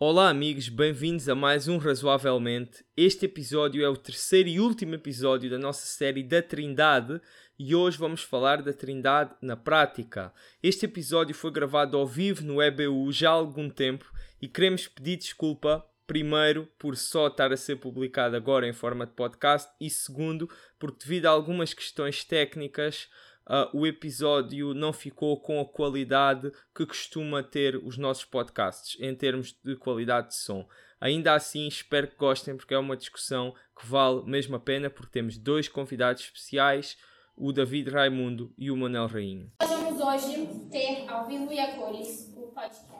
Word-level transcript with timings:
Olá, 0.00 0.28
amigos, 0.28 0.68
bem-vindos 0.68 1.28
a 1.28 1.34
mais 1.34 1.66
um 1.66 1.76
Razoavelmente. 1.76 2.84
Este 2.96 3.24
episódio 3.24 3.84
é 3.84 3.88
o 3.88 3.96
terceiro 3.96 4.48
e 4.48 4.60
último 4.60 4.94
episódio 4.94 5.50
da 5.50 5.58
nossa 5.58 5.84
série 5.86 6.22
da 6.22 6.40
Trindade 6.40 7.20
e 7.58 7.74
hoje 7.74 7.98
vamos 7.98 8.22
falar 8.22 8.62
da 8.62 8.72
Trindade 8.72 9.34
na 9.42 9.56
prática. 9.56 10.32
Este 10.62 10.84
episódio 10.84 11.34
foi 11.34 11.50
gravado 11.50 11.96
ao 11.96 12.06
vivo 12.06 12.44
no 12.44 12.62
EBU 12.62 13.10
já 13.10 13.30
há 13.30 13.32
algum 13.32 13.68
tempo 13.68 14.08
e 14.40 14.46
queremos 14.46 14.86
pedir 14.86 15.16
desculpa, 15.16 15.84
primeiro, 16.06 16.68
por 16.78 16.96
só 16.96 17.26
estar 17.26 17.52
a 17.52 17.56
ser 17.56 17.74
publicado 17.80 18.36
agora 18.36 18.68
em 18.68 18.72
forma 18.72 19.04
de 19.04 19.14
podcast 19.14 19.68
e 19.80 19.90
segundo, 19.90 20.48
porque 20.78 21.06
devido 21.06 21.26
a 21.26 21.30
algumas 21.30 21.74
questões 21.74 22.22
técnicas 22.22 23.08
uh, 23.48 23.76
o 23.76 23.86
episódio 23.86 24.74
não 24.74 24.92
ficou 24.92 25.40
com 25.40 25.60
a 25.60 25.64
qualidade 25.64 26.52
que 26.74 26.86
costuma 26.86 27.42
ter 27.42 27.76
os 27.76 27.96
nossos 27.96 28.24
podcasts 28.24 29.00
em 29.00 29.14
termos 29.14 29.58
de 29.64 29.76
qualidade 29.76 30.28
de 30.28 30.36
som. 30.36 30.66
Ainda 31.00 31.34
assim, 31.34 31.66
espero 31.68 32.08
que 32.08 32.16
gostem, 32.16 32.56
porque 32.56 32.74
é 32.74 32.78
uma 32.78 32.96
discussão 32.96 33.54
que 33.78 33.86
vale 33.86 34.22
mesmo 34.24 34.56
a 34.56 34.60
pena, 34.60 34.90
porque 34.90 35.12
temos 35.12 35.38
dois 35.38 35.68
convidados 35.68 36.22
especiais, 36.22 36.98
o 37.36 37.52
David 37.52 37.90
Raimundo 37.90 38.52
e 38.58 38.70
o 38.70 38.76
Manel 38.76 39.06
Rainho. 39.06 39.52
Nós 39.62 39.70
vamos 39.70 40.00
hoje 40.00 40.48
ter 40.70 41.08
ao 41.08 41.26
vivo 41.26 41.52
e 41.52 41.58
a 41.60 41.76
cores 41.76 42.34
o 42.36 42.48
podcast. 42.48 42.98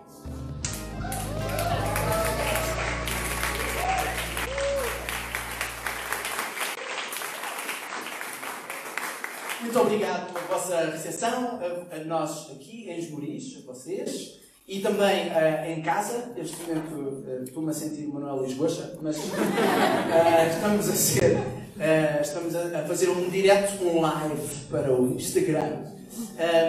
Muito 9.60 9.76
obrigado 9.80 10.32
pela 10.32 10.46
vossa 10.46 10.90
recepção, 10.92 11.58
a, 11.60 11.96
a 11.96 12.04
nós 12.04 12.48
aqui 12.52 12.88
em 12.88 12.96
Esmoriz, 12.96 13.58
a 13.58 13.66
vocês, 13.66 14.38
e 14.68 14.78
também 14.78 15.26
uh, 15.28 15.66
em 15.66 15.82
casa. 15.82 16.32
Neste 16.36 16.56
momento 16.62 16.94
uh, 16.94 17.42
estou-me 17.42 17.70
a 17.70 17.74
sentir 17.74 18.06
Manuel 18.06 18.44
Lisboa, 18.44 18.70
mas 19.02 19.16
uh, 19.16 19.20
estamos 20.54 20.88
a 20.88 20.95
ser, 20.95 21.38
uh, 21.38 22.23
estamos 22.23 22.54
a, 22.54 22.84
fazer 22.87 23.09
um 23.09 23.28
direto, 23.28 23.82
um 23.82 24.00
live 24.00 24.56
para 24.70 24.92
o 24.92 25.16
Instagram. 25.16 25.82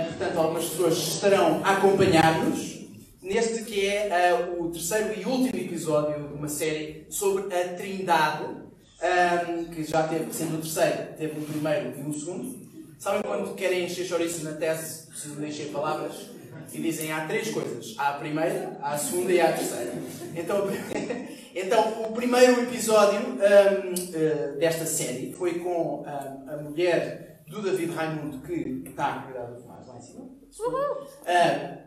portanto, 0.07 0.37
algumas 0.37 0.65
pessoas 0.65 0.97
estarão 0.97 1.63
a 1.63 1.73
acompanhar-nos 1.73 2.87
neste 3.21 3.65
que 3.65 3.85
é 3.85 4.33
o 4.57 4.67
terceiro 4.69 5.13
e 5.13 5.25
último 5.25 5.61
episódio 5.61 6.27
de 6.27 6.33
uma 6.33 6.47
série 6.47 7.05
sobre 7.07 7.53
a 7.55 7.75
Trindade, 7.75 8.45
um, 8.45 9.65
que 9.65 9.83
já 9.83 10.07
teve, 10.07 10.33
sendo 10.33 10.55
o 10.55 10.61
terceiro, 10.61 11.13
teve 11.15 11.39
um 11.39 11.43
primeiro 11.43 11.93
e 11.99 12.01
um 12.01 12.11
segundo. 12.11 12.68
Sabem 12.99 13.21
quando 13.21 13.55
querem 13.55 13.85
encher 13.85 14.05
chouriço 14.05 14.43
na 14.43 14.51
tese, 14.51 15.07
precisam 15.07 15.37
de 15.37 15.47
encher 15.47 15.71
palavras? 15.71 16.29
E 16.73 16.81
dizem 16.81 17.13
há 17.13 17.25
três 17.25 17.49
coisas. 17.49 17.95
Há 17.97 18.09
a 18.09 18.13
primeira, 18.19 18.77
há 18.81 18.91
a 18.91 18.97
segunda 18.97 19.31
e 19.31 19.39
há 19.39 19.51
a 19.51 19.53
terceira. 19.53 19.93
Então, 20.35 20.67
então 21.55 22.03
o 22.03 22.11
primeiro 22.11 22.61
episódio 22.63 23.21
um, 23.21 23.35
uh, 23.35 24.57
desta 24.59 24.85
série 24.85 25.31
foi 25.31 25.59
com 25.59 26.01
um, 26.01 26.05
a 26.05 26.57
mulher 26.57 27.41
do 27.47 27.61
David 27.61 27.93
Raimundo, 27.93 28.45
que 28.45 28.83
está 28.85 29.13
a 29.13 29.21
cuidar 29.23 29.45
do 29.45 29.61
Tomás 29.61 29.87
lá 29.87 29.97
em 29.97 30.01
cima. 30.01 30.25
Uh, 30.25 31.79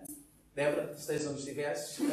Débora, 0.55 0.95
esteja 0.97 1.29
onde 1.29 1.41
estiveres. 1.41 1.99
Uh, 1.99 2.09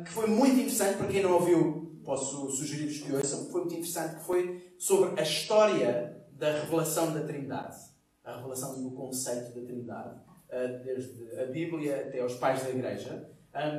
que 0.04 0.10
foi 0.10 0.26
muito 0.26 0.54
interessante, 0.54 0.96
para 0.96 1.06
quem 1.06 1.22
não 1.22 1.34
ouviu, 1.34 2.00
posso 2.02 2.50
sugerir-vos 2.50 3.02
que 3.02 3.12
ouçam. 3.14 3.44
Foi 3.50 3.60
muito 3.60 3.74
interessante, 3.74 4.16
que 4.16 4.24
foi 4.24 4.72
sobre 4.78 5.20
a 5.20 5.22
história 5.22 6.15
da 6.38 6.52
revelação 6.52 7.12
da 7.12 7.20
Trindade, 7.20 7.76
a 8.22 8.36
revelação 8.36 8.82
do 8.82 8.90
conceito 8.90 9.58
da 9.58 9.66
Trindade, 9.66 10.20
eh, 10.50 10.68
desde 10.84 11.40
a 11.40 11.46
Bíblia 11.46 12.06
até 12.08 12.20
aos 12.20 12.34
pais 12.34 12.62
da 12.62 12.70
Igreja. 12.70 13.30
A 13.54 13.70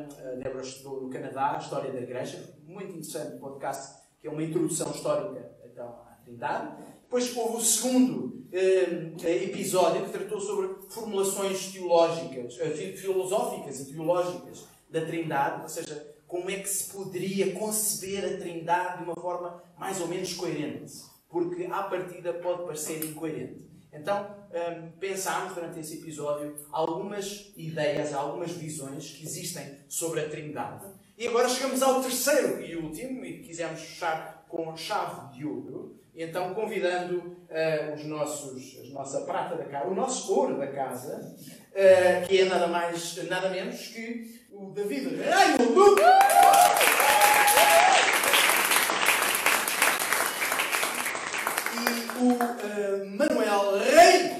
Débora 0.41 0.63
estudou 0.63 1.01
no 1.03 1.09
Canadá 1.09 1.51
a 1.51 1.57
história 1.59 1.91
da 1.91 1.99
Igreja, 1.99 2.55
muito 2.63 2.89
interessante 2.89 3.35
o 3.35 3.39
podcast, 3.39 4.01
que 4.19 4.27
é 4.27 4.31
uma 4.31 4.41
introdução 4.41 4.89
histórica 4.89 5.51
então, 5.71 5.87
à 5.87 6.17
Trindade. 6.23 6.83
Depois 7.03 7.35
houve 7.37 7.57
o 7.57 7.61
segundo 7.61 8.47
eh, 8.51 9.13
episódio 9.45 10.05
que 10.05 10.11
tratou 10.11 10.39
sobre 10.39 10.89
formulações 10.89 11.71
teológicas, 11.71 12.57
eh, 12.59 12.71
filosóficas 12.97 13.81
e 13.81 13.93
teológicas 13.93 14.65
da 14.89 15.05
Trindade, 15.05 15.61
ou 15.61 15.69
seja, 15.69 16.15
como 16.25 16.49
é 16.49 16.55
que 16.55 16.67
se 16.67 16.91
poderia 16.91 17.53
conceber 17.53 18.25
a 18.25 18.37
Trindade 18.37 18.97
de 18.97 19.03
uma 19.03 19.15
forma 19.15 19.61
mais 19.77 20.01
ou 20.01 20.07
menos 20.07 20.33
coerente 20.33 21.16
porque 21.29 21.67
à 21.71 21.83
partida 21.83 22.33
pode 22.33 22.63
parecer 22.63 23.03
incoerente. 23.03 23.67
Então, 23.91 24.27
um, 24.51 24.91
pensámos 24.99 25.53
durante 25.53 25.79
esse 25.79 25.95
episódio 25.95 26.55
algumas 26.71 27.51
ideias, 27.55 28.13
algumas 28.13 28.51
visões 28.51 29.11
que 29.11 29.25
existem 29.25 29.79
sobre 29.87 30.21
a 30.21 30.29
Trindade. 30.29 30.85
E 31.17 31.27
agora 31.27 31.49
chegamos 31.49 31.81
ao 31.81 32.01
terceiro 32.01 32.61
e 32.61 32.75
último, 32.75 33.25
e 33.25 33.39
quisemos 33.39 33.81
fechar 33.81 34.45
com 34.47 34.75
chave 34.77 35.35
de 35.35 35.45
ouro. 35.45 35.99
Então, 36.15 36.53
convidando 36.53 37.17
uh, 37.17 37.93
os 37.95 38.03
nossos, 38.05 38.79
a 38.83 38.93
nossa 38.93 39.21
prata 39.21 39.55
da 39.55 39.65
casa, 39.65 39.87
o 39.87 39.95
nosso 39.95 40.33
ouro 40.33 40.57
da 40.57 40.67
casa, 40.67 41.35
uh, 41.71 42.27
que 42.27 42.41
é 42.41 42.45
nada 42.45 42.67
mais, 42.67 43.15
nada 43.27 43.49
menos 43.49 43.87
que 43.87 44.47
o 44.51 44.71
David 44.71 45.15
Raimundo. 45.21 46.01
o 52.16 52.16
uh, 52.31 53.05
Manuel 53.05 53.77
Rei. 53.79 54.37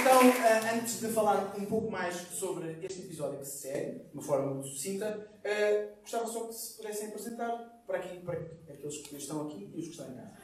Então, 0.00 0.28
uh, 0.28 0.76
antes 0.76 1.00
de 1.00 1.08
falar 1.08 1.54
um 1.58 1.64
pouco 1.64 1.90
mais 1.90 2.14
sobre 2.14 2.78
este 2.82 3.02
episódio 3.02 3.38
que 3.38 3.44
se 3.44 3.58
segue, 3.58 3.98
de 3.98 4.14
uma 4.14 4.22
forma 4.22 4.54
muito 4.54 4.68
sucinta, 4.68 5.28
uh, 5.44 6.00
gostava 6.00 6.26
só 6.26 6.46
que 6.46 6.54
se 6.54 6.76
pudessem 6.76 7.08
apresentar 7.08 7.82
para 7.86 7.98
aqui, 7.98 8.18
para 8.20 8.34
aqueles 8.34 8.98
que 8.98 9.16
estão 9.16 9.46
aqui 9.46 9.70
e 9.74 9.78
os 9.80 9.86
que 9.86 9.90
estão 9.90 10.08
em 10.08 10.14
casa. 10.14 10.36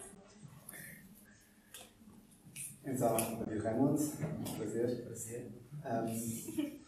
Então, 2.85 3.17
David 3.45 3.63
Raimundo, 3.63 4.03
um 4.03 4.57
prazer. 4.57 5.05
Prazer. 5.05 5.53
Um, 5.85 6.81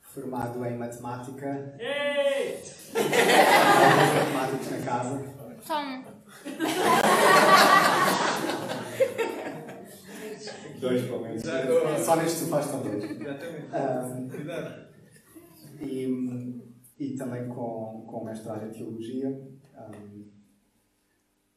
formado 0.00 0.64
em 0.64 0.76
matemática. 0.76 1.76
Ei! 1.78 2.60
matemáticos 2.94 4.70
na 4.70 4.84
casa. 4.84 5.38
Tom. 5.66 6.17
Dois, 10.80 11.02
pelo 11.02 11.22
menos. 11.22 11.42
Só 12.04 12.16
neste 12.16 12.44
sofá 12.44 12.60
estão 12.60 12.82
dois. 12.82 13.04
Um, 13.72 14.28
e, 15.80 16.62
e 16.98 17.14
também 17.16 17.48
com, 17.48 18.04
com 18.06 18.24
mestrado 18.24 18.66
em 18.66 18.70
Teologia. 18.70 19.28
Um, 19.28 20.28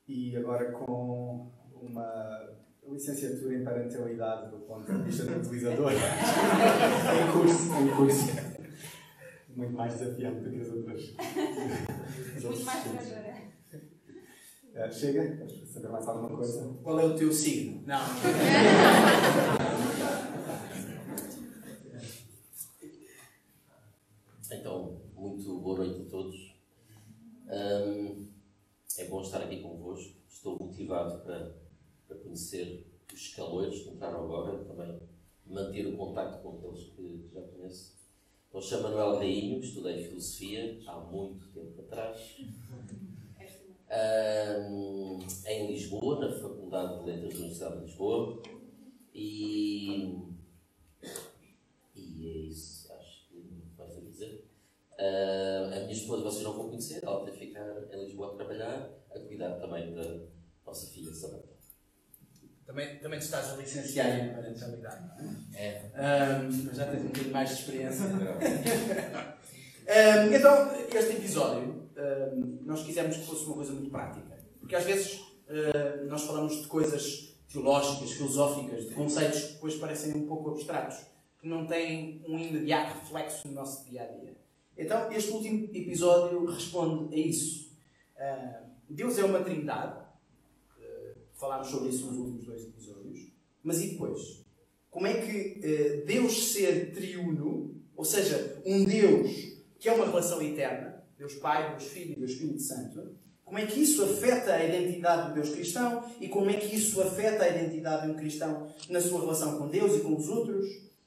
e 0.07 0.35
agora 0.35 0.71
com 0.71 1.51
uma 1.73 2.49
licenciatura 2.89 3.55
em 3.55 3.63
parentalidade 3.63 4.49
do 4.51 4.57
ponto 4.59 4.91
de 4.91 5.03
vista 5.03 5.25
do 5.25 5.39
utilizador. 5.39 5.91
em 5.93 7.31
curso, 7.31 7.73
em 7.75 7.87
curso. 7.95 8.51
Muito 9.55 9.73
mais 9.73 9.93
desafiante 9.93 10.41
do 10.41 10.49
que 10.49 10.61
as 10.61 10.69
outras. 10.69 11.15
Muito 12.43 12.65
mais 12.65 12.83
desafiante. 12.83 13.40
Uh, 14.73 14.89
chega? 14.89 15.35
Queres 15.35 15.67
saber 15.67 15.89
mais 15.89 16.07
alguma 16.07 16.29
coisa? 16.29 16.73
Qual 16.81 16.97
é 16.97 17.03
o 17.03 17.13
teu 17.13 17.29
signo? 17.33 17.83
Não. 17.85 17.99
então, 24.49 25.01
muito 25.13 25.59
boa 25.59 25.79
noite 25.79 26.03
a 26.03 26.05
todos. 26.09 26.55
Um, 27.47 28.29
é 28.97 29.05
bom 29.09 29.21
estar 29.21 29.43
aqui 29.43 29.59
convosco. 29.59 30.15
Estou 30.29 30.57
motivado 30.57 31.19
para, 31.19 31.53
para 32.07 32.17
conhecer 32.19 32.87
os 33.13 33.19
escalões 33.19 33.81
que 33.81 33.89
entraram 33.89 34.23
agora, 34.23 34.63
também 34.63 35.01
manter 35.45 35.85
o 35.87 35.97
contacto 35.97 36.41
com 36.41 36.57
aqueles 36.57 36.85
que 36.91 37.29
já 37.33 37.41
conheço. 37.41 37.99
Eu 38.53 38.61
chamo 38.61 38.83
Manuel 38.83 39.17
Rainho, 39.17 39.59
estudei 39.59 40.01
filosofia 40.01 40.79
há 40.87 40.97
muito 40.97 41.51
tempo 41.51 41.81
atrás 41.81 42.37
um, 43.91 45.19
em 45.45 45.67
Lisboa, 45.67 46.19
na 46.19 46.31
Faculdade 46.39 46.99
de 46.99 47.05
Letras 47.05 47.33
da 47.33 47.39
Universidade 47.39 47.77
de 47.77 47.85
Lisboa. 47.85 48.41
E, 49.13 50.17
e 51.93 52.27
é 52.27 52.37
isso, 52.47 52.91
acho 52.93 53.27
que 53.27 53.45
a 53.77 53.85
dizer. 54.09 54.49
Uh, 54.93 55.75
a 55.75 55.79
minha 55.81 55.91
esposa 55.91 56.23
vocês 56.23 56.43
não 56.43 56.53
vão 56.53 56.69
conhecer, 56.69 57.03
ela 57.03 57.25
tem 57.25 57.33
que 57.33 57.47
ficar 57.47 57.67
em 57.91 58.05
Lisboa 58.05 58.31
a 58.33 58.35
trabalhar, 58.35 58.89
a 59.13 59.19
cuidar 59.19 59.59
também 59.59 59.93
da 59.93 60.21
nossa 60.65 60.89
filha 60.91 61.13
Samantha. 61.13 61.51
Também, 62.65 62.97
também 62.99 63.19
te 63.19 63.25
estás 63.25 63.49
a 63.49 63.57
licenciar 63.57 64.17
em 64.17 64.33
parentalidade, 64.33 65.05
não 65.05 65.13
é? 65.53 65.55
É. 65.55 65.91
Um, 65.93 66.49
mas 66.65 66.77
já 66.77 66.85
tens 66.85 67.01
um 67.01 67.07
bocadinho 67.07 67.33
mais 67.33 67.49
de 67.49 67.55
experiência. 67.55 68.05
um, 68.15 70.33
então, 70.33 70.71
este 70.95 71.17
episódio 71.17 71.80
nós 72.63 72.83
quisemos 72.83 73.17
que 73.17 73.25
fosse 73.25 73.45
uma 73.45 73.55
coisa 73.55 73.73
muito 73.73 73.89
prática. 73.89 74.37
Porque 74.59 74.75
às 74.75 74.83
vezes 74.83 75.21
nós 76.07 76.23
falamos 76.23 76.61
de 76.61 76.67
coisas 76.67 77.35
teológicas, 77.47 78.11
filosóficas, 78.11 78.87
de 78.87 78.93
conceitos 78.93 79.41
que 79.41 79.53
depois 79.53 79.75
parecem 79.75 80.15
um 80.15 80.25
pouco 80.25 80.51
abstratos. 80.51 80.97
que 81.41 81.47
não 81.47 81.65
têm 81.65 82.23
um 82.27 82.37
imediato 82.37 82.99
reflexo 82.99 83.47
no 83.47 83.55
nosso 83.55 83.89
dia 83.89 84.03
a 84.03 84.05
dia. 84.05 84.37
Então, 84.77 85.11
este 85.11 85.31
último 85.31 85.65
episódio 85.73 86.45
responde 86.45 87.13
a 87.15 87.17
isso. 87.17 87.71
Deus 88.87 89.17
é 89.17 89.23
uma 89.23 89.39
trindade, 89.39 89.99
uh, 89.99 91.15
falámos 91.33 91.67
sobre 91.67 91.89
isso 91.89 92.05
nos 92.05 92.17
últimos 92.17 92.45
dois 92.45 92.63
episódios, 92.63 93.31
mas 93.63 93.81
e 93.81 93.91
depois? 93.91 94.45
Como 94.89 95.07
é 95.07 95.13
que 95.21 95.59
uh, 95.59 96.05
Deus 96.05 96.51
ser 96.51 96.91
triuno, 96.91 97.81
ou 97.95 98.03
seja, 98.03 98.61
um 98.65 98.83
Deus 98.83 99.31
que 99.79 99.87
é 99.89 99.93
uma 99.93 100.05
relação 100.05 100.41
eterna, 100.41 100.90
Deus 101.21 101.35
Pai, 101.35 101.69
Deus 101.69 101.83
Filho 101.83 102.13
e 102.13 102.15
Deus 102.15 102.31
Espírito 102.31 102.59
Santo, 102.63 103.15
como 103.45 103.59
é 103.59 103.67
que 103.67 103.79
isso 103.79 104.03
afeta 104.03 104.55
a 104.55 104.65
identidade 104.65 105.29
do 105.29 105.35
Deus 105.35 105.51
cristão 105.51 106.03
e 106.19 106.27
como 106.27 106.49
é 106.49 106.55
que 106.55 106.75
isso 106.75 106.99
afeta 106.99 107.43
a 107.43 107.49
identidade 107.49 108.07
de 108.07 108.13
um 108.13 108.15
cristão 108.15 108.73
na 108.89 108.99
sua 108.99 109.19
relação 109.19 109.59
com 109.59 109.67
Deus 109.67 109.97
e 109.97 109.99
com 109.99 110.15
os 110.15 110.27
outros? 110.29 110.65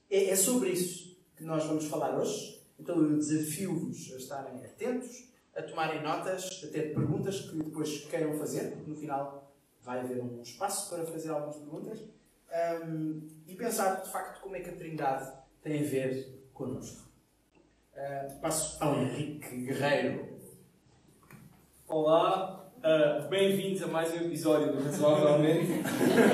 É, 0.08 0.31
é 0.31 0.37
sobre 0.37 0.70
isso 0.70 1.19
que 1.37 1.43
nós 1.43 1.64
vamos 1.64 1.87
falar 1.87 2.16
hoje. 2.16 2.62
Então 2.78 2.96
eu 3.02 3.16
desafio-vos 3.16 4.12
a 4.12 4.16
estarem 4.16 4.64
atentos, 4.64 5.25
a 5.56 5.62
tomarem 5.62 6.00
notas, 6.00 6.62
a 6.62 6.69
ter 6.69 6.94
perguntas 6.94 7.40
que 7.40 7.56
depois 7.56 8.05
queiram 8.05 8.38
fazer, 8.38 8.70
porque 8.70 8.90
no 8.90 8.96
final 8.96 9.52
vai 9.82 9.99
haver 9.99 10.22
um 10.22 10.40
espaço 10.43 10.94
para 10.94 11.05
fazer 11.05 11.31
algumas 11.31 11.56
perguntas, 11.56 11.99
um, 12.87 13.20
e 13.49 13.55
pensar 13.56 14.02
de 14.02 14.12
facto 14.12 14.40
como 14.40 14.55
é 14.55 14.61
que 14.61 14.70
a 14.70 14.76
Trindade 14.76 15.32
tem 15.61 15.81
a 15.81 15.82
ver 15.82 16.49
connosco. 16.52 17.13
Uh, 17.94 18.41
passo 18.41 18.82
ao 18.82 19.00
Henrique 19.00 19.56
Guerreiro. 19.67 20.26
Olá, 21.87 22.69
uh, 22.79 23.29
bem-vindos 23.29 23.85
a 23.85 23.87
mais 23.87 24.12
um 24.12 24.17
episódio 24.17 24.73
do 24.73 24.82
Razoavelmente. 24.82 25.70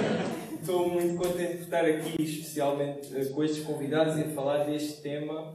Estou 0.58 0.88
muito 0.88 1.22
contente 1.22 1.58
de 1.58 1.64
estar 1.64 1.84
aqui, 1.84 2.22
especialmente 2.22 3.14
uh, 3.14 3.34
com 3.34 3.44
estes 3.44 3.62
convidados 3.62 4.16
e 4.16 4.22
a 4.22 4.30
falar 4.30 4.64
deste 4.64 5.02
tema. 5.02 5.54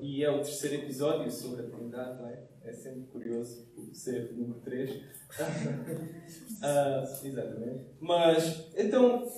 E 0.00 0.24
é 0.24 0.30
o 0.30 0.36
terceiro 0.36 0.76
episódio 0.76 1.30
sobre 1.30 1.66
a 1.66 1.68
Trindade, 1.68 2.22
não 2.22 2.30
é? 2.30 2.38
É 2.64 2.72
sempre 2.72 3.02
curioso 3.12 3.68
ser 3.92 4.32
número 4.32 4.60
3. 4.60 5.02
exatamente. 7.22 7.84
Mas, 8.00 8.72
então, 8.74 9.30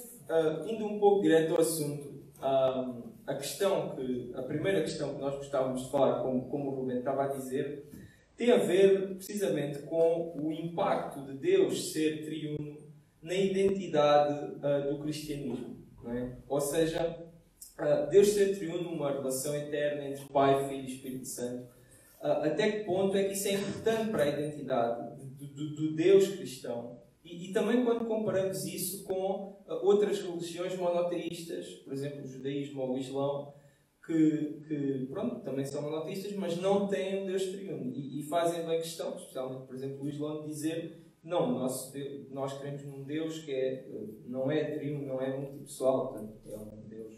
indo 0.69 0.87
um 0.87 1.01
pouco 1.01 1.23
direto 1.23 1.57
ao 1.57 1.61
assunto, 1.61 2.23
a 3.29 3.35
questão 3.35 3.95
que, 3.95 4.33
a 4.35 4.43
primeira 4.43 4.81
questão 4.81 5.15
que 5.15 5.21
nós 5.21 5.37
gostávamos 5.37 5.85
de 5.85 5.91
falar, 5.91 6.23
como, 6.23 6.49
como 6.49 6.71
o 6.71 6.75
Rubén 6.77 7.01
estava 7.01 7.25
a 7.25 7.29
dizer, 7.29 7.87
tem 8.35 8.51
a 8.51 8.57
ver 8.57 9.17
precisamente 9.17 9.81
com 9.81 10.33
o 10.35 10.51
impacto 10.51 11.21
de 11.27 11.35
Deus 11.35 11.93
ser 11.93 12.25
triuno 12.25 12.79
na 13.21 13.35
identidade 13.35 14.57
uh, 14.57 14.91
do 14.91 15.03
cristianismo. 15.03 15.77
É? 16.07 16.37
Ou 16.49 16.59
seja, 16.59 17.23
uh, 17.79 18.09
Deus 18.09 18.29
ser 18.29 18.57
triuno, 18.57 18.95
uma 18.95 19.13
relação 19.13 19.55
eterna 19.55 20.09
entre 20.09 20.25
Pai, 20.33 20.67
Filho 20.67 20.85
e 20.85 20.95
Espírito 20.95 21.27
Santo. 21.27 21.65
Uh, 22.23 22.47
até 22.47 22.73
que 22.73 22.85
ponto 22.85 23.15
é 23.15 23.25
que 23.25 23.35
isso 23.35 23.49
é 23.49 23.53
importante 23.53 24.11
para 24.11 24.23
a 24.23 24.29
identidade 24.29 25.17
do, 25.37 25.47
do, 25.49 25.75
do 25.75 25.95
Deus 25.95 26.29
cristão? 26.29 26.98
E, 27.29 27.51
e, 27.51 27.53
também 27.53 27.85
quando 27.85 28.07
comparamos 28.07 28.65
isso 28.65 29.05
com 29.05 29.63
outras 29.83 30.21
religiões 30.23 30.77
monoteístas, 30.77 31.67
por 31.85 31.93
exemplo, 31.93 32.23
o 32.23 32.27
judaísmo 32.27 32.83
ou 32.83 32.95
o 32.95 32.99
islão, 32.99 33.55
que, 34.09 34.63
que 34.67 35.07
pronto, 35.11 35.41
também 35.41 35.67
são 35.67 35.83
monoteístas, 35.83 36.33
mas 36.33 36.57
não 36.57 36.89
têm 36.89 37.23
um 37.23 37.27
Deus 37.27 37.45
triuno. 37.47 37.93
E, 37.95 38.21
e, 38.21 38.23
fazem 38.23 38.67
bem 38.67 38.79
questão, 38.79 39.15
especialmente, 39.15 39.67
por 39.67 39.75
exemplo, 39.75 40.03
o 40.03 40.09
Islão, 40.09 40.41
de 40.43 40.49
dizer 40.49 41.09
não, 41.23 41.59
Deus, 41.93 42.31
nós 42.31 42.57
queremos 42.57 42.85
num 42.85 43.05
Deus 43.05 43.41
que 43.41 43.53
é, 43.53 43.87
não 44.25 44.51
é 44.51 44.79
triuno, 44.79 45.07
não 45.07 45.21
é 45.21 45.37
multipessoal, 45.37 46.09
portanto, 46.09 46.41
é 46.47 46.57
um 46.57 46.89
Deus, 46.89 47.15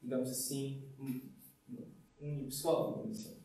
digamos 0.00 0.30
assim, 0.30 0.84
unipessoal, 2.20 3.08
assim. 3.10 3.42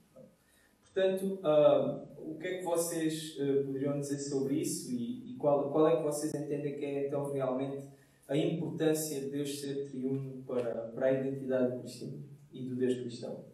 Portanto, 0.83 1.39
uh, 1.43 2.31
o 2.31 2.37
que 2.37 2.47
é 2.47 2.57
que 2.59 2.63
vocês 2.63 3.37
uh, 3.39 3.65
poderiam 3.65 3.99
dizer 3.99 4.19
sobre 4.19 4.59
isso 4.59 4.91
e, 4.91 5.28
qual, 5.39 5.71
qual 5.71 5.87
é 5.87 5.97
que 5.97 6.03
vocês 6.03 6.33
entendem 6.35 6.77
que 6.77 6.85
é 6.85 7.07
então 7.07 7.31
realmente 7.31 7.87
a 8.27 8.37
importância 8.37 9.21
de 9.21 9.29
Deus 9.29 9.59
ser 9.59 9.89
triuno 9.89 10.43
para, 10.43 10.91
para 10.93 11.07
a 11.07 11.11
identidade 11.13 11.79
cristianismo? 11.79 12.29
e 12.51 12.63
do 12.63 12.75
Deus 12.75 12.99
cristão. 12.99 13.45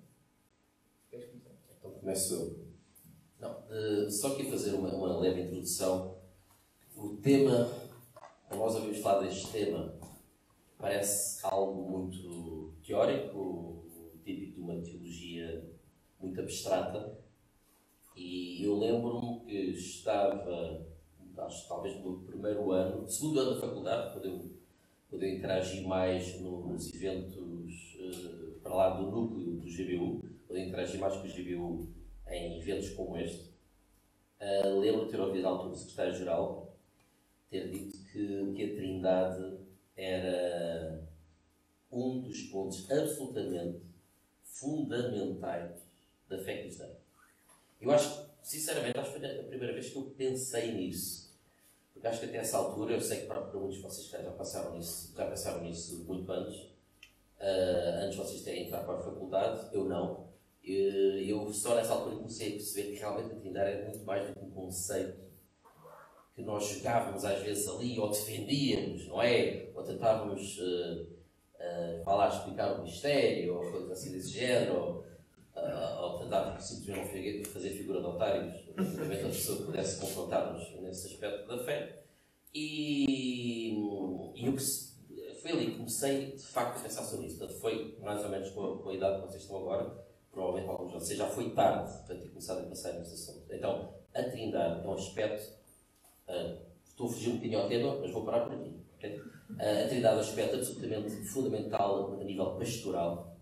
Então 1.11 1.91
começo. 1.91 2.65
Não, 3.39 3.51
uh, 3.51 4.09
só 4.09 4.35
queria 4.35 4.51
fazer 4.51 4.73
uma, 4.73 4.93
uma 4.93 5.19
leve 5.19 5.41
introdução. 5.41 6.17
O 6.95 7.17
tema, 7.17 7.69
nós 8.49 8.75
ouvimos 8.75 8.99
falar 8.99 9.23
deste 9.23 9.51
tema, 9.51 9.93
parece 10.77 11.45
algo 11.45 11.89
muito 11.89 12.73
teórico, 12.85 13.85
típico 14.23 14.55
de 14.55 14.61
uma 14.61 14.81
teologia 14.81 15.69
muito 16.19 16.39
abstrata. 16.39 17.19
E 18.15 18.63
eu 18.63 18.77
lembro-me 18.77 19.41
que 19.41 19.57
estava, 19.71 20.87
acho 21.37 21.67
talvez 21.67 22.03
no 22.03 22.19
primeiro 22.19 22.71
ano, 22.71 23.07
segundo 23.07 23.39
ano 23.39 23.55
da 23.55 23.61
faculdade, 23.61 24.13
quando 24.13 24.25
eu, 24.25 24.51
quando 25.09 25.23
eu 25.23 25.35
interagi 25.35 25.81
mais 25.85 26.39
nos 26.41 26.93
eventos. 26.93 27.95
Uh, 27.99 28.45
para 28.65 28.73
lá 28.73 28.89
do 28.97 29.11
núcleo 29.11 29.57
do 29.57 29.67
GBU, 29.67 30.27
poder 30.47 30.67
interagir 30.67 30.99
mais 30.99 31.15
com 31.15 31.27
o 31.27 31.31
GBU 31.31 31.87
em 32.27 32.59
eventos 32.59 32.89
como 32.89 33.15
este. 33.15 33.53
Uh, 34.41 34.79
lembro 34.79 35.05
de 35.05 35.11
ter 35.11 35.19
ouvido 35.19 35.45
a 35.45 35.51
altura 35.51 35.69
do 35.69 35.77
secretário-geral 35.77 36.75
ter 37.47 37.69
dito 37.69 37.95
que, 38.11 38.53
que 38.55 38.63
a 38.63 38.75
Trindade 38.75 39.59
era 39.95 41.07
um 41.91 42.21
dos 42.21 42.41
pontos 42.43 42.89
absolutamente 42.89 43.81
fundamentais 44.41 45.87
da 46.27 46.39
fé 46.39 46.63
cristã. 46.63 46.89
Eu 47.79 47.91
acho, 47.91 48.31
sinceramente, 48.41 48.97
acho 48.97 49.13
que 49.13 49.19
foi 49.19 49.39
a 49.39 49.43
primeira 49.43 49.73
vez 49.73 49.91
que 49.91 49.95
eu 49.95 50.05
pensei 50.17 50.73
nisso. 50.73 51.24
Porque 52.05 52.09
acho 52.09 52.19
que 52.19 52.25
até 52.27 52.37
essa 52.37 52.57
altura, 52.57 52.93
eu 52.93 53.01
sei 53.01 53.21
que 53.21 53.25
para, 53.25 53.41
muitos 53.41 53.77
de 53.77 53.81
vocês 53.81 54.07
já 54.09 54.31
passaram 54.31 54.75
nisso, 54.75 55.11
já 55.17 55.25
pensaram 55.25 55.63
nisso 55.63 56.05
muito 56.05 56.31
antes, 56.31 56.61
uh, 56.61 58.03
antes 58.03 58.11
de 58.11 58.17
vocês 58.17 58.43
terem 58.43 58.67
entrado 58.67 58.85
para 58.85 58.99
a 58.99 59.01
faculdade, 59.01 59.69
eu 59.73 59.85
não. 59.85 60.27
Eu 60.63 61.51
só 61.51 61.73
nessa 61.73 61.93
altura 61.93 62.17
comecei 62.17 62.49
a 62.49 62.51
perceber 62.51 62.91
que 62.91 62.99
realmente 62.99 63.33
a 63.33 63.39
Trindade 63.39 63.71
era 63.71 63.85
muito 63.85 64.05
mais 64.05 64.27
do 64.27 64.33
que 64.35 64.45
um 64.45 64.51
conceito 64.51 65.17
que 66.35 66.43
nós 66.43 66.67
jogávamos 66.67 67.25
às 67.25 67.41
vezes 67.41 67.67
ali 67.67 67.97
ou 67.99 68.11
defendíamos, 68.11 69.07
não 69.07 69.23
é? 69.23 69.71
Ou 69.73 69.81
tentávamos 69.81 70.59
uh, 70.59 72.03
falar, 72.03 72.29
explicar 72.29 72.79
o 72.79 72.83
mistério 72.83 73.55
ou 73.55 73.71
coisas 73.71 73.89
assim 73.89 74.11
desse 74.11 74.29
género, 74.29 75.03
ou, 75.55 76.03
ou 76.03 76.19
tentávamos 76.19 76.63
simplesmente 76.63 77.45
fazer 77.49 77.69
figura 77.69 78.01
de 78.01 78.07
otários, 78.07 78.53
realmente 78.75 79.25
a 79.25 79.29
pessoa 79.29 79.57
que 79.57 79.63
pudesse 79.65 79.99
confrontar-nos 79.99 80.81
nesse 80.81 81.07
aspecto 81.07 81.47
da 81.47 81.63
fé. 81.63 82.03
E, 82.53 83.73
e 84.35 84.45
eu 84.45 84.53
foi 85.45 85.51
ali 85.51 85.71
que 85.71 85.77
comecei 85.77 86.31
de 86.31 86.41
facto 86.41 86.79
a 86.79 86.81
pensar 86.81 87.03
sobre 87.03 87.27
isso. 87.27 87.37
Portanto, 87.37 87.59
foi 87.59 87.97
mais 88.01 88.23
ou 88.23 88.29
menos 88.29 88.49
com 88.49 88.63
a, 88.63 88.77
com 88.81 88.89
a 88.89 88.93
idade 88.95 89.21
que 89.21 89.27
vocês 89.27 89.43
estão 89.43 89.57
agora, 89.57 89.95
provavelmente 90.31 90.69
alguns 90.69 90.87
de 90.87 90.99
vocês 90.99 91.19
já 91.19 91.27
foi 91.27 91.51
tarde 91.51 91.93
para 92.07 92.15
ter 92.15 92.29
começado 92.29 92.59
a 92.61 92.63
pensar 92.63 92.93
nesse 92.93 93.13
assunto. 93.13 93.53
Então, 93.53 93.93
a 94.15 94.23
Trindade 94.23 94.83
é 94.83 94.87
um 94.87 94.93
aspecto. 94.93 95.53
Uh, 96.27 96.57
estou 96.83 97.07
a 97.07 97.09
fugir 97.11 97.29
um 97.29 97.35
bocadinho 97.35 97.59
ao 97.59 97.67
tema, 97.67 97.99
mas 98.01 98.11
vou 98.11 98.25
parar 98.25 98.45
por 98.45 98.53
aqui. 98.53 98.75
Okay? 98.97 99.19
Uh, 99.19 99.85
a 99.85 99.87
Trindade 99.87 100.15
é 100.15 100.17
um 100.17 100.21
aspecto 100.21 100.55
absolutamente 100.55 101.11
fundamental 101.27 102.13
a 102.19 102.23
nível 102.23 102.55
pastoral 102.55 103.34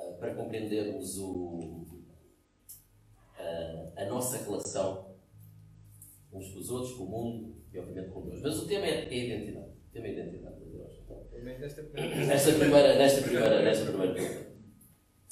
uh, 0.00 0.18
para 0.18 0.34
compreendermos 0.34 1.18
o, 1.18 1.86
a 3.96 4.04
nossa 4.06 4.38
relação 4.38 5.10
uns 6.32 6.52
com 6.52 6.58
os 6.58 6.70
outros, 6.70 6.92
com 6.94 7.04
o 7.04 7.08
mundo 7.08 7.56
e, 7.72 7.78
obviamente, 7.78 8.10
com 8.10 8.22
Deus. 8.22 8.40
Mas 8.40 8.58
o 8.62 8.66
tema 8.66 8.86
é 8.86 9.08
a 9.08 9.12
identidade 9.12 9.80
tem 9.92 10.02
uma 10.02 10.08
identidade 10.08 10.60
de 10.60 10.70
Deus. 10.70 10.92
Então, 11.04 11.26
nesta 11.58 11.82
primeira, 11.82 12.26
nesta 12.26 12.52
primeira, 12.52 12.96
nesta 12.96 13.22
primeira, 13.22 13.62
nesta 13.62 13.86
primeira 13.86 14.14
pergunta. 14.14 14.50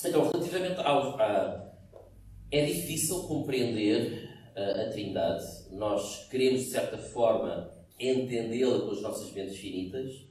Então, 0.04 0.30
relativamente 0.30 0.80
ao. 0.80 1.20
A, 1.20 1.68
é 2.50 2.64
difícil 2.64 3.24
compreender 3.24 4.26
a, 4.56 4.82
a 4.82 4.90
Trindade. 4.90 5.44
Nós 5.72 6.28
queremos, 6.28 6.62
de 6.62 6.70
certa 6.70 6.96
forma, 6.96 7.70
entendê-la 8.00 8.80
com 8.80 8.90
as 8.90 9.02
nossas 9.02 9.30
mentes 9.32 9.56
finitas, 9.58 10.27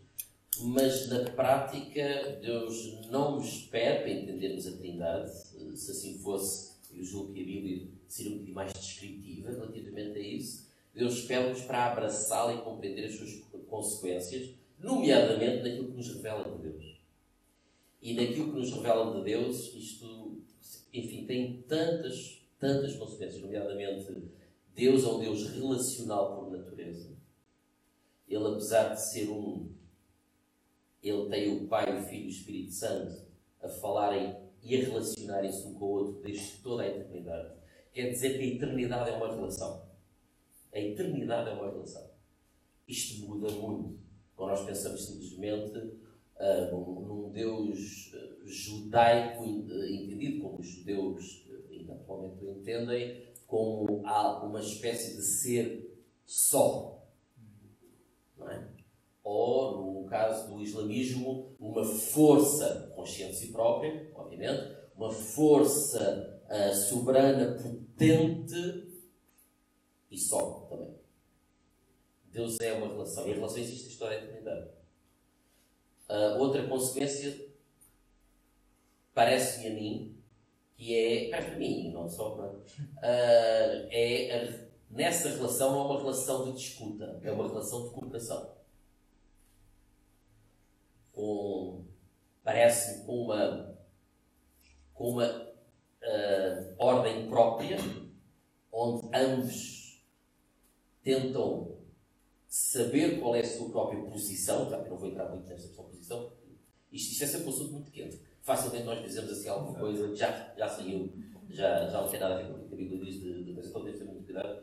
mas 0.61 1.09
na 1.09 1.23
prática, 1.31 2.39
Deus 2.41 3.07
não 3.09 3.35
nos 3.35 3.61
pede 3.63 4.03
para 4.03 4.11
entendermos 4.11 4.67
a 4.67 4.77
Trindade. 4.77 5.31
Se 5.75 5.91
assim 5.91 6.17
fosse, 6.19 6.73
eu 6.93 7.03
julgo 7.03 7.33
que 7.33 7.41
a 7.41 7.45
Bíblia 7.45 7.87
seria 8.07 8.31
um 8.31 8.35
bocadinho 8.35 8.55
mais 8.55 8.73
descritiva 8.73 9.51
relativamente 9.51 10.17
a 10.17 10.21
isso. 10.21 10.67
Deus 10.93 11.21
pede-nos 11.21 11.61
para 11.61 11.91
abraçá-la 11.91 12.53
e 12.53 12.61
compreender 12.61 13.05
as 13.05 13.15
suas 13.15 13.43
consequências, 13.67 14.49
nomeadamente 14.79 15.63
naquilo 15.63 15.89
que 15.89 15.97
nos 15.97 16.15
revela 16.15 16.43
de 16.55 16.69
Deus. 16.69 16.97
E 18.01 18.13
naquilo 18.13 18.53
que 18.53 18.59
nos 18.59 18.71
revela 18.71 19.17
de 19.17 19.23
Deus, 19.23 19.73
isto, 19.75 20.41
enfim, 20.93 21.25
tem 21.25 21.61
tantas, 21.67 22.41
tantas 22.59 22.95
consequências, 22.95 23.41
nomeadamente 23.41 24.07
Deus 24.73 25.03
é 25.03 25.07
um 25.07 25.19
Deus 25.19 25.47
relacional 25.49 26.35
por 26.35 26.51
natureza. 26.51 27.09
Ele, 28.29 28.47
apesar 28.47 28.93
de 28.93 29.01
ser 29.01 29.27
um, 29.29 29.71
ele 31.01 31.29
tem 31.29 31.57
o 31.57 31.67
Pai, 31.67 31.97
o 31.97 32.03
Filho 32.03 32.23
e 32.23 32.27
o 32.27 32.29
Espírito 32.29 32.71
Santo 32.71 33.27
a 33.61 33.69
falarem 33.69 34.35
e 34.61 34.75
a 34.75 34.79
relacionarem-se 34.83 35.67
um 35.67 35.73
com 35.75 35.85
o 35.85 35.89
outro 35.89 36.21
desde 36.21 36.57
toda 36.57 36.83
a 36.83 36.87
eternidade. 36.87 37.53
Quer 37.93 38.09
dizer 38.09 38.37
que 38.37 38.43
a 38.43 38.55
eternidade 38.55 39.09
é 39.09 39.13
uma 39.13 39.33
relação. 39.33 39.87
A 40.73 40.79
eternidade 40.79 41.49
é 41.49 41.53
uma 41.53 41.71
relação. 41.71 42.09
Isto 42.87 43.27
muda 43.27 43.51
muito. 43.51 43.99
Quando 44.35 44.51
nós 44.51 44.65
pensamos 44.65 45.05
simplesmente 45.05 45.77
uh, 45.77 46.71
num, 46.71 47.31
Deus 47.31 48.13
uh, 48.13 48.47
judaico 48.47 49.43
uh, 49.43 49.85
entendido 49.85 50.41
como 50.41 50.59
os 50.59 50.67
judeus 50.67 51.47
ainda 51.71 51.93
atualmente 51.93 52.43
o 52.43 52.51
entendem, 52.51 53.27
como 53.45 54.03
uma 54.03 54.59
espécie 54.59 55.15
de 55.15 55.23
ser 55.23 56.03
só. 56.25 57.03
Não 58.37 58.49
é? 58.49 58.76
Ou, 59.29 60.03
no 60.03 60.05
caso 60.05 60.47
do 60.47 60.61
islamismo, 60.61 61.53
uma 61.59 61.83
força 61.83 62.93
consciente 62.95 63.33
de 63.33 63.39
si 63.39 63.51
própria, 63.51 64.09
obviamente, 64.15 64.73
uma 64.95 65.11
força 65.11 66.41
uh, 66.49 66.73
soberana, 66.73 67.61
potente 67.61 68.87
e 70.09 70.17
só 70.17 70.61
também. 70.69 70.95
Deus 72.31 72.57
é 72.61 72.71
uma 72.71 72.87
relação 72.87 73.27
e 73.27 73.31
a 73.31 73.35
relação 73.35 73.57
existe 73.57 73.95
em 73.95 73.97
toda 73.97 74.11
a 74.11 74.15
eternidade. 74.15 74.69
Uh, 76.09 76.39
outra 76.39 76.65
consequência, 76.65 77.49
parece-me 79.13 79.67
a 79.67 79.73
mim, 79.73 80.23
que 80.77 80.95
é, 80.95 81.29
para 81.31 81.57
mim, 81.57 81.91
não 81.91 82.07
só 82.07 82.29
para. 82.29 82.53
Uh, 82.53 83.87
é 83.91 84.31
a, 84.31 84.67
nessa 84.89 85.27
relação 85.27 85.77
é 85.77 85.83
uma 85.83 85.99
relação 85.99 86.45
de 86.45 86.53
disputa, 86.53 87.19
é 87.21 87.29
uma 87.29 87.45
relação 87.45 87.83
de 87.83 87.89
cooperação. 87.89 88.56
Com, 91.17 91.85
parece 92.43 93.05
com 93.05 93.23
uma, 93.23 93.75
com 94.93 95.09
uma 95.09 95.27
uh, 95.27 96.75
ordem 96.77 97.27
própria, 97.27 97.77
onde 98.71 99.09
ambos 99.15 100.05
tentam 101.03 101.75
saber 102.47 103.19
qual 103.19 103.35
é 103.35 103.39
a 103.39 103.45
sua 103.45 103.69
própria 103.69 104.01
posição, 104.03 104.69
já 104.69 104.83
que 104.83 104.89
não 104.89 104.97
vou 104.97 105.09
entrar 105.09 105.29
muito 105.29 105.47
nesta 105.47 105.67
questão 105.67 105.85
posição, 105.85 106.31
isto, 106.91 107.11
isto 107.11 107.23
é 107.23 107.27
sempre 107.27 107.47
um 107.47 107.49
assunto 107.49 107.71
muito 107.73 107.91
quente 107.91 108.27
facilmente 108.47 108.85
nós 108.85 109.03
dizemos 109.03 109.29
assim 109.29 109.49
alguma 109.49 109.77
coisa 109.77 110.07
que 110.07 110.15
já, 110.15 110.53
já 110.57 110.69
saiu, 110.69 111.13
já, 111.49 111.85
já 111.89 112.01
não 112.01 112.07
tem 112.07 112.17
nada 112.17 112.35
a 112.35 112.37
ver 112.37 112.47
com 112.47 112.53
o 112.53 112.67
que 112.69 112.73
a 112.73 112.77
Bíblia 112.77 113.03
diz 113.03 113.19
de, 113.19 113.43
de 113.43 113.53
coisa, 113.53 113.69
então 113.69 113.83
temos 113.83 113.99
de 113.99 114.05
ter 114.05 114.11
muito 114.11 114.23
cuidado. 114.23 114.59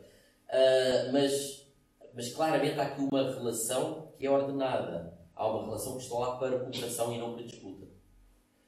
Uh, 0.49 1.13
mas, 1.13 1.67
mas 2.15 2.33
claramente 2.33 2.79
há 2.79 2.83
aqui 2.83 3.01
uma 3.01 3.31
relação 3.31 4.11
que 4.17 4.25
é 4.25 4.31
ordenada. 4.31 5.14
Há 5.35 5.47
uma 5.47 5.65
relação 5.65 5.97
que 5.97 6.03
está 6.03 6.15
lá 6.15 6.37
para 6.37 6.59
cooperação 6.59 7.13
e 7.13 7.17
não 7.17 7.33
para 7.33 7.43
disputa. 7.43 7.85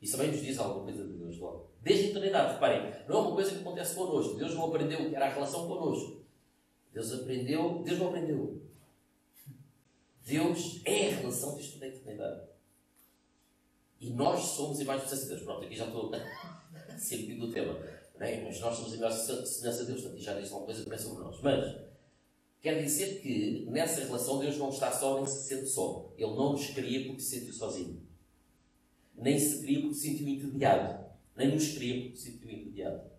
Isso 0.01 0.17
também 0.17 0.31
nos 0.31 0.41
diz 0.41 0.59
alguma 0.59 0.83
coisa 0.83 1.07
de 1.07 1.13
Deus 1.13 1.38
logo. 1.38 1.71
Desde 1.81 2.07
a 2.07 2.09
eternidade, 2.09 2.53
reparem, 2.53 2.93
não 3.07 3.17
é 3.17 3.21
uma 3.21 3.31
coisa 3.33 3.51
que 3.51 3.62
acontece 3.62 3.95
connosco. 3.95 4.36
Deus 4.36 4.53
não 4.53 4.65
aprendeu 4.65 5.01
o 5.01 5.09
que 5.09 5.15
era 5.15 5.25
a 5.25 5.33
relação 5.33 5.67
connosco. 5.67 6.21
Deus 6.93 7.13
aprendeu, 7.13 7.81
Deus 7.83 8.00
não 8.00 8.09
aprendeu. 8.09 8.62
Deus 10.25 10.81
é 10.83 11.07
a 11.07 11.15
relação 11.17 11.55
desde 11.55 11.83
a 11.83 11.88
eternidade. 11.88 12.41
E 14.00 14.09
nós 14.12 14.41
somos 14.41 14.79
imagens 14.79 15.21
de 15.21 15.27
Deus. 15.27 15.41
Pronto, 15.41 15.65
aqui 15.65 15.75
já 15.75 15.86
estou 15.86 16.12
sempre 17.00 17.36
do 17.36 17.51
tema. 17.51 17.79
É? 18.19 18.43
Mas 18.43 18.59
nós 18.59 18.75
somos 18.75 18.93
imagens 18.93 19.25
de 19.25 19.86
Deus. 19.86 20.01
Portanto, 20.01 20.21
já 20.21 20.33
diz 20.39 20.51
alguma 20.51 20.65
coisa 20.65 20.83
também 20.83 21.00
sobre 21.00 21.24
nós. 21.24 21.41
Mas, 21.41 21.75
quer 22.67 22.83
dizer 22.83 23.21
que 23.21 23.65
nessa 23.69 24.01
relação 24.01 24.39
Deus 24.39 24.57
não 24.57 24.67
está 24.67 24.91
só 24.91 25.15
nem 25.15 25.25
se 25.25 25.47
sente 25.47 25.67
só. 25.67 26.12
Ele 26.17 26.31
não 26.31 26.51
nos 26.51 26.67
cria 26.71 27.05
porque 27.05 27.21
se 27.21 27.39
sentiu 27.39 27.53
sozinho. 27.53 28.05
Nem 29.15 29.39
se 29.39 29.62
cria 29.62 29.79
porque 29.79 29.95
se 29.95 30.09
sentiu 30.09 30.27
entediado. 30.27 31.05
Nem 31.33 31.53
nos 31.53 31.77
cria 31.77 32.01
porque 32.01 32.17
se 32.17 32.31
sentiu 32.31 32.51
entediado. 32.51 33.09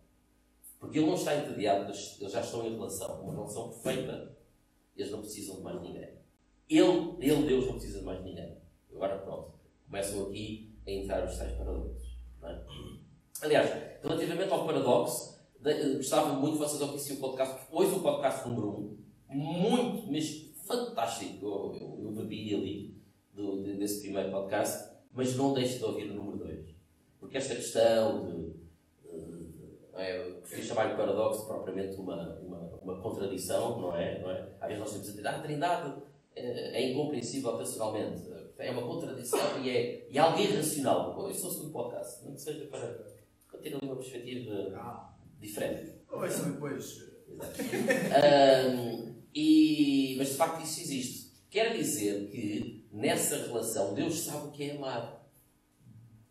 Porque 0.78 0.98
ele 0.98 1.06
não 1.06 1.14
está 1.14 1.34
entediado, 1.34 1.90
eles 1.90 2.18
já 2.30 2.42
estão 2.42 2.66
em 2.66 2.74
relação. 2.74 3.22
Uma 3.22 3.32
relação 3.32 3.70
perfeita. 3.70 4.36
Eles 4.94 5.10
não 5.10 5.20
precisam 5.20 5.56
de 5.56 5.62
mais 5.62 5.80
ninguém. 5.80 6.10
Ele, 6.68 7.16
ele 7.18 7.46
Deus, 7.46 7.64
não 7.64 7.72
precisa 7.72 8.00
de 8.00 8.04
mais 8.04 8.22
ninguém. 8.22 8.54
Agora 8.92 9.16
pronto. 9.16 9.54
Começam 9.86 10.26
aqui 10.26 10.74
a 10.86 10.90
entrar 10.90 11.24
os 11.24 11.38
tais 11.38 11.56
paradoxos. 11.56 12.18
É? 12.42 12.60
Aliás, 13.40 13.70
relativamente 14.02 14.52
ao 14.52 14.66
paradoxo, 14.66 15.40
gostava 15.96 16.34
muito 16.34 16.58
que 16.58 16.64
vocês 16.64 16.82
ouvissem 16.82 17.16
o 17.16 17.20
podcast, 17.20 17.66
hoje 17.72 17.92
o 17.92 18.00
podcast 18.00 18.46
número 18.46 18.68
1, 18.68 18.74
um, 18.74 19.07
muito, 19.28 20.10
mas 20.10 20.52
fantástico. 20.66 21.44
Eu, 21.44 21.74
eu, 21.80 22.04
eu 22.04 22.12
bebi 22.12 22.54
ali 22.54 23.02
do, 23.32 23.62
desse 23.62 24.00
primeiro 24.02 24.30
podcast, 24.30 24.90
mas 25.12 25.36
não 25.36 25.52
deixe 25.54 25.78
de 25.78 25.84
ouvir 25.84 26.10
o 26.10 26.14
número 26.14 26.38
2. 26.38 26.66
Porque 27.20 27.36
esta 27.36 27.54
questão 27.54 28.26
de. 28.26 28.52
é, 29.94 30.18
eu 30.18 30.34
prefiro 30.36 30.66
chamar 30.66 30.90
de 30.90 30.96
paradoxo 30.96 31.46
propriamente 31.46 31.96
uma, 31.96 32.38
uma, 32.40 32.58
uma 32.82 33.00
contradição, 33.00 33.80
não 33.80 33.96
é? 33.96 34.20
não 34.20 34.30
é? 34.30 34.48
Às 34.60 34.68
vezes 34.68 34.78
nós 34.78 34.92
temos 34.92 35.08
a 35.08 35.10
dizer, 35.10 35.26
ah, 35.26 35.36
a 35.36 35.40
Trindade 35.40 36.02
é, 36.34 36.82
é 36.82 36.90
incompreensível 36.90 37.56
racionalmente 37.56 38.38
é 38.58 38.70
uma 38.72 38.82
contradição 38.82 39.64
e 39.64 39.70
é, 39.70 40.06
e 40.10 40.18
é 40.18 40.20
algo 40.20 40.38
irracional. 40.38 41.14
É 41.28 41.30
o 41.30 41.34
segundo 41.34 41.70
podcast, 41.70 42.24
não 42.24 42.34
que 42.34 42.40
seja 42.40 42.66
para, 42.66 43.06
para 43.50 43.60
ter 43.60 43.74
ali 43.74 43.86
uma 43.86 43.96
perspectiva 43.96 44.74
ah. 44.76 45.14
diferente. 45.40 45.92
Ouçam 46.10 46.52
depois. 46.52 47.08
um, 47.38 49.14
e, 49.40 50.16
mas 50.18 50.30
de 50.30 50.34
facto 50.34 50.64
isso 50.64 50.80
existe. 50.80 51.32
Quer 51.48 51.72
dizer 51.76 52.28
que 52.28 52.84
nessa 52.90 53.36
relação 53.36 53.94
Deus 53.94 54.18
sabe 54.18 54.48
o 54.48 54.50
que 54.50 54.64
é 54.64 54.74
amar. 54.74 55.24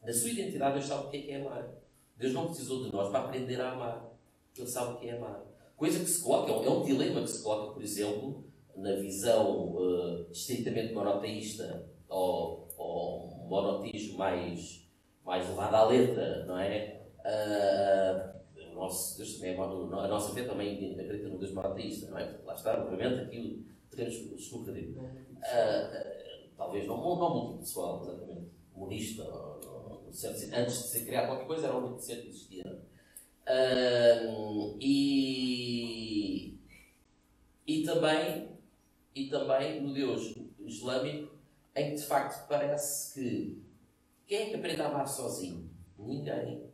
Na 0.04 0.12
sua 0.12 0.30
identidade 0.30 0.74
Deus 0.74 0.88
sabe 0.88 1.08
o 1.08 1.10
que 1.10 1.16
é, 1.16 1.22
que 1.22 1.32
é 1.32 1.36
amar. 1.40 1.70
Deus 2.18 2.34
não 2.34 2.48
precisou 2.48 2.84
de 2.84 2.92
nós 2.92 3.10
para 3.10 3.22
aprender 3.22 3.62
a 3.62 3.72
amar. 3.72 4.14
Ele 4.58 4.68
sabe 4.68 4.96
o 4.96 4.98
que 4.98 5.08
é 5.08 5.16
amar. 5.16 5.42
Coisa 5.78 6.00
que 6.00 6.06
se 6.06 6.22
coloca, 6.22 6.52
é 6.52 6.70
um 6.70 6.84
dilema 6.84 7.22
que 7.22 7.30
se 7.30 7.42
coloca, 7.42 7.76
por 7.76 7.82
exemplo, 7.82 8.44
na 8.76 8.96
visão 8.98 9.76
uh, 9.76 10.30
estritamente 10.30 10.94
monoteísta 10.94 11.90
ou, 12.10 12.68
ou 12.76 13.48
monotismo 13.48 14.18
mais, 14.18 14.86
mais 15.24 15.48
levado 15.48 15.76
à 15.76 15.86
letra, 15.86 16.46
não 16.46 16.60
é? 16.60 17.04
Uh, 17.20 18.37
nosso 18.78 19.18
Deus 19.18 19.36
também 19.36 19.54
é 19.54 19.60
a 19.60 20.08
nossa 20.08 20.34
fé 20.34 20.44
também 20.44 21.00
acredita 21.00 21.30
no 21.30 21.38
Deus 21.38 21.54
monoteísta, 21.54 22.10
não 22.10 22.20
é? 22.20 22.40
Lá 22.46 22.54
está, 22.54 22.82
obviamente, 22.82 23.22
aqui 23.22 23.66
o 23.92 24.36
escorregadio. 24.36 25.00
Uh, 25.00 26.50
talvez 26.56 26.88
não, 26.88 26.98
não 26.98 27.36
multipessoal, 27.36 28.02
exatamente, 28.02 28.52
monista, 28.76 29.24
antes 30.54 30.84
de 30.84 30.88
ser 30.88 31.06
criado 31.06 31.28
qualquer 31.28 31.48
coisa, 31.48 31.68
era 31.68 31.78
um 31.78 31.98
ser 32.00 32.22
que 32.22 32.30
existia. 32.30 32.82
Uh, 33.48 34.78
e, 34.82 36.58
e, 37.66 37.84
também, 37.84 38.50
e 39.16 39.30
também 39.30 39.82
no 39.82 39.94
Deus 39.94 40.36
islâmico 40.60 41.34
em 41.76 41.92
que 41.92 41.96
de 41.96 42.04
facto 42.04 42.48
parece 42.48 43.14
que 43.14 43.62
quem 44.26 44.38
é 44.40 44.50
que 44.50 44.56
aprende 44.56 44.82
a 44.82 44.88
amar 44.88 45.08
sozinho? 45.08 45.70
Ninguém. 45.98 46.70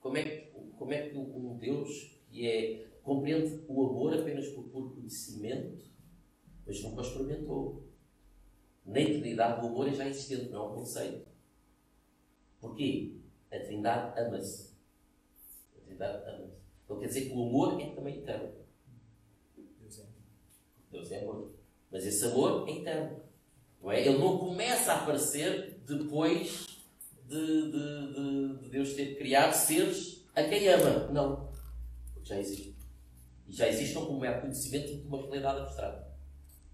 Como 0.00 0.16
é 0.16 0.22
que, 0.22 0.45
como 0.86 0.94
é 0.94 1.08
que 1.08 1.18
um 1.18 1.58
Deus 1.58 2.16
que 2.30 2.46
é, 2.46 2.86
compreende 3.02 3.64
o 3.66 3.86
amor 3.86 4.14
apenas 4.14 4.46
por 4.50 4.68
puro 4.68 4.90
conhecimento, 4.90 5.84
mas 6.64 6.80
nunca 6.80 7.00
o 7.00 7.04
experimentou? 7.04 7.88
Na 8.84 9.00
eternidade, 9.00 9.64
o 9.64 9.68
amor 9.68 9.88
é 9.88 9.92
já 9.92 10.06
existente, 10.06 10.48
não 10.50 10.64
é 10.64 10.68
um 10.68 10.74
conceito. 10.76 11.26
Porquê? 12.60 13.16
A 13.50 13.58
Trindade 13.58 14.20
ama-se. 14.20 14.76
A 15.76 15.80
Trindade 15.80 16.22
ama-se. 16.28 16.56
Então 16.84 17.00
quer 17.00 17.06
dizer 17.08 17.22
que 17.22 17.34
o 17.34 17.42
amor 17.42 17.80
é 17.80 17.90
também 17.90 18.18
eterno. 18.18 18.52
Deus 19.80 19.98
é. 19.98 20.04
Deus 20.92 21.10
é 21.10 21.20
amor. 21.20 21.50
Mas 21.90 22.06
esse 22.06 22.24
amor 22.26 22.68
é 22.68 22.72
eterno. 22.76 23.22
Não 23.82 23.90
é? 23.90 24.06
Ele 24.06 24.18
não 24.18 24.38
começa 24.38 24.92
a 24.92 25.02
aparecer 25.02 25.80
depois 25.84 26.64
de, 27.26 27.72
de, 27.72 28.14
de, 28.14 28.58
de 28.62 28.68
Deus 28.68 28.94
ter 28.94 29.16
criado 29.16 29.52
seres 29.52 30.15
a 30.36 30.44
quem 30.44 30.68
ama. 30.68 31.08
Não. 31.12 31.50
Porque 32.14 32.28
já 32.28 32.38
existe. 32.38 32.76
E 33.48 33.52
já 33.52 33.68
existe 33.68 33.94
como 33.94 34.20
mero 34.20 34.40
conhecimento 34.40 34.96
de 34.96 35.06
uma 35.06 35.22
realidade 35.22 35.60
abstrata. 35.60 36.06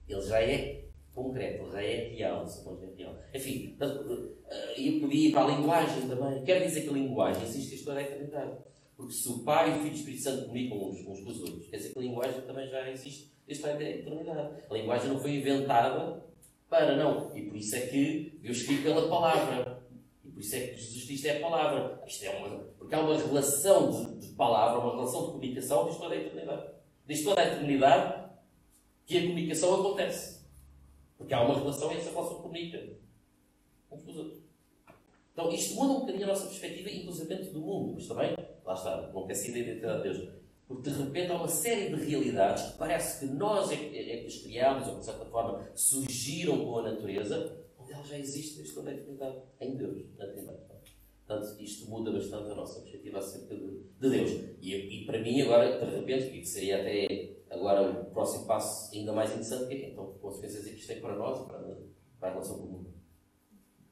Ele 0.09 0.23
já 0.23 0.43
é 0.43 0.85
concreto, 1.15 1.71
já 1.71 1.83
é 1.83 2.09
real, 2.09 2.47
não 2.65 2.83
é 2.83 2.95
real. 2.97 3.17
Enfim, 3.35 3.77
eh, 3.81 4.75
eu 4.79 5.01
podia 5.01 5.29
ir 5.29 5.33
para 5.33 5.45
a 5.45 5.57
linguagem 5.57 6.09
também. 6.09 6.43
Quer 6.45 6.67
dizer 6.67 6.83
que 6.83 6.89
a 6.89 6.93
linguagem 6.93 7.43
existe 7.43 7.75
isto 7.77 7.91
é 7.93 8.03
eternidade. 8.03 8.59
Porque 8.97 9.13
se 9.13 9.29
o 9.29 9.39
Pai, 9.41 9.71
o 9.71 9.83
Filho 9.83 9.89
e 9.89 9.91
o 9.91 9.95
Espírito 9.95 10.23
Santo 10.23 10.43
comunicam 10.43 10.79
uns, 10.79 11.01
uns 11.07 11.21
com 11.21 11.31
os 11.31 11.41
outros, 11.41 11.67
quer 11.69 11.77
dizer 11.77 11.93
que 11.93 11.99
a 11.99 12.03
linguagem 12.03 12.41
também 12.43 12.69
já 12.69 12.91
existe 12.91 13.33
isto 13.47 13.67
é 13.67 13.91
eternidade. 13.99 14.63
A 14.71 14.75
linguagem 14.75 15.09
não 15.09 15.21
foi 15.21 15.37
inventada 15.37 16.23
para, 16.69 16.97
não. 16.97 17.37
E 17.37 17.43
por 17.43 17.57
isso 17.57 17.77
é 17.77 17.81
que 17.81 18.39
Deus 18.41 18.59
escreve 18.59 18.83
pela 18.83 19.09
palavra. 19.09 19.72
Isso 20.43 20.57
é 20.57 20.67
que 20.67 20.77
Jesus 20.77 21.07
diz 21.07 21.25
é 21.25 21.37
a 21.37 21.41
palavra. 21.41 22.03
Isto 22.05 22.25
é 22.25 22.31
uma, 22.31 22.59
porque 22.77 22.93
há 22.93 23.01
uma 23.01 23.17
relação 23.17 23.91
de, 23.93 24.27
de 24.27 24.35
palavra, 24.35 24.81
uma 24.81 24.97
relação 24.97 25.27
de 25.27 25.27
comunicação, 25.29 25.87
diz 25.87 25.97
toda 25.97 26.15
a 26.17 26.19
eternidade. 26.19 26.73
Diz 27.07 27.23
toda 27.23 27.41
a 27.41 27.47
eternidade 27.47 28.31
que 29.07 29.19
a 29.19 29.23
comunicação 29.23 29.81
acontece. 29.81 30.45
Porque 31.17 31.33
há 31.33 31.43
uma 31.43 31.57
relação 31.57 31.93
e 31.93 31.97
essa 31.97 32.11
relação 32.11 32.43
comunica. 32.43 32.77
uns 33.89 34.03
com 34.03 34.11
os 34.11 34.17
outros. 34.17 34.43
Então, 35.33 35.53
isto 35.53 35.77
muda 35.77 35.93
um 35.93 36.01
bocadinho 36.01 36.25
a 36.25 36.29
nossa 36.29 36.47
perspectiva, 36.47 36.91
inclusive 36.91 37.35
do 37.37 37.61
mundo, 37.61 37.95
mas 37.95 38.09
também, 38.09 38.35
lá 38.65 38.75
está, 38.75 39.13
não 39.15 39.25
quer 39.25 39.35
ser 39.35 39.53
da 39.53 39.59
identidade 39.59 40.03
de 40.03 40.09
Deus. 40.09 40.29
Porque 40.67 40.91
de 40.91 41.03
repente 41.03 41.31
há 41.31 41.37
uma 41.37 41.49
série 41.49 41.95
de 41.95 42.05
realidades 42.05 42.73
que 42.73 42.79
parece 42.79 43.21
que 43.21 43.33
nós 43.33 43.71
é, 43.71 43.77
é, 43.77 44.17
é 44.17 44.17
que 44.23 44.27
as 44.27 44.37
criámos, 44.39 44.89
ou 44.89 44.95
que 44.95 45.01
de 45.01 45.07
certa 45.07 45.25
forma 45.27 45.71
surgiram 45.77 46.65
com 46.65 46.79
a 46.81 46.83
natureza, 46.83 47.62
ela 47.93 48.05
já 48.05 48.19
existe 48.19 48.57
desde 48.57 48.75
quando 48.75 48.89
é 48.89 49.45
em 49.61 49.77
Deus, 49.77 50.17
na 50.17 50.27
Trindade. 50.27 50.73
Portanto, 51.27 51.63
isto 51.63 51.89
muda 51.89 52.11
bastante 52.11 52.51
a 52.51 52.55
nossa 52.55 52.81
perspectiva 52.81 53.19
acerca 53.19 53.55
de, 53.55 53.83
de 54.01 54.11
Deus. 54.11 54.31
E, 54.61 54.75
e, 54.75 55.07
para 55.07 55.21
mim, 55.21 55.41
agora, 55.43 55.79
de 55.79 55.97
repente, 55.97 56.39
e 56.39 56.45
seria 56.45 56.81
até 56.81 57.37
agora 57.51 57.91
o 57.91 58.11
próximo 58.11 58.47
passo 58.47 58.95
ainda 58.95 59.13
mais 59.13 59.31
interessante, 59.31 59.69
que 59.69 59.75
é 59.75 59.91
então, 59.91 60.13
consequências 60.21 60.67
é 60.67 60.71
que 60.71 60.77
isto 60.77 60.89
tem 60.89 61.01
para 61.01 61.17
nós 61.17 61.41
e 61.41 61.47
para, 61.47 61.79
para 62.19 62.29
a 62.29 62.33
relação 62.33 62.59
com 62.59 62.65
o 62.65 62.71
mundo. 62.71 62.89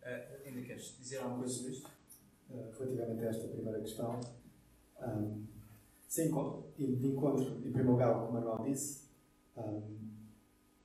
Uh, 0.02 0.46
ainda 0.46 0.62
queres 0.62 0.98
dizer 0.98 1.18
alguma 1.18 1.40
coisa 1.40 1.54
sobre 1.54 1.72
isto? 1.72 1.88
Uh, 2.50 2.70
relativamente 2.78 3.24
a 3.24 3.28
esta 3.28 3.48
primeira 3.48 3.80
questão, 3.80 4.20
um, 5.00 5.46
sim, 6.08 6.30
de 6.76 7.06
encontro, 7.06 7.58
em 7.58 7.60
primeiro 7.60 7.92
lugar, 7.92 8.14
como 8.14 8.28
o 8.28 8.32
Manuel 8.32 8.64
disse, 8.64 9.08
um, 9.56 9.98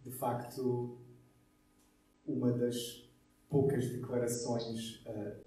de 0.03 0.11
facto, 0.11 0.99
uma 2.27 2.51
das 2.51 3.04
poucas 3.49 3.89
declarações 3.89 5.03
uh, 5.05 5.45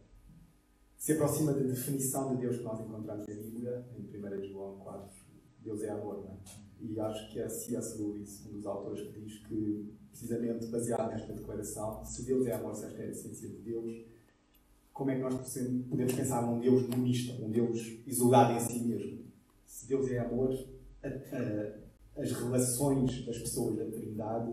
se 0.97 1.12
aproxima 1.12 1.52
da 1.52 1.61
definição 1.61 2.35
de 2.35 2.43
Deus 2.43 2.57
que 2.57 2.64
nós 2.64 2.81
encontramos 2.81 3.26
na 3.26 3.35
Bíblia, 3.35 3.87
em 3.97 4.02
1 4.02 4.49
João 4.49 4.78
4. 4.78 5.11
Deus 5.62 5.83
é 5.83 5.90
amor, 5.90 6.25
não 6.25 6.33
é? 6.33 6.38
E 6.81 6.99
acho 7.00 7.33
que 7.33 7.40
é 7.40 7.49
C.S. 7.49 8.00
Lewis, 8.00 8.47
um 8.47 8.52
dos 8.52 8.67
autores, 8.67 9.07
que 9.09 9.21
diz 9.21 9.38
que, 9.47 9.95
precisamente 10.11 10.67
baseado 10.67 11.11
nesta 11.11 11.33
declaração, 11.33 12.05
se 12.05 12.25
Deus 12.25 12.47
é 12.47 12.52
amor, 12.52 12.75
se 12.75 12.85
esta 12.87 13.02
é 13.02 13.07
a 13.07 13.11
essência 13.11 13.49
de 13.49 13.57
Deus, 13.59 14.05
como 14.93 15.11
é 15.11 15.17
que 15.17 15.23
nós 15.23 15.35
podemos 15.88 16.12
pensar 16.12 16.43
num 16.43 16.59
Deus 16.61 16.87
monista, 16.88 17.33
um 17.43 17.50
Deus 17.50 18.00
isolado 18.07 18.52
em 18.55 18.61
si 18.61 18.81
mesmo? 18.81 19.25
Se 19.64 19.88
Deus 19.88 20.11
é 20.11 20.19
amor, 20.19 20.52
a, 21.02 21.09
a, 21.09 22.23
as 22.23 22.33
relações 22.33 23.25
das 23.25 23.38
pessoas 23.38 23.76
da 23.76 23.85
Trindade 23.85 24.52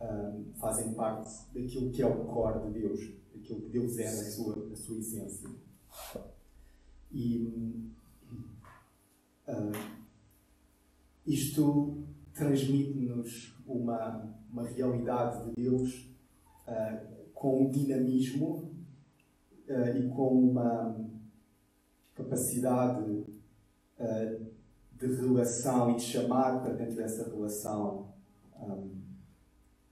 um, 0.00 0.52
fazem 0.54 0.92
parte 0.94 1.30
daquilo 1.52 1.90
que 1.90 2.02
é 2.02 2.06
o 2.06 2.24
core 2.24 2.66
de 2.66 2.80
Deus, 2.80 3.00
daquilo 3.32 3.62
que 3.62 3.68
Deus 3.70 3.98
é 3.98 4.04
na 4.04 4.30
sua, 4.30 4.68
na 4.68 4.76
sua 4.76 4.98
essência. 4.98 5.48
E 7.12 7.90
uh, 9.48 9.72
isto 11.26 12.04
transmite-nos 12.32 13.56
uma, 13.66 14.34
uma 14.50 14.64
realidade 14.64 15.44
de 15.44 15.62
Deus 15.62 16.10
uh, 16.66 17.30
com 17.32 17.66
um 17.66 17.70
dinamismo 17.70 18.74
uh, 19.68 19.96
e 19.96 20.08
com 20.08 20.50
uma 20.50 20.96
capacidade 22.14 23.24
de 24.92 25.06
relação 25.06 25.92
e 25.92 25.96
de 25.96 26.02
chamar 26.02 26.62
para 26.62 26.74
dentro 26.74 26.96
dessa 26.96 27.28
relação 27.28 28.12
um, 28.60 29.03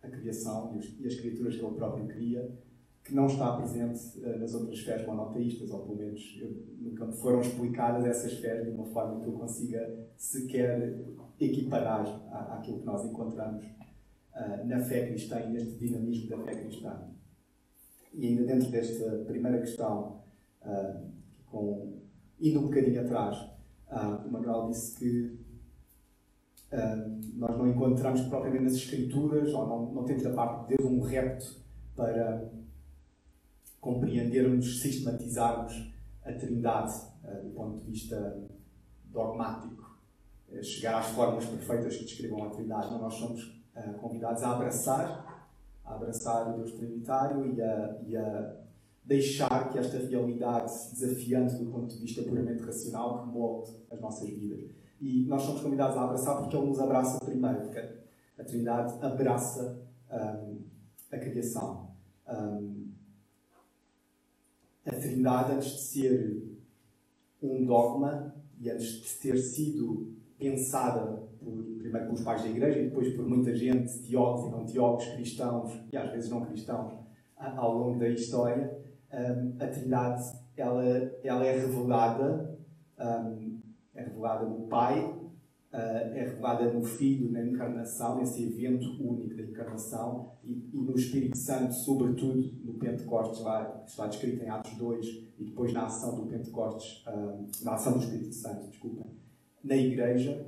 a 0.03 0.09
criação 0.09 0.75
e 1.01 1.07
as 1.07 1.15
criaturas 1.15 1.57
que 1.57 1.65
ele 1.65 1.75
próprio 1.75 2.07
cria 2.07 2.59
que 3.05 3.15
não 3.15 3.27
está 3.27 3.57
presente 3.57 4.19
uh, 4.21 4.39
nas 4.39 4.55
outras 4.55 4.79
fés 4.81 5.05
monoteístas, 5.07 5.71
ou 5.71 5.81
pelo 5.81 5.97
menos 5.97 6.39
eu, 6.41 6.51
nunca 6.79 7.05
me 7.05 7.13
foram 7.13 7.41
explicadas 7.41 8.05
essas 8.05 8.35
fés 8.35 8.65
de 8.65 8.71
uma 8.71 8.87
forma 8.87 9.21
que 9.21 9.27
eu 9.27 9.33
consiga 9.33 10.09
sequer 10.17 11.05
equiparar 11.41 12.07
à, 12.31 12.59
àquilo 12.59 12.79
que 12.79 12.87
nós 12.87 13.05
encontramos 13.05 13.65
uh, 13.65 14.67
na 14.67 14.79
fé 14.81 15.09
cristã 15.09 15.41
e 15.41 15.51
neste 15.51 15.79
dinamismo 15.79 16.31
da 16.31 16.39
fé 16.45 16.55
cristã. 16.55 17.09
E 18.15 18.27
ainda 18.27 18.45
dentro 18.45 18.71
desta 18.71 19.25
primeira 19.25 19.59
questão, 19.59 20.21
com, 21.47 22.03
indo 22.39 22.61
um 22.61 22.65
bocadinho 22.65 23.01
atrás, 23.01 23.39
o 24.27 24.31
Manuel 24.31 24.69
disse 24.69 24.99
que 24.99 25.42
nós 27.35 27.59
não 27.59 27.69
encontramos 27.69 28.23
propriamente 28.23 28.65
nas 28.65 28.75
Escrituras, 28.75 29.53
ou 29.53 29.67
não, 29.67 29.93
não 29.93 30.05
temos 30.05 30.23
da 30.23 30.33
parte 30.33 30.69
de 30.69 30.77
Deus 30.77 30.91
um 30.91 31.01
repto 31.01 31.63
para 31.95 32.51
compreendermos, 33.81 34.81
sistematizarmos 34.81 35.93
a 36.25 36.33
Trindade 36.33 36.95
uh, 37.25 37.43
do 37.43 37.51
ponto 37.51 37.79
de 37.79 37.91
vista 37.91 38.41
dogmático, 39.07 39.99
uh, 40.49 40.63
chegar 40.63 41.01
às 41.01 41.07
formas 41.09 41.45
perfeitas 41.45 41.97
que 41.97 42.05
descrevam 42.05 42.45
a 42.45 42.51
Trindade. 42.51 42.91
Não, 42.91 43.01
nós 43.01 43.15
somos 43.15 43.43
uh, 43.77 43.93
convidados 44.01 44.43
a 44.43 44.53
abraçar, 44.53 45.51
a 45.85 45.95
abraçar 45.95 46.55
o 46.55 46.59
Deus 46.59 46.73
Trinitário 46.73 47.55
e 47.55 47.61
a, 47.61 47.99
e 48.07 48.17
a 48.17 48.57
deixar 49.05 49.71
que 49.71 49.79
esta 49.79 49.99
realidade 49.99 50.73
desafiante 50.93 51.57
do 51.57 51.71
ponto 51.71 51.93
de 51.93 52.01
vista 52.01 52.23
puramente 52.23 52.63
racional 52.63 53.23
que 53.23 53.33
molde 53.33 53.73
as 53.91 54.01
nossas 54.01 54.29
vidas. 54.29 54.71
E 55.03 55.27
nós 55.27 55.43
somos 55.43 55.61
convidados 55.61 55.97
a 55.97 56.05
abraçar 56.05 56.39
porque 56.39 56.57
Ele 56.57 56.67
nos 56.67 56.79
abraça 56.79 57.19
primeiro, 57.19 57.63
porque 57.63 57.81
a 58.39 58.45
Trindade 58.45 59.05
abraça 59.05 59.83
um, 60.09 60.61
a 61.11 61.19
criação. 61.19 61.91
Um, 62.29 62.93
a 64.87 64.91
Trindade, 64.93 65.55
antes 65.55 65.73
de 65.73 65.81
ser 65.81 66.43
um 67.43 67.67
dogma 67.67 68.33
e 68.61 68.71
antes 68.71 69.03
de 69.03 69.15
ter 69.19 69.37
sido 69.39 70.15
pensada 70.39 71.21
por, 71.41 71.65
primeiro 71.79 72.07
pelos 72.07 72.23
pais 72.23 72.43
da 72.43 72.49
Igreja 72.49 72.79
e 72.79 72.85
depois 72.85 73.13
por 73.17 73.27
muita 73.27 73.53
gente, 73.57 73.99
teólogos 74.09 74.47
e 74.47 74.51
não 74.53 74.65
teólogos, 74.65 75.09
cristãos 75.09 75.81
e 75.93 75.97
às 75.97 76.13
vezes 76.13 76.31
não 76.31 76.45
cristãos, 76.45 76.95
ao 77.37 77.77
longo 77.77 77.99
da 77.99 78.09
história, 78.09 78.79
hum, 79.13 79.57
a 79.59 79.67
Trindade 79.67 80.43
ela, 80.57 80.85
ela 81.25 81.45
é 81.45 81.59
revelada, 81.59 82.57
hum, 83.01 83.52
é 83.95 84.03
revelada 84.03 84.47
no 84.47 84.67
Pai, 84.67 85.05
uh, 85.05 85.77
é 85.77 86.25
revelada 86.25 86.73
no 86.73 86.83
Filho, 86.83 87.31
na 87.31 87.45
encarnação, 87.45 88.19
nesse 88.19 88.43
evento 88.43 88.89
único 89.03 89.37
da 89.37 89.43
encarnação, 89.43 90.33
e, 90.45 90.71
e, 90.73 90.81
no 90.81 90.95
Espírito 90.95 91.37
Santo, 91.37 91.73
sobretudo 91.75 92.43
no 92.65 92.75
Pentecostes, 92.75 93.43
lá, 93.43 93.65
que 93.85 93.91
está 93.91 94.07
descrito 94.07 94.43
em 94.43 94.49
Atos 94.49 94.75
2, 94.77 95.07
e 95.39 95.45
depois 95.45 95.73
na 95.73 95.87
ação 95.87 96.17
do 96.17 96.27
Pentecostes, 96.27 97.05
uh, 97.07 97.65
na 97.65 97.75
ação 97.75 97.93
do 97.95 97.99
Espírito 98.01 98.35
Santo, 98.35 98.69
desculpa, 98.69 99.07
na 99.63 99.77
Igreja, 99.77 100.47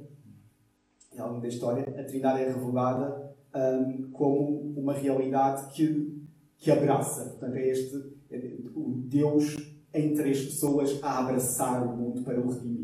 ao 1.19 1.29
longo 1.29 1.41
da 1.41 1.49
história, 1.49 1.83
a 1.83 2.05
Trindade 2.05 2.43
é 2.43 2.53
revelada 2.53 3.35
um, 3.55 4.11
como 4.11 4.75
uma 4.77 4.93
realidade 4.93 5.73
que, 5.73 6.23
que 6.59 6.71
abraça. 6.71 7.31
Portanto, 7.31 7.55
é 7.55 7.69
este 7.69 8.15
é, 8.31 8.57
o 8.75 8.95
Deus 9.07 9.57
em 9.93 10.13
três 10.13 10.45
pessoas 10.47 10.99
a 11.03 11.21
abraçar 11.21 11.87
o 11.87 11.97
mundo 11.97 12.23
para 12.23 12.41
o 12.41 12.51
redimir. 12.51 12.84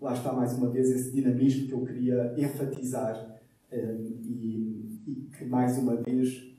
Lá 0.00 0.14
está 0.14 0.32
mais 0.32 0.52
uma 0.54 0.70
vez 0.70 0.90
esse 0.90 1.12
dinamismo 1.12 1.68
que 1.68 1.72
eu 1.74 1.84
queria 1.84 2.34
enfatizar 2.36 3.40
um, 3.70 3.76
e, 3.76 5.00
e, 5.06 5.30
que 5.36 5.44
mais 5.44 5.78
uma 5.78 5.96
vez 5.96 6.52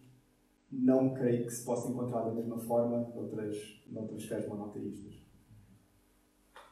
não 0.72 1.14
creio 1.14 1.46
que 1.46 1.54
se 1.54 1.66
possa 1.66 1.90
encontrar 1.90 2.22
da 2.22 2.32
mesma 2.32 2.58
forma 2.58 3.00
noutras, 3.14 3.84
noutras 3.88 4.24
fés 4.26 4.48
monoteístas. 4.48 5.14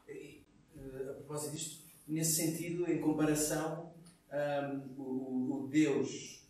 Eh, 0.08 0.39
a 1.10 1.13
propósito 1.13 1.52
disto, 1.52 1.86
nesse 2.08 2.34
sentido, 2.34 2.89
em 2.89 3.00
comparação, 3.00 3.91
um, 4.32 5.02
o, 5.02 5.65
o, 5.65 5.67
Deus, 5.67 6.48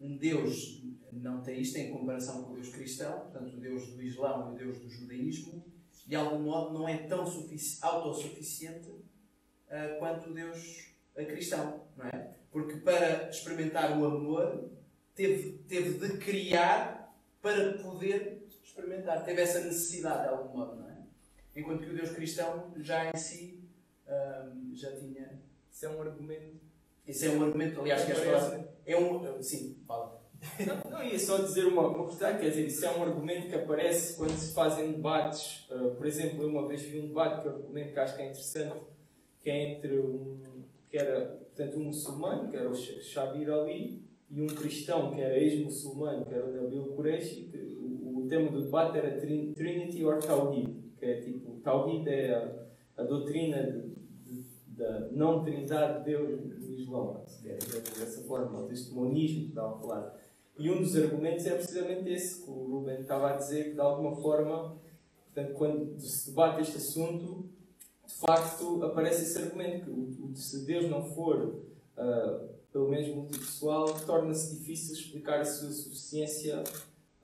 um 0.00 0.16
Deus 0.16 0.82
não 1.12 1.42
teísta 1.42 1.78
em 1.78 1.92
comparação 1.92 2.44
com 2.44 2.52
o 2.52 2.54
Deus 2.54 2.68
cristão, 2.68 3.20
portanto, 3.20 3.56
o 3.56 3.60
Deus 3.60 3.92
do 3.92 4.02
Islão 4.02 4.50
e 4.50 4.54
o 4.54 4.58
Deus 4.58 4.78
do 4.78 4.88
judaísmo, 4.88 5.64
de 6.06 6.14
algum 6.14 6.38
modo 6.38 6.72
não 6.72 6.88
é 6.88 6.98
tão 6.98 7.20
autossuficiente 7.20 8.88
uh, 8.88 9.98
quanto 9.98 10.32
Deus 10.32 10.94
cristão, 11.14 11.86
não 11.96 12.06
é? 12.06 12.34
Porque 12.50 12.76
para 12.76 13.28
experimentar 13.28 13.98
o 13.98 14.04
amor 14.04 14.70
teve, 15.14 15.58
teve 15.68 15.98
de 15.98 16.18
criar 16.18 17.14
para 17.40 17.78
poder 17.78 18.46
experimentar. 18.62 19.24
Teve 19.24 19.40
essa 19.42 19.60
necessidade 19.60 20.22
de 20.22 20.28
algum 20.28 20.56
modo, 20.56 20.76
não 20.76 20.88
é? 20.88 20.96
Enquanto 21.54 21.84
que 21.84 21.90
o 21.90 21.94
Deus 21.94 22.10
cristão 22.10 22.72
já 22.76 23.10
em 23.10 23.16
si 23.16 23.66
um, 24.06 24.74
já 24.74 24.94
tinha. 24.96 25.40
Isso 25.70 25.86
é 25.86 25.88
um 25.88 26.02
argumento. 26.02 26.60
Isso 27.06 27.24
é 27.24 27.30
um 27.30 27.44
argumento, 27.44 27.80
aliás, 27.80 28.04
que 28.04 28.12
esta 28.12 28.68
é 28.84 28.96
um. 28.96 29.42
Sim, 29.42 29.82
fala. 29.86 30.25
Não, 30.66 30.90
não 30.90 31.04
ia 31.04 31.18
só 31.18 31.38
dizer 31.38 31.66
uma, 31.66 32.06
questão, 32.06 32.36
quer 32.38 32.50
dizer, 32.50 32.66
isso 32.66 32.84
é 32.84 32.96
um 32.96 33.02
argumento 33.02 33.48
que 33.48 33.54
aparece 33.54 34.16
quando 34.16 34.36
se 34.36 34.54
fazem 34.54 34.92
debates. 34.92 35.68
Uh, 35.70 35.94
por 35.94 36.06
exemplo, 36.06 36.42
eu 36.42 36.48
uma 36.48 36.66
vez 36.66 36.82
vi 36.82 37.00
um 37.00 37.08
debate 37.08 37.42
que 37.42 37.48
eu 37.48 37.52
argumento 37.52 37.92
que 37.92 38.00
acho 38.00 38.16
que 38.16 38.22
é 38.22 38.26
interessante, 38.26 38.80
que 39.42 39.50
é 39.50 39.72
entre 39.72 39.98
um, 39.98 40.40
que 40.90 40.96
era 40.96 41.46
portanto, 41.56 41.78
um 41.78 41.84
muçulmano, 41.84 42.50
que 42.50 42.56
era 42.56 42.68
o 42.68 42.74
Shabir 42.74 43.50
Ali, 43.50 44.04
e 44.30 44.42
um 44.42 44.46
cristão, 44.46 45.12
que 45.12 45.20
era 45.20 45.38
ex-muçulmano, 45.38 46.24
que 46.26 46.34
era 46.34 46.44
o 46.44 46.52
Nabil 46.52 46.94
Qureshi, 46.96 47.50
o, 47.78 48.18
o, 48.18 48.28
tema 48.28 48.50
do 48.50 48.62
debate 48.62 48.98
era 48.98 49.18
Trinity 49.20 50.04
or 50.04 50.18
Tawhid, 50.18 50.74
que 50.98 51.04
é 51.04 51.20
tipo, 51.20 51.60
Tawhid 51.60 52.08
é 52.08 52.34
a, 52.34 53.02
a 53.02 53.04
doutrina 53.04 53.62
de, 53.62 53.94
de, 54.24 54.44
da 54.68 55.08
não 55.12 55.44
trindade 55.44 56.00
de 56.00 56.10
Deus 56.10 56.40
no 56.44 56.74
Islão, 56.74 57.24
é, 57.44 57.54
dessa 57.54 58.22
forma, 58.22 58.60
o 58.60 58.66
testemonismo 58.66 59.42
que 59.44 59.48
estava 59.48 59.76
a 59.76 59.78
falar. 59.78 60.25
E 60.58 60.70
um 60.70 60.80
dos 60.80 60.96
argumentos 60.96 61.44
é 61.46 61.54
precisamente 61.54 62.08
esse 62.08 62.42
que 62.42 62.50
o 62.50 62.54
Ruben 62.54 63.00
estava 63.00 63.30
a 63.30 63.36
dizer, 63.36 63.64
que 63.64 63.74
de 63.74 63.80
alguma 63.80 64.16
forma, 64.16 64.76
portanto, 65.26 65.54
quando 65.54 66.00
se 66.00 66.30
debate 66.30 66.62
este 66.62 66.78
assunto, 66.78 67.48
de 68.06 68.14
facto 68.14 68.82
aparece 68.82 69.24
esse 69.24 69.38
argumento 69.38 69.84
que 69.84 69.90
o, 69.90 70.34
se 70.34 70.64
Deus 70.64 70.88
não 70.88 71.04
for 71.04 71.62
uh, 71.98 72.56
pelo 72.72 72.88
menos 72.88 73.14
multipessoal, 73.14 73.86
torna-se 74.06 74.58
difícil 74.58 74.94
explicar 74.94 75.40
a 75.40 75.44
sua 75.44 75.70
suficiência 75.70 76.62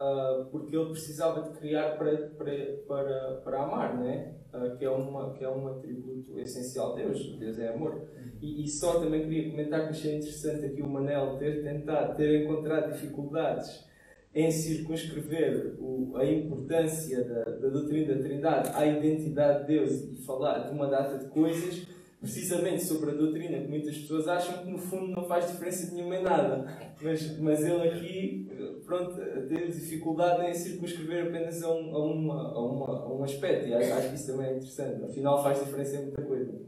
uh, 0.03 0.45
porque 0.51 0.75
ele 0.75 0.91
precisava 0.91 1.43
de 1.43 1.59
criar 1.59 1.97
para, 1.97 2.17
para, 2.31 2.53
para, 2.87 3.41
para 3.45 3.63
amar, 3.63 3.99
né? 3.99 4.35
Uh, 4.53 4.77
que, 4.77 4.85
é 4.85 4.91
uma, 4.91 5.33
que 5.33 5.45
é 5.45 5.49
um 5.49 5.69
atributo 5.69 6.39
essencial 6.39 6.95
de 6.95 7.03
Deus. 7.03 7.37
Deus 7.39 7.59
é 7.59 7.69
amor. 7.69 8.09
E, 8.41 8.65
e, 8.65 8.69
só 8.69 8.99
também 9.01 9.23
queria 9.23 9.51
comentar 9.51 9.85
que 9.85 9.91
achei 9.91 10.17
interessante 10.17 10.67
aqui 10.67 10.83
o 10.83 10.89
Manel 10.89 11.37
ter 11.39 11.63
tentado, 11.63 12.17
ter 12.17 12.43
encontrado 12.43 12.93
dificuldades 12.93 13.87
em 14.35 14.51
circunscrever 14.51 15.77
o, 15.79 16.17
a 16.17 16.27
importância 16.27 17.23
da, 17.23 17.45
da 17.45 17.69
doutrina 17.69 18.15
da 18.15 18.23
Trindade 18.23 18.71
à 18.75 18.87
identidade 18.87 19.61
de 19.61 19.67
Deus 19.67 19.93
e 19.93 20.17
falar 20.25 20.69
de 20.69 20.75
uma 20.75 20.89
data 20.89 21.19
de 21.19 21.27
coisas 21.31 21.87
precisamente 22.23 22.85
sobre 22.85 23.11
a 23.11 23.15
doutrina 23.15 23.59
que 23.59 23.67
muitas 23.67 23.99
pessoas 23.99 24.29
acham 24.29 24.59
que 24.59 24.71
no 24.71 24.79
fundo 24.79 25.09
não 25.09 25.27
faz 25.27 25.51
diferença 25.51 25.93
nenhuma 25.93 26.17
em 26.17 26.23
nada. 26.23 26.95
Mas, 27.03 27.39
mas 27.39 27.61
ele 27.65 27.89
aqui, 27.89 28.49
pronto, 28.87 29.17
teve 29.17 29.73
dificuldade 29.73 30.49
em 30.49 30.55
circunscrever 30.55 31.27
apenas 31.27 31.61
a 31.65 31.75
um, 31.75 31.97
a 31.97 32.05
uma, 32.05 32.43
a 32.53 32.65
uma, 32.65 32.87
a 33.01 33.13
um 33.13 33.25
aspecto 33.25 33.67
e 33.67 33.75
acho, 33.75 33.93
acho 33.93 34.09
que 34.11 34.15
isso 34.15 34.27
também 34.29 34.47
é 34.47 34.57
interessante. 34.57 35.05
Afinal 35.05 35.43
faz 35.43 35.65
diferença 35.65 35.97
em 35.97 36.03
muita 36.03 36.23
coisa. 36.23 36.61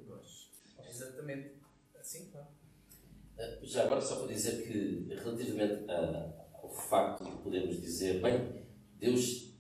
Exatamente. 0.90 1.52
Assim, 2.00 2.28
claro. 2.32 2.48
Eh, 3.38 3.58
já 3.62 3.84
agora 3.84 4.00
só 4.00 4.16
para 4.16 4.26
dizer 4.26 4.60
que 4.62 5.14
relativamente 5.14 5.84
ao 5.88 6.68
facto 6.68 7.24
de 7.24 7.30
podermos 7.42 7.80
dizer, 7.80 8.20
bem, 8.20 8.64
Deus 8.98 9.54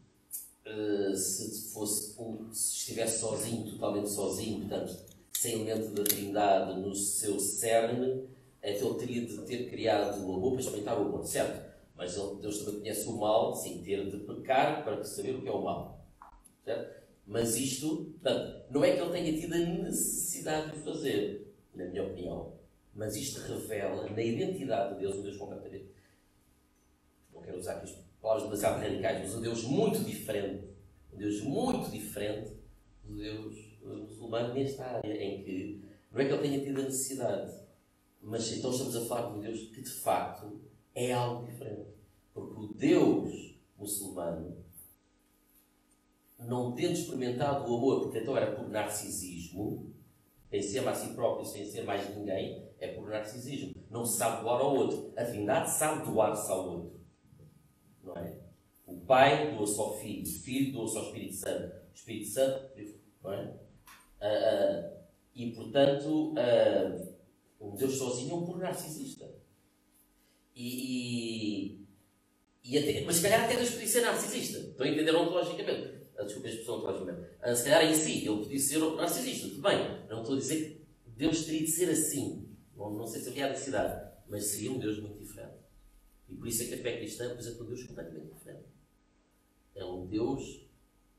Uh, 0.66 1.14
se 1.14 1.74
fosse 1.74 2.16
se 2.50 2.76
estivesse 2.78 3.20
sozinho, 3.20 3.70
totalmente 3.70 4.08
sozinho, 4.08 4.60
portanto, 4.60 4.96
sem 5.36 5.54
elemento 5.54 5.94
da 5.94 6.04
Trindade 6.04 6.80
no 6.80 6.94
seu 6.94 7.38
cerne, 7.38 8.28
então 8.62 8.90
ele 8.90 8.98
teria 8.98 9.26
de 9.26 9.36
ter 9.42 9.68
criado 9.68 10.26
o 10.26 10.34
amor 10.34 10.52
para 10.52 10.60
experimentar 10.60 10.98
o 10.98 11.06
amor, 11.06 11.24
certo? 11.26 11.74
Mas 11.94 12.14
Deus 12.14 12.58
também 12.58 12.80
conhece 12.80 13.08
o 13.08 13.16
mal, 13.16 13.54
sim, 13.54 13.82
ter 13.82 14.10
de 14.10 14.18
pecar 14.18 14.82
para 14.84 15.04
saber 15.04 15.36
o 15.36 15.42
que 15.42 15.48
é 15.48 15.52
o 15.52 15.62
mal, 15.62 16.06
certo? 16.64 17.04
Mas 17.26 17.56
isto, 17.56 18.16
portanto, 18.20 18.64
não 18.70 18.84
é 18.84 18.92
que 18.92 19.00
ele 19.00 19.12
tenha 19.12 19.40
tido 19.40 19.54
a 19.54 19.58
necessidade 19.58 20.72
de 20.72 20.78
o 20.78 20.82
fazer, 20.82 21.54
na 21.74 21.84
minha 21.86 22.04
opinião, 22.04 22.54
mas 22.94 23.16
isto 23.16 23.40
revela 23.40 24.08
na 24.08 24.22
identidade 24.22 24.94
de 24.94 25.00
Deus, 25.00 25.16
um 25.16 25.22
Deus 25.22 25.36
completamente. 25.36 25.88
Não 27.32 27.42
quero 27.42 27.58
usar 27.58 27.74
aqui 27.74 27.92
palavras 28.20 28.44
demasiado 28.44 28.80
radicais, 28.80 29.20
mas 29.20 29.34
um 29.34 29.40
Deus 29.42 29.62
muito 29.64 30.04
diferente, 30.04 30.64
um 31.12 31.16
Deus 31.18 31.42
muito 31.42 31.90
diferente 31.90 32.52
do 33.02 33.16
Deus 33.16 33.63
muçulmano 33.88 34.54
nesta 34.54 34.84
área, 34.84 35.22
em 35.22 35.42
que 35.42 35.84
não 36.10 36.20
é 36.20 36.26
que 36.26 36.32
ele 36.32 36.42
tenha 36.42 36.64
tido 36.64 36.80
a 36.80 36.84
necessidade, 36.84 37.52
mas 38.22 38.50
então 38.52 38.70
estamos 38.70 38.96
a 38.96 39.04
falar 39.06 39.30
de 39.30 39.38
um 39.38 39.40
Deus 39.40 39.60
que 39.68 39.82
de 39.82 39.90
facto 39.90 40.60
é 40.94 41.12
algo 41.12 41.46
diferente. 41.46 41.90
Porque 42.32 42.60
o 42.60 42.74
Deus 42.74 43.54
muçulmano, 43.76 44.56
não 46.38 46.72
tendo 46.72 46.92
experimentado 46.92 47.70
o 47.70 47.76
amor, 47.76 48.02
porque 48.02 48.18
então 48.18 48.36
era 48.36 48.54
por 48.54 48.68
narcisismo, 48.68 49.92
quem 50.50 50.62
se 50.62 50.78
ama 50.78 50.92
a 50.92 50.94
si 50.94 51.12
próprio 51.14 51.44
sem 51.44 51.66
ser 51.66 51.82
mais 51.82 52.14
ninguém, 52.14 52.68
é 52.78 52.88
por 52.92 53.08
narcisismo. 53.08 53.74
Não 53.90 54.04
se 54.04 54.18
sabe 54.18 54.42
doar 54.42 54.60
ao 54.60 54.76
outro. 54.76 55.12
A 55.16 55.24
Trindade 55.24 55.70
sabe 55.70 56.04
doar-se 56.04 56.50
ao 56.50 56.68
outro. 56.68 57.00
Não 58.02 58.14
é? 58.14 58.38
O 58.86 59.00
Pai 59.00 59.56
doa-se 59.56 59.80
ao 59.80 59.98
Filho, 59.98 60.22
o 60.22 60.26
Filho 60.26 60.72
doa-se 60.72 60.96
ao 60.96 61.04
Espírito 61.04 61.34
Santo, 61.34 61.74
o 61.74 61.94
Espírito 61.94 62.28
Santo, 62.28 62.70
não 63.22 63.32
é? 63.32 63.54
Uh, 64.24 64.90
e, 65.34 65.52
portanto, 65.52 66.32
uh, 66.32 67.14
um 67.60 67.76
Deus 67.76 67.96
sozinho 67.96 68.30
é 68.30 68.34
um 68.34 68.46
puro 68.46 68.60
narcisista. 68.60 69.30
E, 70.56 71.74
e, 71.74 71.86
e 72.64 72.78
até, 72.78 73.04
mas 73.04 73.16
se 73.16 73.22
calhar 73.22 73.44
até 73.44 73.56
Deus 73.56 73.70
podia 73.70 73.86
ser 73.86 74.00
narcisista. 74.00 74.58
Estão 74.58 74.86
a 74.86 74.88
entender 74.88 75.14
ontologicamente? 75.14 76.04
Desculpa 76.24 76.46
a 76.46 76.50
expressão 76.50 76.76
ontologicamente. 76.76 77.28
Se 77.56 77.64
calhar 77.64 77.84
em 77.84 77.94
si 77.94 78.26
ele 78.26 78.38
podia 78.38 78.58
ser 78.58 78.78
narcisista. 78.78 79.48
Tudo 79.48 79.62
bem. 79.62 79.78
Não 80.08 80.20
estou 80.20 80.36
a 80.36 80.38
dizer 80.38 80.86
que 81.04 81.10
Deus 81.10 81.44
teria 81.44 81.60
de 81.60 81.70
ser 81.70 81.90
assim. 81.90 82.48
Não, 82.74 82.90
não 82.90 83.06
sei 83.06 83.20
se 83.20 83.28
havia 83.28 83.46
a 83.46 83.50
necessidade. 83.50 84.10
Mas 84.28 84.44
seria 84.44 84.72
um 84.72 84.78
Deus 84.78 85.00
muito 85.00 85.18
diferente. 85.18 85.58
E 86.30 86.34
por 86.34 86.48
isso 86.48 86.62
é 86.62 86.66
que 86.66 86.74
a 86.74 86.78
fé 86.78 86.96
cristã 86.96 87.30
apresenta 87.30 87.62
um 87.62 87.66
Deus 87.66 87.82
completamente 87.82 88.32
diferente. 88.32 88.64
É 89.74 89.84
um 89.84 90.06
Deus 90.06 90.66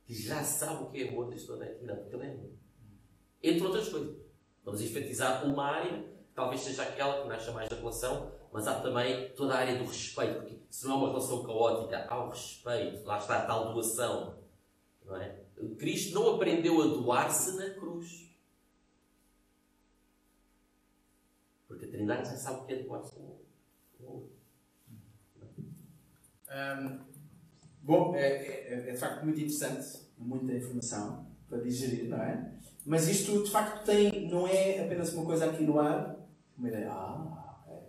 que 0.07 0.15
já 0.15 0.43
sabe 0.43 0.85
o 0.85 0.89
que 0.89 1.03
é 1.03 1.09
amor 1.09 1.29
desde 1.29 1.45
toda 1.45 1.65
a 1.65 1.67
eternidade. 1.67 1.99
Porque 1.99 2.15
ele 2.15 2.25
é 2.25 2.31
amor 2.31 2.64
entre 3.49 3.65
outras 3.65 3.89
coisas. 3.89 4.15
Vamos 4.63 4.81
enfatizar 4.81 5.45
uma 5.45 5.65
área, 5.65 6.03
talvez 6.33 6.61
seja 6.61 6.83
aquela 6.83 7.21
que 7.21 7.27
nasce 7.27 7.51
mais 7.51 7.69
da 7.69 7.75
relação, 7.75 8.31
mas 8.51 8.67
há 8.67 8.79
também 8.79 9.29
toda 9.33 9.53
a 9.53 9.57
área 9.57 9.77
do 9.77 9.85
respeito, 9.85 10.41
porque 10.41 10.59
se 10.69 10.85
não 10.85 10.95
é 10.95 10.97
uma 10.97 11.07
relação 11.09 11.43
caótica, 11.43 12.05
há 12.09 12.23
o 12.23 12.29
respeito, 12.29 13.05
lá 13.05 13.17
está 13.17 13.39
a 13.39 13.45
tal 13.45 13.73
doação. 13.73 14.39
Não 15.05 15.17
é? 15.17 15.43
Cristo 15.77 16.15
não 16.15 16.35
aprendeu 16.35 16.81
a 16.81 16.87
doar-se 16.87 17.55
na 17.57 17.69
cruz. 17.75 18.33
Porque 21.67 21.85
a 21.85 21.89
Trindade 21.89 22.29
já 22.29 22.35
sabe 22.35 22.61
o 22.61 22.65
que 22.65 22.73
é 22.73 22.83
doar-se 22.83 23.19
no 23.19 23.25
outro. 24.07 24.35
Um, 26.47 26.99
bom, 27.81 28.15
é, 28.15 28.27
é, 28.27 28.89
é 28.89 28.91
de 28.91 28.97
facto 28.97 29.23
muito 29.23 29.39
interessante, 29.39 30.05
muita 30.17 30.53
informação 30.53 31.27
para 31.49 31.59
digerir, 31.59 32.07
não 32.09 32.17
é? 32.17 32.55
Mas 32.85 33.07
isto 33.07 33.43
de 33.43 33.49
facto 33.49 33.83
tem, 33.83 34.29
não 34.29 34.47
é 34.47 34.85
apenas 34.85 35.11
uma 35.13 35.25
coisa 35.25 35.49
aqui 35.49 35.63
no 35.63 35.79
ar, 35.79 36.15
uma 36.55 36.67
ideia, 36.67 36.91
ah, 36.91 37.63
é. 37.67 37.81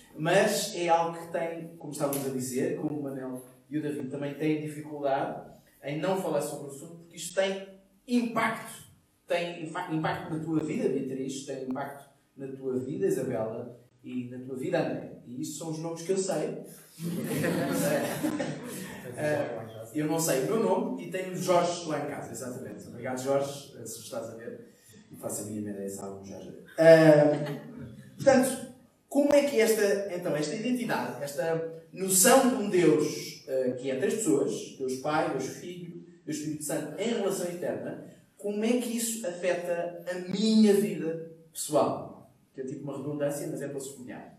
mas 0.16 0.74
é 0.74 0.88
algo 0.88 1.18
que 1.18 1.30
tem, 1.30 1.76
como 1.76 1.92
estávamos 1.92 2.26
a 2.26 2.30
dizer, 2.30 2.80
como 2.80 2.98
o 2.98 3.02
Manel 3.02 3.44
e 3.68 3.78
o 3.78 3.82
David 3.82 4.10
também 4.10 4.34
têm 4.34 4.62
dificuldade 4.62 5.52
em 5.84 6.00
não 6.00 6.20
falar 6.20 6.40
sobre 6.40 6.68
o 6.68 6.70
assunto, 6.70 6.96
porque 7.00 7.16
isto 7.16 7.34
tem 7.34 7.68
impacto. 8.08 8.90
Tem 9.26 9.64
impacto 9.64 10.34
na 10.34 10.42
tua 10.42 10.60
vida, 10.60 10.88
Beatriz, 10.88 11.44
tem 11.46 11.64
impacto 11.64 12.10
na 12.36 12.48
tua 12.48 12.78
vida, 12.78 13.06
Isabela, 13.06 13.78
e 14.02 14.30
na 14.30 14.38
tua 14.44 14.56
vida, 14.56 14.80
André. 14.80 15.18
E 15.26 15.40
isso 15.40 15.58
são 15.58 15.70
os 15.70 15.78
nomes 15.78 16.02
que 16.02 16.12
eu 16.12 16.18
sei. 16.18 16.64
Eu 19.94 20.06
não 20.06 20.18
sei 20.18 20.42
o 20.42 20.46
meu 20.46 20.62
nome 20.62 21.04
e 21.04 21.10
tenho 21.10 21.36
Jorge 21.36 21.86
lá 21.86 22.04
em 22.04 22.08
casa, 22.08 22.32
exatamente. 22.32 22.86
Obrigado, 22.88 23.22
Jorge, 23.22 23.72
se 23.86 24.00
estás 24.00 24.30
a 24.30 24.34
ver. 24.34 24.72
E 25.10 25.16
faço 25.16 25.42
a 25.42 25.44
minha 25.46 25.60
ideia 25.60 25.88
se 25.88 26.00
algum 26.00 26.24
Jorge. 26.24 26.48
Uh, 26.48 28.14
portanto, 28.16 28.72
como 29.08 29.34
é 29.34 29.42
que 29.42 29.60
esta, 29.60 30.14
então, 30.14 30.34
esta 30.34 30.54
identidade, 30.54 31.22
esta 31.22 31.82
noção 31.92 32.48
de 32.48 32.54
um 32.54 32.70
Deus 32.70 33.44
uh, 33.46 33.76
que 33.76 33.90
é 33.90 33.96
três 33.96 34.14
pessoas, 34.14 34.76
Deus 34.78 34.96
Pai, 34.96 35.30
Deus 35.30 35.46
Filho, 35.46 36.02
Deus 36.24 36.38
Espírito 36.38 36.64
Santo, 36.64 36.98
em 36.98 37.08
relação 37.08 37.46
eterna, 37.46 38.06
como 38.38 38.64
é 38.64 38.80
que 38.80 38.96
isso 38.96 39.26
afeta 39.26 40.02
a 40.10 40.14
minha 40.30 40.74
vida 40.74 41.30
pessoal? 41.52 42.32
Que 42.54 42.62
é 42.62 42.64
tipo 42.64 42.84
uma 42.84 42.96
redundância, 42.96 43.46
mas 43.46 43.60
é 43.60 43.68
para 43.68 43.80
sublinhar. 43.80 44.38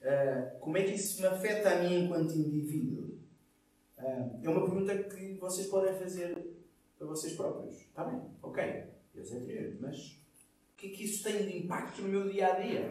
Uh, 0.00 0.58
como 0.60 0.78
é 0.78 0.82
que 0.84 0.94
isso 0.94 1.20
me 1.20 1.26
afeta 1.26 1.70
a 1.70 1.82
mim 1.82 2.04
enquanto 2.04 2.34
indivíduo? 2.36 3.13
É 4.42 4.48
uma 4.48 4.64
pergunta 4.64 4.96
que 5.04 5.34
vocês 5.34 5.66
podem 5.68 5.94
fazer 5.94 6.54
para 6.98 7.06
vocês 7.06 7.34
próprios. 7.34 7.80
Está 7.80 8.04
bem, 8.04 8.22
ok, 8.42 8.84
Deus 9.14 9.32
é 9.32 9.40
três, 9.40 9.80
mas 9.80 9.98
o 10.72 10.76
que 10.76 10.88
é 10.88 10.90
que 10.90 11.04
isso 11.04 11.22
tem 11.22 11.46
de 11.46 11.58
impacto 11.58 12.02
no 12.02 12.08
meu 12.08 12.28
dia 12.28 12.52
a 12.52 12.60
dia? 12.60 12.90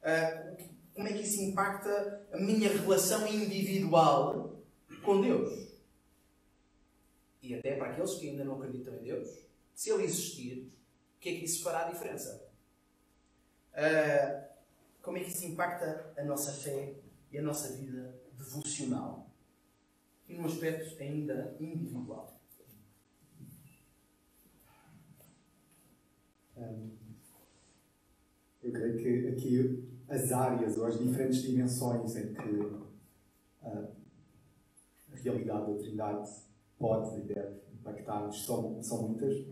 Uh, 0.00 0.80
como 0.94 1.08
é 1.08 1.12
que 1.12 1.22
isso 1.22 1.42
impacta 1.42 2.26
a 2.32 2.38
minha 2.38 2.68
relação 2.68 3.26
individual 3.26 4.62
com 5.04 5.20
Deus? 5.20 5.70
E 7.42 7.54
até 7.54 7.76
para 7.76 7.90
aqueles 7.90 8.14
que 8.14 8.30
ainda 8.30 8.44
não 8.44 8.60
acreditam 8.60 8.94
em 8.94 9.02
Deus, 9.02 9.44
se 9.74 9.90
Ele 9.90 10.04
existir, 10.04 10.70
o 11.16 11.20
que 11.20 11.30
é 11.30 11.34
que 11.36 11.44
isso 11.44 11.62
fará 11.62 11.86
a 11.86 11.90
diferença? 11.90 12.48
Uh, 13.72 14.50
como 15.00 15.16
é 15.16 15.20
que 15.20 15.30
isso 15.30 15.46
impacta 15.46 16.12
a 16.16 16.24
nossa 16.24 16.52
fé 16.52 16.94
e 17.32 17.38
a 17.38 17.42
nossa 17.42 17.76
vida 17.76 18.14
devocional? 18.36 19.29
E 20.30 20.34
num 20.36 20.46
aspecto 20.46 21.02
ainda 21.02 21.56
individual. 21.60 22.40
eu 28.62 28.72
creio 28.72 28.96
que 28.98 29.28
aqui 29.28 29.88
as 30.08 30.30
áreas 30.32 30.76
ou 30.76 30.86
as 30.86 30.98
diferentes 30.98 31.42
dimensões 31.42 32.14
em 32.16 32.34
que 32.34 32.80
a 33.62 33.88
realidade 35.22 35.72
da 35.72 35.78
Trindade 35.78 36.30
pode 36.78 37.18
e 37.18 37.22
deve 37.22 37.60
impactar-nos 37.72 38.44
são, 38.44 38.82
são 38.82 39.08
muitas. 39.08 39.46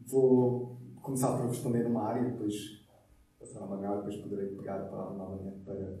Vou 0.00 0.76
começar 1.02 1.36
por 1.36 1.48
responder 1.48 1.84
numa 1.84 2.04
área, 2.04 2.30
depois 2.30 2.84
passar 3.38 3.60
ao 3.60 3.68
Manuel, 3.68 3.96
depois 3.98 4.16
poderei 4.16 4.54
pegar 4.56 4.82
a 4.82 4.86
palavra 4.86 5.16
novamente 5.16 5.60
para 5.64 5.98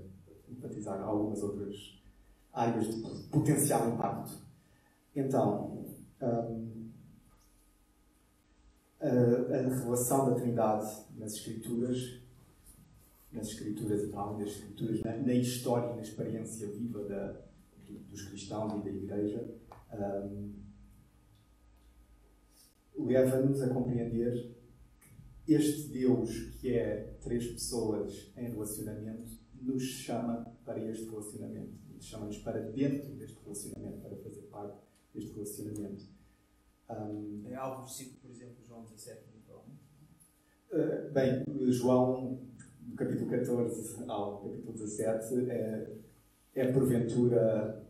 enfatizar 0.48 1.00
algumas 1.02 1.42
outras 1.42 2.00
áreas 2.52 2.86
de 2.94 3.02
potencial 3.30 3.88
impacto. 3.90 4.32
Então, 5.14 5.84
hum, 6.22 6.88
a, 9.00 9.06
a 9.08 9.60
revelação 9.62 10.30
da 10.30 10.34
Trindade 10.40 10.86
nas 11.16 11.34
Escrituras, 11.34 12.20
nas 13.32 13.48
Escrituras 13.48 14.02
e 14.04 14.08
tal, 14.08 14.38
nas 14.38 14.48
Escrituras, 14.48 15.02
na, 15.02 15.16
na 15.16 15.34
história 15.34 15.92
e 15.92 15.96
na 15.96 16.02
experiência 16.02 16.66
viva 16.68 17.04
da, 17.04 17.32
do- 17.86 17.98
dos 18.10 18.22
cristãos 18.22 18.72
e 18.74 18.82
da 18.84 18.90
Igreja, 18.90 19.54
hum, 19.92 20.52
leva-nos 22.98 23.60
a 23.62 23.68
compreender 23.68 24.54
este 25.46 25.88
Deus, 25.88 26.30
que 26.60 26.72
é 26.74 27.16
três 27.22 27.46
pessoas 27.46 28.32
em 28.36 28.48
relacionamento, 28.50 29.35
nos 29.62 29.82
chama 29.82 30.46
para 30.64 30.78
este 30.80 31.08
relacionamento. 31.08 31.74
Nos 31.94 32.04
chama-nos 32.04 32.38
para 32.38 32.60
dentro 32.60 33.14
deste 33.14 33.38
relacionamento, 33.42 34.00
para 34.00 34.16
fazer 34.16 34.42
parte 34.42 34.78
deste 35.14 35.32
relacionamento. 35.32 36.04
Hum, 36.90 37.40
Tem 37.42 37.54
algum 37.54 37.82
versículo, 37.82 38.16
por 38.20 38.30
exemplo, 38.30 38.56
João 38.66 38.82
17, 38.84 39.22
provavelmente? 39.44 39.82
Uh, 40.70 41.12
Bem, 41.12 41.72
João, 41.72 42.38
do 42.80 42.96
capítulo 42.96 43.30
14 43.30 44.04
ao 44.08 44.42
capítulo 44.42 44.72
17, 44.72 45.50
é, 45.50 45.96
é 46.54 46.72
porventura, 46.72 47.84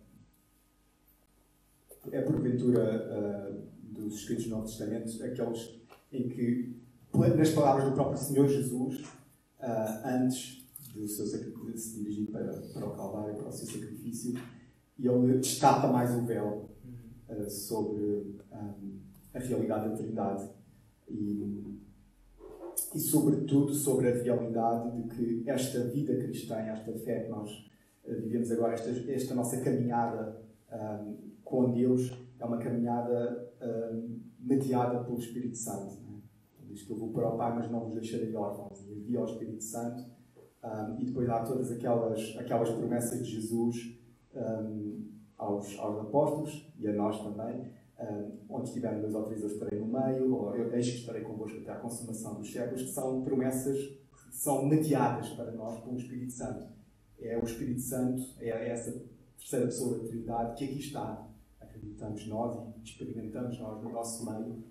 é 2.10 2.20
porventura 2.22 3.52
uh, 3.52 3.92
dos 3.92 4.14
escritos 4.14 4.44
do 4.44 4.50
Novo 4.50 4.66
Testamento, 4.66 5.22
aqueles 5.22 5.78
em 6.12 6.28
que, 6.28 6.76
nas 7.12 7.50
palavras 7.50 7.84
do 7.84 7.92
próprio 7.92 8.18
Senhor 8.18 8.48
Jesus, 8.48 9.00
uh, 9.60 10.06
antes 10.06 10.65
do 10.96 11.06
seu 11.06 11.26
sacri- 11.26 11.52
de 11.52 11.80
se 11.80 11.98
dirigir 11.98 12.30
para, 12.30 12.52
para 12.72 12.86
o 12.86 12.96
Calvário, 12.96 13.36
para 13.36 13.48
o 13.48 13.52
seu 13.52 13.66
sacrifício, 13.66 14.34
ele 14.98 15.38
destapa 15.38 15.88
mais 15.88 16.14
o 16.16 16.24
véu 16.24 16.70
uh, 17.28 17.50
sobre 17.50 18.40
um, 18.52 18.98
a 19.34 19.38
realidade 19.38 19.90
da 19.90 19.96
Trindade. 19.96 20.48
E, 21.08 21.78
e, 22.94 22.98
sobretudo, 22.98 23.72
sobre 23.74 24.08
a 24.08 24.14
realidade 24.14 25.02
de 25.02 25.08
que 25.42 25.50
esta 25.50 25.84
vida 25.84 26.16
cristã, 26.16 26.56
esta 26.56 26.92
fé 26.92 27.20
que 27.20 27.30
nós 27.30 27.70
eh, 28.04 28.14
vivemos 28.14 28.50
agora, 28.50 28.74
esta, 28.74 28.90
esta 29.10 29.34
nossa 29.34 29.60
caminhada 29.60 30.42
ahm, 30.70 31.14
com 31.44 31.72
Deus, 31.72 32.12
é 32.38 32.44
uma 32.44 32.58
caminhada 32.58 33.52
ahm, 33.60 34.18
mediada 34.38 35.04
pelo 35.04 35.18
Espírito 35.18 35.56
Santo. 35.56 35.96
Não 36.02 36.16
é? 36.16 36.20
Diz 36.68 36.82
que 36.82 36.90
eu 36.90 36.96
vou 36.96 37.12
para 37.12 37.28
o 37.28 37.36
Pai, 37.36 37.54
mas 37.54 37.70
não 37.70 37.80
vos 37.80 37.94
deixarei 37.94 38.34
órfãos. 38.34 38.84
E 38.86 38.92
envia 38.92 39.20
ao 39.20 39.26
Espírito 39.26 39.62
Santo. 39.62 40.04
Ahm, 40.62 41.00
e 41.00 41.04
depois 41.04 41.28
há 41.28 41.40
todas 41.40 41.70
aquelas, 41.70 42.36
aquelas 42.38 42.70
promessas 42.70 43.24
de 43.24 43.32
Jesus 43.32 43.98
ahm, 44.34 45.16
aos, 45.38 45.78
aos 45.78 46.00
apóstolos 46.00 46.66
e 46.78 46.88
a 46.88 46.92
nós 46.92 47.22
também, 47.22 47.70
ah, 47.98 48.28
onde 48.48 48.68
estiverem 48.68 49.00
dois 49.00 49.14
ou 49.14 49.24
três 49.24 49.42
eu 49.42 49.48
estarei 49.48 49.78
no 49.78 49.86
meio, 49.86 50.34
ou 50.34 50.54
eu 50.54 50.68
deixo 50.70 50.92
que 50.92 50.98
estarei 50.98 51.22
convosco 51.22 51.58
até 51.58 51.72
à 51.72 51.76
consumação 51.76 52.34
dos 52.34 52.52
séculos, 52.52 52.82
que 52.82 52.90
são 52.90 53.22
promessas 53.22 53.78
que 53.78 54.36
são 54.36 54.66
mediadas 54.66 55.30
para 55.30 55.50
nós 55.52 55.80
pelo 55.80 55.96
Espírito 55.96 56.32
Santo. 56.32 56.68
É 57.18 57.38
o 57.38 57.44
Espírito 57.44 57.80
Santo, 57.80 58.22
é 58.38 58.68
essa 58.68 59.02
terceira 59.38 59.66
pessoa 59.66 59.98
da 59.98 60.08
Trindade 60.08 60.54
que 60.56 60.64
aqui 60.64 60.78
está. 60.78 61.26
Acreditamos 61.58 62.26
nós 62.26 62.76
e 62.76 62.82
experimentamos 62.82 63.58
nós 63.58 63.82
no 63.82 63.90
nosso 63.90 64.30
meio. 64.30 64.62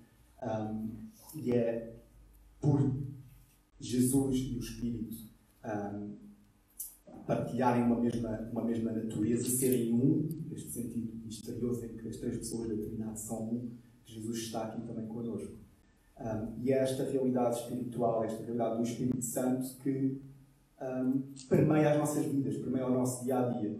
Um, 0.44 1.10
e 1.34 1.52
é 1.52 1.96
por 2.62 2.80
Jesus 3.80 4.38
e 4.38 4.56
o 4.56 4.60
Espírito 4.60 5.16
um, 5.66 6.16
partilharem 7.26 7.84
uma 7.84 8.00
mesma, 8.00 8.50
uma 8.52 8.64
mesma 8.64 8.92
natureza, 8.92 9.50
serem 9.50 9.94
um, 9.94 10.28
neste 10.50 10.72
sentido 10.72 11.16
misterioso 11.26 11.86
em 11.86 11.90
que 11.90 12.08
as 12.08 12.18
três 12.18 12.38
pessoas 12.38 12.70
da 12.70 12.76
Trindade 12.76 13.20
são 13.20 13.44
um, 13.44 13.72
Jesus 14.06 14.38
está 14.38 14.66
aqui 14.66 14.82
também 14.82 15.08
connosco. 15.08 15.58
Um, 16.20 16.64
e 16.64 16.72
é 16.72 16.78
esta 16.78 17.04
realidade 17.04 17.58
espiritual, 17.58 18.24
esta 18.24 18.42
realidade 18.44 18.78
do 18.78 18.84
Espírito 18.84 19.22
Santo 19.22 19.76
que 19.84 20.22
um, 20.82 21.24
permeia 21.50 21.92
as 21.92 21.98
nossas 21.98 22.26
vidas, 22.26 22.56
permeia 22.58 22.88
o 22.88 22.94
nosso 22.94 23.24
dia 23.24 23.40
a 23.40 23.50
dia, 23.50 23.78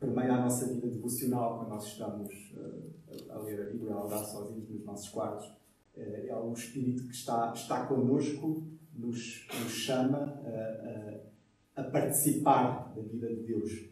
permeia 0.00 0.32
a 0.32 0.40
nossa 0.42 0.66
vida 0.66 0.88
devocional 0.88 1.58
quando 1.58 1.68
nós 1.70 1.86
estamos 1.86 2.28
uh, 2.56 3.32
a 3.32 3.38
ler 3.38 3.60
a 3.60 3.70
Bíblia, 3.70 3.94
a 3.94 4.04
orar 4.04 4.24
sozinhos 4.24 4.68
nos 4.68 4.84
nossos 4.84 5.08
quartos. 5.10 5.54
É 5.94 6.34
o 6.36 6.52
Espírito 6.52 7.04
que 7.04 7.14
está, 7.14 7.52
está 7.54 7.86
connosco, 7.86 8.66
nos, 8.96 9.46
nos 9.62 9.72
chama 9.72 10.18
a, 10.44 11.80
a, 11.80 11.82
a 11.82 11.90
participar 11.90 12.92
da 12.94 13.02
vida 13.02 13.28
de 13.28 13.42
Deus, 13.42 13.90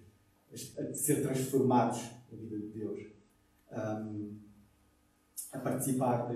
a 0.78 0.92
ser 0.94 1.22
transformados 1.22 2.02
na 2.30 2.38
vida 2.38 2.58
de 2.58 2.68
Deus. 2.68 3.00
Um, 3.72 4.44
a 5.52 5.58
participar, 5.58 6.28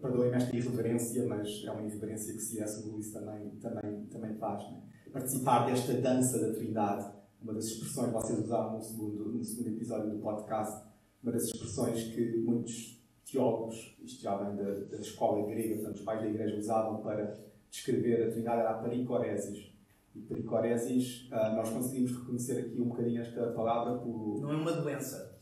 perdoem-me 0.00 0.36
esta 0.36 0.56
irreverência, 0.56 1.26
mas 1.26 1.62
é 1.64 1.70
uma 1.70 1.82
irreverência 1.82 2.32
que 2.32 2.40
C.S. 2.40 2.86
Lewis 2.86 3.12
também, 3.12 3.50
também, 3.60 4.06
também 4.06 4.34
faz. 4.36 4.62
é? 4.62 5.10
Participar 5.10 5.66
desta 5.66 5.92
dança 5.94 6.38
da 6.38 6.54
Trindade, 6.54 7.12
uma 7.42 7.52
das 7.52 7.66
expressões 7.66 8.06
que 8.06 8.12
vocês 8.14 8.38
usaram 8.38 8.72
no 8.74 8.80
segundo, 8.80 9.32
no 9.32 9.44
segundo 9.44 9.68
episódio 9.76 10.10
do 10.10 10.18
podcast, 10.20 10.84
uma 11.22 11.32
das 11.32 11.44
expressões 11.44 12.02
que 12.14 12.38
muitos 12.38 13.02
teólogos, 13.30 13.96
isto 14.02 14.22
já 14.22 14.36
vem 14.36 14.56
da, 14.56 14.72
da 14.84 15.00
escola 15.00 15.46
grega, 15.46 15.74
portanto, 15.74 15.96
os 15.96 16.02
pais 16.02 16.20
da 16.20 16.28
igreja 16.28 16.56
usavam 16.58 17.02
para 17.02 17.51
descrever 17.72 18.28
a 18.28 18.30
Trindade, 18.30 18.60
era 18.60 18.70
a 18.70 18.74
pericoresis. 18.74 19.72
E 20.14 20.20
pericoresis, 20.20 21.26
ah, 21.32 21.54
nós 21.56 21.70
conseguimos 21.70 22.12
reconhecer 22.12 22.58
aqui 22.58 22.80
um 22.80 22.88
bocadinho 22.90 23.22
esta 23.22 23.46
palavra 23.52 23.94
por, 23.94 24.42
Não 24.42 24.52
é 24.52 24.56
uma 24.56 24.72
doença. 24.72 25.34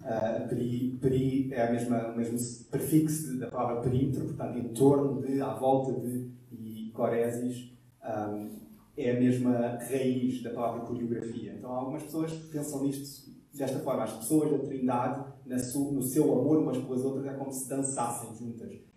Uh, 0.00 0.48
peri, 0.48 0.98
peri 1.00 1.52
é 1.52 1.66
a 1.66 1.72
mesma, 1.72 2.08
o 2.08 2.16
mesmo 2.16 2.38
prefixo 2.70 3.38
da 3.38 3.48
palavra 3.48 3.82
perímetro, 3.82 4.24
portanto, 4.24 4.58
em 4.58 4.68
torno 4.68 5.22
de, 5.22 5.40
à 5.40 5.54
volta 5.54 6.00
de, 6.00 6.30
e 6.50 6.90
coresis 6.92 7.72
um, 8.02 8.58
é 8.96 9.10
a 9.10 9.20
mesma 9.20 9.78
raiz 9.78 10.42
da 10.42 10.50
palavra 10.50 10.80
coreografia. 10.86 11.54
Então, 11.56 11.70
algumas 11.70 12.02
pessoas 12.04 12.32
pensam 12.32 12.82
nisto 12.82 13.30
desta 13.54 13.78
forma. 13.80 14.04
As 14.04 14.12
pessoas 14.14 14.50
da 14.50 14.58
Trindade, 14.58 15.24
no 15.46 16.02
seu 16.02 16.32
amor 16.40 16.58
umas 16.58 16.78
pelas 16.78 17.04
outras, 17.04 17.26
é 17.26 17.34
como 17.34 17.52
se 17.52 17.68
dançassem 17.68 18.34
juntas. 18.34 18.87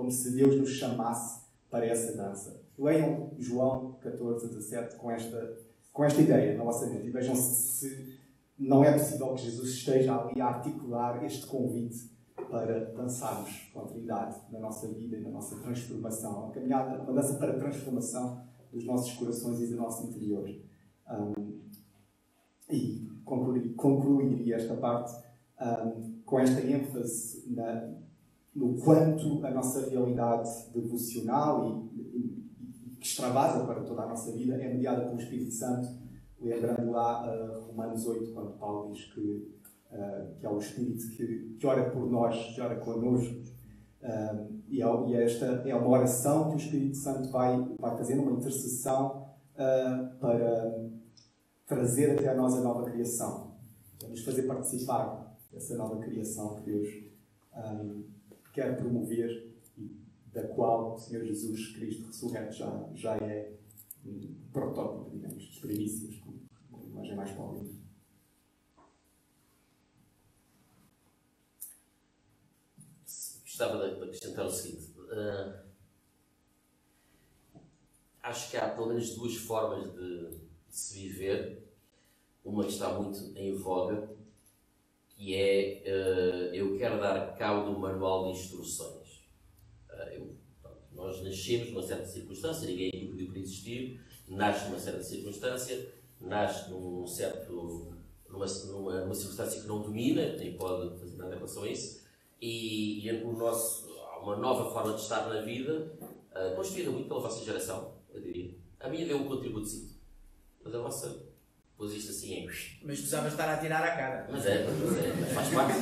Como 0.00 0.10
se 0.10 0.30
Deus 0.30 0.56
nos 0.56 0.70
chamasse 0.70 1.42
para 1.68 1.84
essa 1.84 2.16
dança. 2.16 2.58
Leiam 2.78 3.34
João 3.36 3.98
14, 4.00 4.48
17 4.48 4.96
com 4.96 5.10
esta, 5.10 5.58
com 5.92 6.02
esta 6.02 6.22
ideia 6.22 6.56
na 6.56 6.64
vossa 6.64 6.86
mente 6.86 7.06
e 7.06 7.10
vejam 7.10 7.34
se, 7.36 7.86
se 7.86 8.18
não 8.58 8.82
é 8.82 8.92
possível 8.92 9.34
que 9.34 9.42
Jesus 9.42 9.68
esteja 9.68 10.16
ali 10.16 10.40
a 10.40 10.46
articular 10.46 11.22
este 11.22 11.46
convite 11.46 12.10
para 12.50 12.86
dançarmos 12.94 13.70
com 13.74 13.80
a 13.80 13.84
Trindade 13.84 14.40
na 14.50 14.58
nossa 14.58 14.88
vida 14.88 15.18
e 15.18 15.20
na 15.20 15.28
nossa 15.28 15.56
transformação. 15.56 16.44
Uma 16.44 16.50
caminhada, 16.50 17.02
uma 17.02 17.12
dança 17.12 17.34
para 17.34 17.52
a 17.52 17.58
transformação 17.58 18.42
dos 18.72 18.86
nossos 18.86 19.12
corações 19.18 19.60
e 19.60 19.66
do 19.66 19.76
nosso 19.76 20.06
interior. 20.06 20.48
Um, 21.10 21.60
e 22.70 23.06
concluir, 23.22 23.74
concluiria 23.74 24.56
esta 24.56 24.74
parte 24.76 25.14
um, 25.60 26.22
com 26.24 26.40
esta 26.40 26.62
ênfase 26.62 27.44
na, 27.52 28.00
no 28.54 28.76
quanto 28.76 29.44
a 29.44 29.50
nossa 29.50 29.88
realidade 29.88 30.48
devocional 30.74 31.90
e, 31.94 32.00
e, 32.00 32.46
e 32.86 32.96
que 32.96 33.06
extravasa 33.06 33.64
para 33.64 33.82
toda 33.82 34.02
a 34.02 34.08
nossa 34.08 34.32
vida 34.32 34.54
é 34.54 34.68
mediada 34.72 35.06
pelo 35.06 35.20
Espírito 35.20 35.52
Santo 35.52 36.00
lembrando 36.40 36.90
lá 36.90 37.26
uh, 37.28 37.66
Romanos 37.66 38.06
8, 38.06 38.32
quando 38.32 38.58
Paulo 38.58 38.92
diz 38.92 39.04
que, 39.12 39.20
uh, 39.92 40.34
que 40.38 40.46
é 40.46 40.48
o 40.48 40.58
Espírito 40.58 41.08
que, 41.10 41.56
que 41.58 41.66
ora 41.66 41.90
por 41.90 42.10
nós, 42.10 42.54
que 42.54 42.60
ora 42.60 42.76
connosco. 42.76 43.34
Uh, 44.02 44.60
e, 44.68 44.82
é, 44.82 45.08
e 45.08 45.14
esta 45.14 45.46
é 45.66 45.74
uma 45.74 45.88
oração 45.88 46.48
que 46.48 46.54
o 46.54 46.58
Espírito 46.58 46.96
Santo 46.96 47.30
vai, 47.30 47.60
vai 47.78 47.96
fazendo, 47.96 48.22
uma 48.22 48.32
intercessão 48.32 49.28
para 50.18 50.88
trazer 51.66 52.12
até 52.12 52.28
a 52.30 52.34
nós 52.34 52.54
a 52.54 52.62
nova 52.62 52.90
criação. 52.90 53.50
Para 53.98 54.08
nos 54.08 54.24
fazer 54.24 54.44
participar 54.44 55.36
dessa 55.52 55.76
nova 55.76 55.98
criação 55.98 56.54
que 56.54 56.62
Deus 56.62 56.88
quer 58.52 58.76
promover 58.76 59.50
e 59.76 59.96
da 60.32 60.46
qual 60.48 60.94
o 60.94 60.98
Senhor 60.98 61.24
Jesus 61.24 61.72
Cristo 61.72 62.06
ressurreto 62.06 62.52
já, 62.52 62.88
já 62.94 63.16
é 63.16 63.52
um 64.04 64.34
protótipo, 64.52 65.10
digamos, 65.10 65.42
de 65.42 65.60
primícias, 65.60 66.16
com 66.16 66.32
uma 66.70 66.84
imagem 66.84 67.16
mais 67.16 67.30
paulina. 67.32 67.70
Gostava 73.42 73.78
de 73.78 74.02
acrescentar 74.02 74.46
o 74.46 74.50
seguinte. 74.50 74.92
ah, 75.12 75.64
acho 78.22 78.50
que 78.50 78.56
há 78.56 78.68
pelo 78.70 78.88
menos 78.88 79.14
duas 79.14 79.36
formas 79.36 79.92
de, 79.92 80.30
de 80.30 80.76
se 80.76 80.98
viver. 80.98 81.68
Uma 82.42 82.64
que 82.64 82.70
está 82.70 82.98
muito 82.98 83.36
em 83.36 83.54
voga, 83.54 84.08
que 85.20 85.34
é 85.34 85.82
ah, 85.86 86.54
eu 86.54 86.78
quero 86.78 86.98
dar 86.98 87.36
cabo 87.36 87.70
do 87.70 87.78
manual 87.78 88.24
de 88.24 88.38
instruções. 88.38 89.28
Ah, 89.90 90.08
eu- 90.14 90.34
nós 90.92 91.22
nascemos 91.22 91.68
numa 91.70 91.82
certa 91.82 92.06
circunstância, 92.06 92.66
ninguém 92.66 92.90
pediu 92.90 93.28
para 93.30 93.38
existir, 93.38 94.00
nasce 94.28 94.66
numa 94.66 94.78
certa 94.78 95.02
circunstância, 95.02 95.92
nasce 96.20 96.70
num 96.70 97.06
certo, 97.06 97.94
numa, 98.28 98.46
numa, 98.46 99.00
numa 99.02 99.14
circunstância 99.14 99.60
que 99.60 99.68
não 99.68 99.82
domina, 99.82 100.36
nem 100.36 100.56
pode 100.56 100.98
fazer 100.98 101.16
nada 101.16 101.34
em 101.34 101.36
relação 101.36 101.64
a 101.64 101.70
isso, 101.70 102.02
e, 102.40 103.06
e 103.06 103.22
o 103.22 103.32
nosso, 103.32 103.88
uma 104.22 104.36
nova 104.36 104.70
forma 104.72 104.94
de 104.94 105.02
estar 105.02 105.28
na 105.28 105.42
vida, 105.42 105.96
uh, 106.32 106.56
construída 106.56 106.90
muito 106.90 107.08
pela 107.08 107.20
vossa 107.20 107.44
geração, 107.44 107.94
eu 108.12 108.20
diria. 108.20 108.54
A 108.78 108.88
minha 108.88 109.06
deu 109.06 109.18
um 109.18 109.28
contributo 109.28 109.68
mas 110.62 110.74
a 110.74 110.78
vossa 110.78 111.29
pôs 111.80 111.94
isto 111.94 112.10
assim. 112.10 112.44
Mas 112.44 112.98
precisava 112.98 113.28
estar 113.28 113.48
a 113.48 113.56
tirar 113.56 113.82
a 113.82 113.96
cara. 113.96 114.28
Mas 114.30 114.44
é, 114.44 114.66
mas 114.66 114.98
é, 114.98 115.14
mas 115.16 115.32
faz 115.32 115.48
parte. 115.48 115.78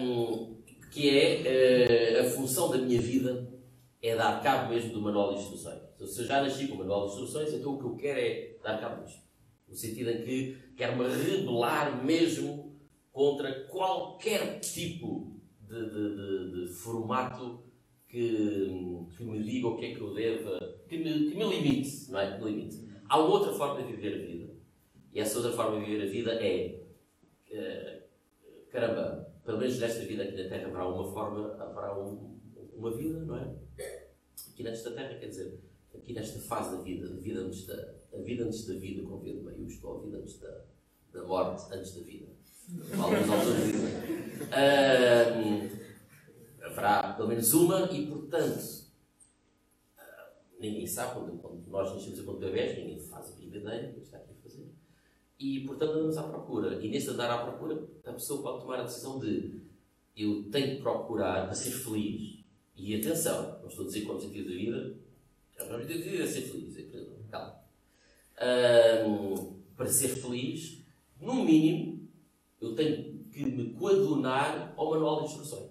um, 0.00 0.56
que 0.90 1.16
é 1.16 2.20
uh, 2.20 2.26
a 2.26 2.30
função 2.30 2.68
da 2.68 2.78
minha 2.78 3.00
vida 3.00 3.48
é 4.02 4.16
dar 4.16 4.42
cabo 4.42 4.74
mesmo 4.74 4.92
do 4.92 5.00
manual 5.00 5.34
de 5.34 5.40
instruções. 5.40 5.80
Então, 5.94 6.06
se 6.06 6.20
eu 6.20 6.26
já 6.26 6.42
nasci 6.42 6.66
com 6.66 6.74
o 6.74 6.78
manual 6.78 7.06
de 7.06 7.12
instruções, 7.12 7.54
então 7.54 7.74
o 7.74 7.78
que 7.78 7.84
eu 7.84 7.96
quero 7.96 8.18
é 8.18 8.56
dar 8.60 8.80
cabo 8.80 9.04
disto. 9.04 9.22
No 9.68 9.74
sentido 9.74 10.10
em 10.10 10.22
que 10.24 10.58
quero-me 10.76 11.04
rebelar 11.06 12.04
mesmo 12.04 12.76
contra 13.12 13.64
qualquer 13.66 14.58
tipo 14.58 15.40
de, 15.60 15.90
de, 15.90 16.16
de, 16.16 16.66
de 16.66 16.72
formato 16.74 17.62
que, 18.08 19.06
que, 19.16 19.24
me 19.24 19.42
diga 19.42 19.68
o 19.68 19.76
que 19.76 19.86
é 19.86 19.94
que 19.94 20.00
eu 20.00 20.12
devo, 20.12 20.50
que 20.88 20.98
me, 20.98 21.30
que 21.30 21.36
me 21.36 21.44
limite, 21.44 22.10
não 22.10 22.20
é? 22.20 22.36
Que 22.36 22.44
me 22.44 22.50
limite. 22.50 22.83
Há 23.08 23.18
outra 23.18 23.52
forma 23.52 23.82
de 23.82 23.92
viver 23.92 24.14
a 24.14 24.26
vida. 24.26 24.54
E 25.12 25.20
essa 25.20 25.38
outra 25.38 25.52
forma 25.52 25.78
de 25.78 25.84
viver 25.86 26.06
a 26.06 26.10
vida 26.10 26.32
é. 26.34 26.80
Uh, 27.50 28.02
caramba, 28.70 29.32
pelo 29.44 29.58
menos 29.58 29.78
nesta 29.78 30.04
vida 30.04 30.24
aqui 30.24 30.42
na 30.42 30.48
Terra 30.48 30.66
haverá 30.66 30.88
uma 30.88 31.12
forma, 31.12 31.54
haverá 31.54 31.96
um, 31.96 32.40
uma 32.74 32.90
vida, 32.90 33.20
não 33.20 33.36
é? 33.36 33.54
Aqui 34.50 34.62
nesta 34.64 34.90
Terra, 34.90 35.18
quer 35.18 35.28
dizer, 35.28 35.60
aqui 35.94 36.12
nesta 36.12 36.40
fase 36.40 36.76
da 36.76 36.82
vida, 36.82 37.06
a 37.06 37.16
vida 37.20 37.40
antes 37.40 37.66
da, 37.66 37.94
a 38.12 38.18
vida, 38.18 38.44
antes 38.44 38.66
da 38.66 38.74
vida, 38.74 39.06
com 39.06 39.20
vida 39.20 39.42
maiúsculo, 39.42 39.98
a 39.98 40.02
vida 40.04 40.18
antes 40.18 40.40
da, 40.40 40.64
da 41.12 41.22
morte, 41.24 41.72
antes 41.72 41.94
da 41.94 42.02
vida. 42.02 42.26
Uh, 44.50 45.84
haverá 46.62 47.12
pelo 47.12 47.28
menos 47.28 47.52
uma 47.54 47.88
e, 47.92 48.06
portanto, 48.06 48.83
ninguém 50.70 50.86
sabe, 50.86 51.14
quando, 51.14 51.38
quando 51.40 51.66
nós 51.68 51.94
nascemos 51.94 52.18
enquanto 52.18 52.38
bebés, 52.38 52.78
ninguém 52.78 52.98
faz 52.98 53.36
a 53.36 53.42
ideia 53.42 53.92
que 53.92 54.00
está 54.00 54.18
aqui 54.18 54.32
a 54.32 54.42
fazer. 54.42 54.68
E, 55.38 55.60
portanto, 55.60 55.92
andamos 55.92 56.16
à 56.16 56.22
procura. 56.24 56.84
E 56.84 56.88
neste 56.88 57.10
andar 57.10 57.30
à 57.30 57.44
procura, 57.44 57.86
a 58.04 58.12
pessoa 58.12 58.42
pode 58.42 58.60
tomar 58.60 58.80
a 58.80 58.84
decisão 58.84 59.18
de 59.18 59.60
eu 60.16 60.48
tenho 60.50 60.76
que 60.76 60.82
procurar 60.82 61.44
para 61.44 61.54
ser 61.54 61.70
feliz. 61.70 62.44
E 62.76 62.94
atenção, 62.96 63.58
não 63.60 63.68
estou 63.68 63.84
a 63.84 63.88
dizer 63.88 64.00
que 64.02 64.06
o 64.06 64.14
objetivo 64.14 64.48
da 64.48 64.54
vida, 64.54 64.96
o 65.60 65.68
da 65.68 65.76
vida 65.78 66.22
é 66.22 66.26
ser 66.26 66.42
feliz. 66.42 66.76
É, 66.78 66.84
calma. 67.30 67.60
Um, 69.06 69.60
para 69.76 69.86
ser 69.86 70.08
feliz, 70.08 70.82
no 71.20 71.44
mínimo, 71.44 72.08
eu 72.60 72.74
tenho 72.74 73.24
que 73.32 73.44
me 73.44 73.72
coadunar 73.74 74.72
ao 74.76 74.90
manual 74.90 75.20
de 75.20 75.30
instruções. 75.30 75.70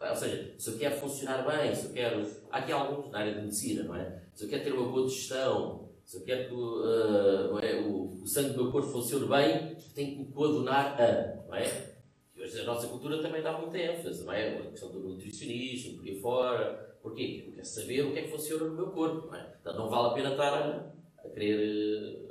Ou 0.00 0.16
seja, 0.16 0.54
se 0.58 0.70
eu 0.70 0.78
quero 0.78 0.96
funcionar 0.96 1.46
bem, 1.46 1.74
se 1.74 1.86
eu 1.86 1.92
quero. 1.92 2.39
Há 2.50 2.58
aqui 2.58 2.72
alguns 2.72 3.10
na 3.10 3.20
área 3.20 3.34
de 3.34 3.42
medicina, 3.42 3.84
não 3.84 3.94
é? 3.94 4.22
Se 4.34 4.44
eu 4.44 4.48
quero 4.48 4.64
ter 4.64 4.72
uma 4.72 4.90
boa 4.90 5.06
digestão, 5.06 5.88
se 6.04 6.16
eu 6.16 6.24
quero 6.24 6.48
que 6.48 6.54
uh, 6.54 7.58
é, 7.60 7.80
o, 7.80 8.20
o, 8.20 8.26
sangue 8.26 8.54
do 8.54 8.64
meu 8.64 8.72
corpo 8.72 8.88
funcione 8.88 9.28
bem, 9.28 9.76
tenho 9.94 10.10
que 10.10 10.18
me 10.18 10.32
coadunar 10.32 11.00
a, 11.00 11.46
não 11.46 11.54
é? 11.54 11.94
E 12.34 12.42
hoje 12.42 12.60
a 12.60 12.64
nossa 12.64 12.88
cultura 12.88 13.22
também 13.22 13.40
dá 13.40 13.56
muita 13.56 13.78
ênfase, 13.78 14.24
não 14.24 14.32
é? 14.32 14.58
A 14.58 14.70
questão 14.70 14.90
do 14.90 14.98
nutricionismo, 14.98 15.98
por 15.98 16.08
aí 16.08 16.20
fora. 16.20 16.98
Porquê? 17.00 17.42
Porque 17.44 17.50
eu 17.50 17.54
quero 17.54 17.66
saber 17.66 18.02
o 18.02 18.12
que 18.12 18.18
é 18.18 18.22
que 18.22 18.30
funciona 18.30 18.64
no 18.64 18.74
meu 18.74 18.86
corpo, 18.88 19.28
não 19.28 19.36
é? 19.36 19.54
Então 19.60 19.76
não 19.76 19.88
vale 19.88 20.08
a 20.08 20.14
pena 20.14 20.30
estar 20.30 20.52
a, 20.52 20.92
a 21.24 21.28
querer. 21.28 22.28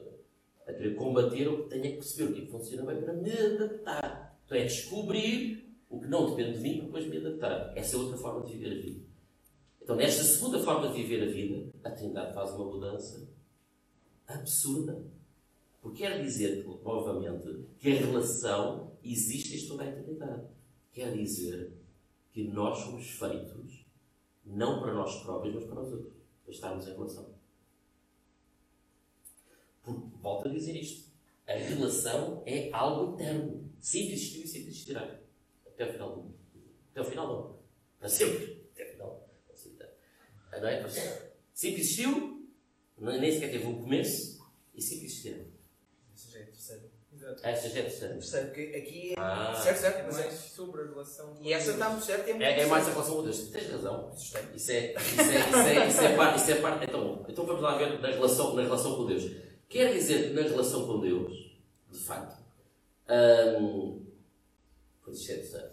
A 0.67 0.73
querer 0.73 0.95
combater 0.95 1.47
o 1.47 1.63
que 1.63 1.69
tenho 1.69 1.83
que 1.83 1.93
perceber 1.93 2.29
o 2.29 2.33
que 2.33 2.41
é 2.41 2.45
que 2.45 2.51
funciona 2.51 2.83
bem 2.83 3.01
para 3.01 3.13
me 3.13 3.31
adaptar. 3.31 4.39
Então 4.45 4.57
é 4.57 4.65
descobrir 4.65 5.73
o 5.89 5.99
que 5.99 6.07
não 6.07 6.29
depende 6.29 6.57
de 6.57 6.63
mim 6.63 6.77
para 6.77 6.85
depois 6.85 7.07
me 7.07 7.17
adaptar. 7.17 7.73
Essa 7.75 7.95
é 7.95 7.99
outra 7.99 8.17
forma 8.17 8.45
de 8.45 8.53
viver 8.53 8.77
a 8.77 8.81
vida. 8.81 9.08
Então, 9.89 9.97
nesta 9.97 10.23
segunda 10.23 10.59
forma 10.59 10.89
de 10.89 11.01
viver 11.01 11.27
a 11.27 11.31
vida, 11.31 11.67
a 11.83 11.89
Trindade 11.89 12.31
faz 12.31 12.51
uma 12.51 12.65
mudança 12.65 13.27
absurda. 14.27 15.03
Porque 15.81 16.03
quer 16.03 16.21
dizer, 16.21 16.63
novamente, 16.63 17.65
que 17.79 17.93
a 17.93 17.95
relação 17.95 18.95
existe 19.03 19.57
em 19.57 19.67
toda 19.67 19.81
a 19.81 19.87
eternidade. 19.87 20.43
Quer 20.91 21.11
dizer 21.17 21.73
que 22.31 22.43
nós 22.43 22.77
somos 22.77 23.09
feitos 23.09 23.83
não 24.45 24.79
para 24.79 24.93
nós 24.93 25.23
próprios, 25.23 25.55
mas 25.55 25.65
para 25.65 25.81
os 25.81 25.91
outros. 25.91 26.13
Para 26.43 26.53
estarmos 26.53 26.87
em 26.87 26.91
relação. 26.91 27.33
Volto 30.21 30.49
a 30.49 30.51
dizer 30.51 30.75
isto. 30.75 31.09
A 31.47 31.53
relação 31.53 32.43
é 32.45 32.69
algo 32.71 33.15
eterno. 33.15 33.67
Sempre 33.79 34.13
existiu 34.13 34.43
e 34.43 34.47
sempre 34.47 34.67
existirá 34.67 35.19
até 35.65 35.89
o 35.89 35.91
final 35.93 36.11
do 36.11 36.21
mundo. 36.21 36.35
Até 36.91 37.01
o 37.01 37.05
final 37.05 37.27
do 37.27 37.33
mundo. 37.33 37.59
Para 37.97 38.07
sempre. 38.07 38.58
Não 40.59 40.67
é? 40.67 40.79
Para 40.79 40.89
sempre. 40.89 41.29
Sempre 41.53 41.81
existiu, 41.81 42.47
nem 42.97 43.31
sequer 43.31 43.51
teve 43.51 43.67
um 43.67 43.81
começo, 43.81 44.39
e 44.73 44.81
sempre 44.81 45.05
existirá. 45.05 45.37
Essa 46.13 46.31
já 46.31 46.39
é 46.39 46.43
a 46.43 46.45
terceira. 46.45 46.99
Exato. 47.13 47.47
Essa 47.47 47.69
já 47.69 47.79
é 47.79 47.81
terceira. 47.83 48.13
Terceiro, 48.13 48.47
porque 48.47 48.61
aqui 48.77 49.11
é. 49.11 49.15
Ah. 49.17 49.61
Certo, 49.61 49.77
certo. 49.77 49.97
É 49.97 50.03
Mas 50.03 50.15
mais 50.15 50.27
é... 50.27 50.31
sobre 50.31 50.81
a 50.81 50.85
relação. 50.85 51.37
E 51.41 51.53
essa 51.53 51.71
está 51.71 51.89
muito 51.89 52.05
certa 52.05 52.27
e 52.27 52.31
é 52.31 52.33
muito 52.33 52.45
É, 52.45 52.59
é 52.61 52.65
mais 52.65 52.87
a 52.87 52.91
relação 52.91 53.15
com 53.15 53.23
Deus. 53.23 53.39
Tens 53.49 53.71
razão. 53.71 54.11
Isso 54.15 54.37
é, 54.37 54.41
isso 54.55 54.71
é, 54.71 54.93
isso 54.93 55.21
é, 55.21 55.87
isso 55.87 56.01
é, 56.01 56.15
parte, 56.15 56.39
isso 56.39 56.51
é 56.51 56.55
parte. 56.55 56.85
Então, 56.85 57.25
então 57.27 57.45
vamos 57.45 57.61
lá 57.61 57.77
ver 57.77 57.99
na 57.99 58.07
relação, 58.09 58.53
na 58.53 58.61
relação 58.61 58.95
com 58.95 59.05
Deus. 59.05 59.23
Quer 59.67 59.93
dizer 59.93 60.29
que 60.29 60.33
na 60.33 60.41
relação 60.41 60.87
com 60.87 60.99
Deus, 60.99 61.57
de 61.91 61.99
facto, 61.99 62.41
hum, 63.59 64.05
pois 65.03 65.19
isto 65.19 65.31
é 65.31 65.35
terceiro. 65.35 65.69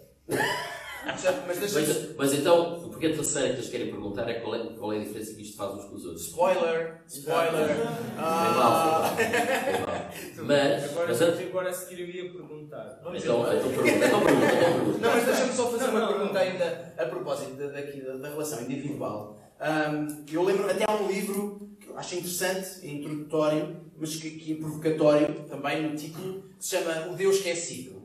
Mas 1.47 1.57
deixa 1.59 1.79
Mas, 1.79 2.15
mas 2.17 2.33
então, 2.33 2.79
porque 2.89 3.07
a 3.07 3.13
terceira 3.13 3.49
que 3.49 3.55
eles 3.55 3.69
querem 3.69 3.87
perguntar 3.91 4.29
é 4.29 4.35
qual 4.35 4.55
é, 4.55 4.59
qual 4.77 4.93
é 4.93 4.97
a 4.97 4.99
diferença 5.03 5.33
que 5.33 5.41
isto 5.41 5.57
faz 5.57 5.73
uns 5.75 5.85
com 5.85 5.95
os 5.95 6.05
outros. 6.05 6.25
Spoiler! 6.27 7.01
Spoiler! 7.07 7.77
Ah. 8.17 8.53
mal, 8.57 9.15
foi 9.15 9.25
mal. 9.25 9.65
Foi 9.65 9.79
mal. 9.85 10.07
Mas, 10.47 10.83
Agora, 10.91 11.07
mas 11.07 11.21
antes- 11.21 11.47
agora 11.47 11.69
a 11.69 11.73
seguir 11.73 11.99
eu 12.01 12.07
ia 12.09 12.31
perguntar. 12.31 12.99
então, 13.01 13.15
então 13.15 13.43
pergunta, 13.43 13.55
então 13.55 13.69
pergunta, 13.71 14.05
então 14.05 14.73
pergunta. 14.73 14.97
Não, 14.99 15.11
mas 15.11 15.25
deixa-me 15.25 15.51
só 15.53 15.69
fazer 15.71 15.83
Não, 15.85 15.91
uma 15.91 15.99
não, 15.99 16.07
não. 16.07 16.17
pergunta 16.17 16.39
ainda 16.39 16.93
a 16.97 17.05
propósito 17.05 17.53
da, 17.55 17.67
daqui, 17.67 18.01
da, 18.01 18.15
da 18.17 18.29
relação 18.29 18.61
individual. 18.61 19.37
Ahm, 19.59 20.23
eu 20.31 20.43
lembro 20.43 20.69
até 20.69 20.85
há 20.87 20.95
um 20.95 21.07
livro 21.07 21.69
que 21.79 21.89
eu 21.89 21.97
acho 21.97 22.15
interessante, 22.15 22.87
introdutório, 22.87 23.77
mas 23.97 24.15
que, 24.15 24.29
que 24.31 24.53
é 24.53 24.55
provocatório 24.55 25.33
também 25.49 25.83
no 25.89 25.95
título, 25.95 26.43
que 26.57 26.65
se 26.65 26.77
chama 26.77 27.07
O 27.11 27.15
Deus 27.15 27.37
Esquecido. 27.37 27.96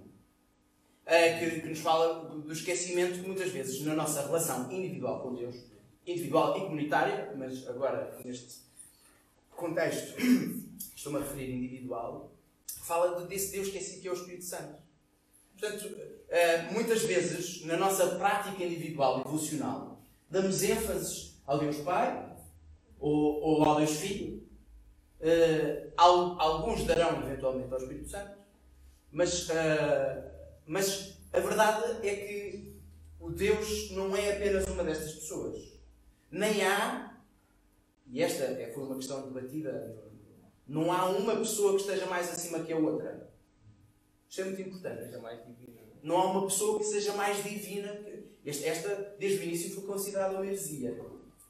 Ah, 1.14 1.38
que, 1.38 1.60
que 1.60 1.68
nos 1.68 1.80
fala 1.80 2.24
do, 2.24 2.50
esquecimento 2.52 3.20
que 3.20 3.26
muitas 3.26 3.50
vezes 3.50 3.82
na 3.84 3.94
nossa 3.94 4.22
relação 4.22 4.72
individual 4.72 5.20
com 5.22 5.34
Deus, 5.34 5.56
individual 6.06 6.56
e 6.56 6.60
comunitária, 6.62 7.34
mas 7.36 7.68
agora 7.68 8.18
neste 8.24 8.60
contexto 9.50 10.14
estou-me 10.96 11.18
a 11.18 11.20
referir 11.22 11.52
individual, 11.52 12.32
fala 12.82 13.20
de- 13.20 13.28
desse 13.28 13.52
Deus 13.52 13.66
esquecido 13.66 14.00
que 14.00 14.08
é 14.08 14.10
o 14.10 14.14
Espírito 14.14 14.44
Santo. 14.44 14.74
Portanto, 15.58 15.94
eh, 16.30 16.62
muitas 16.72 17.02
vezes, 17.02 17.62
na 17.66 17.76
nossa 17.76 18.16
prática 18.16 18.64
individual 18.64 19.20
e 19.20 19.24
devocional, 19.24 20.00
damos 20.30 20.62
ênfase 20.62 21.32
ao 21.46 21.58
Deus 21.58 21.76
Pai 21.78 22.34
ou, 22.98 23.40
ou 23.42 23.64
ao 23.64 23.76
Deus 23.76 23.92
Filho. 23.98 24.42
Eh, 25.20 25.90
al- 25.96 26.40
alguns 26.40 26.84
darão 26.84 27.22
eventualmente 27.22 27.70
ao 27.72 27.78
Espírito 27.78 28.08
Santo, 28.08 28.38
mas, 29.12 29.48
eh, 29.50 30.30
mas 30.66 31.18
a 31.32 31.40
verdade 31.40 32.06
é 32.06 32.14
que 32.16 32.72
o 33.20 33.30
Deus 33.30 33.90
não 33.92 34.14
é 34.16 34.32
apenas 34.36 34.66
uma 34.68 34.84
destas 34.84 35.12
pessoas. 35.14 35.72
Nem 36.30 36.62
há, 36.64 37.18
e 38.10 38.22
esta 38.22 38.44
é- 38.44 38.72
foi 38.72 38.84
uma 38.84 38.96
questão 38.96 39.22
debatida, 39.30 39.96
não 40.66 40.90
há 40.92 41.06
uma 41.10 41.36
pessoa 41.36 41.74
que 41.74 41.82
esteja 41.82 42.06
mais 42.06 42.30
acima 42.30 42.60
que 42.60 42.72
a 42.72 42.76
outra. 42.78 43.30
Isto 44.28 44.40
é 44.40 44.44
muito 44.44 44.62
importante. 44.62 45.02
É. 45.02 45.08
Não 46.02 46.16
há 46.16 46.30
uma 46.30 46.46
pessoa 46.46 46.78
que 46.78 46.84
seja 46.84 47.12
mais 47.14 47.42
divina. 47.44 47.94
que- 47.96 48.22
Esta, 48.44 49.14
desde 49.20 49.38
o 49.38 49.42
início, 49.44 49.70
foi 49.74 49.84
considerada 49.84 50.34
uma 50.34 50.44
heresia. 50.46 50.98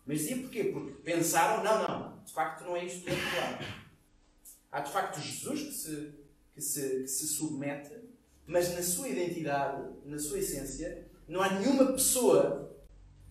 Mas 0.04 0.18
heresia 0.26 0.42
porquê? 0.42 0.64
Porque 0.64 0.92
pensaram, 1.02 1.62
não, 1.64 1.88
não, 1.88 2.22
de 2.24 2.32
facto 2.32 2.64
não 2.64 2.76
é 2.76 2.84
isto 2.84 3.02
que 3.04 3.10
é 3.10 3.14
claro. 3.14 3.64
Há 4.70 4.80
de 4.80 4.92
facto 4.92 5.18
Jesus 5.20 5.62
que 5.62 5.72
se, 5.72 6.12
que, 6.54 6.60
se, 6.60 7.00
que 7.02 7.08
se 7.08 7.26
submete, 7.28 7.94
mas 8.46 8.74
na 8.74 8.82
sua 8.82 9.08
identidade, 9.08 9.82
na 10.04 10.18
sua 10.18 10.38
essência, 10.38 11.06
não 11.28 11.42
há 11.42 11.50
nenhuma 11.50 11.92
pessoa 11.92 12.76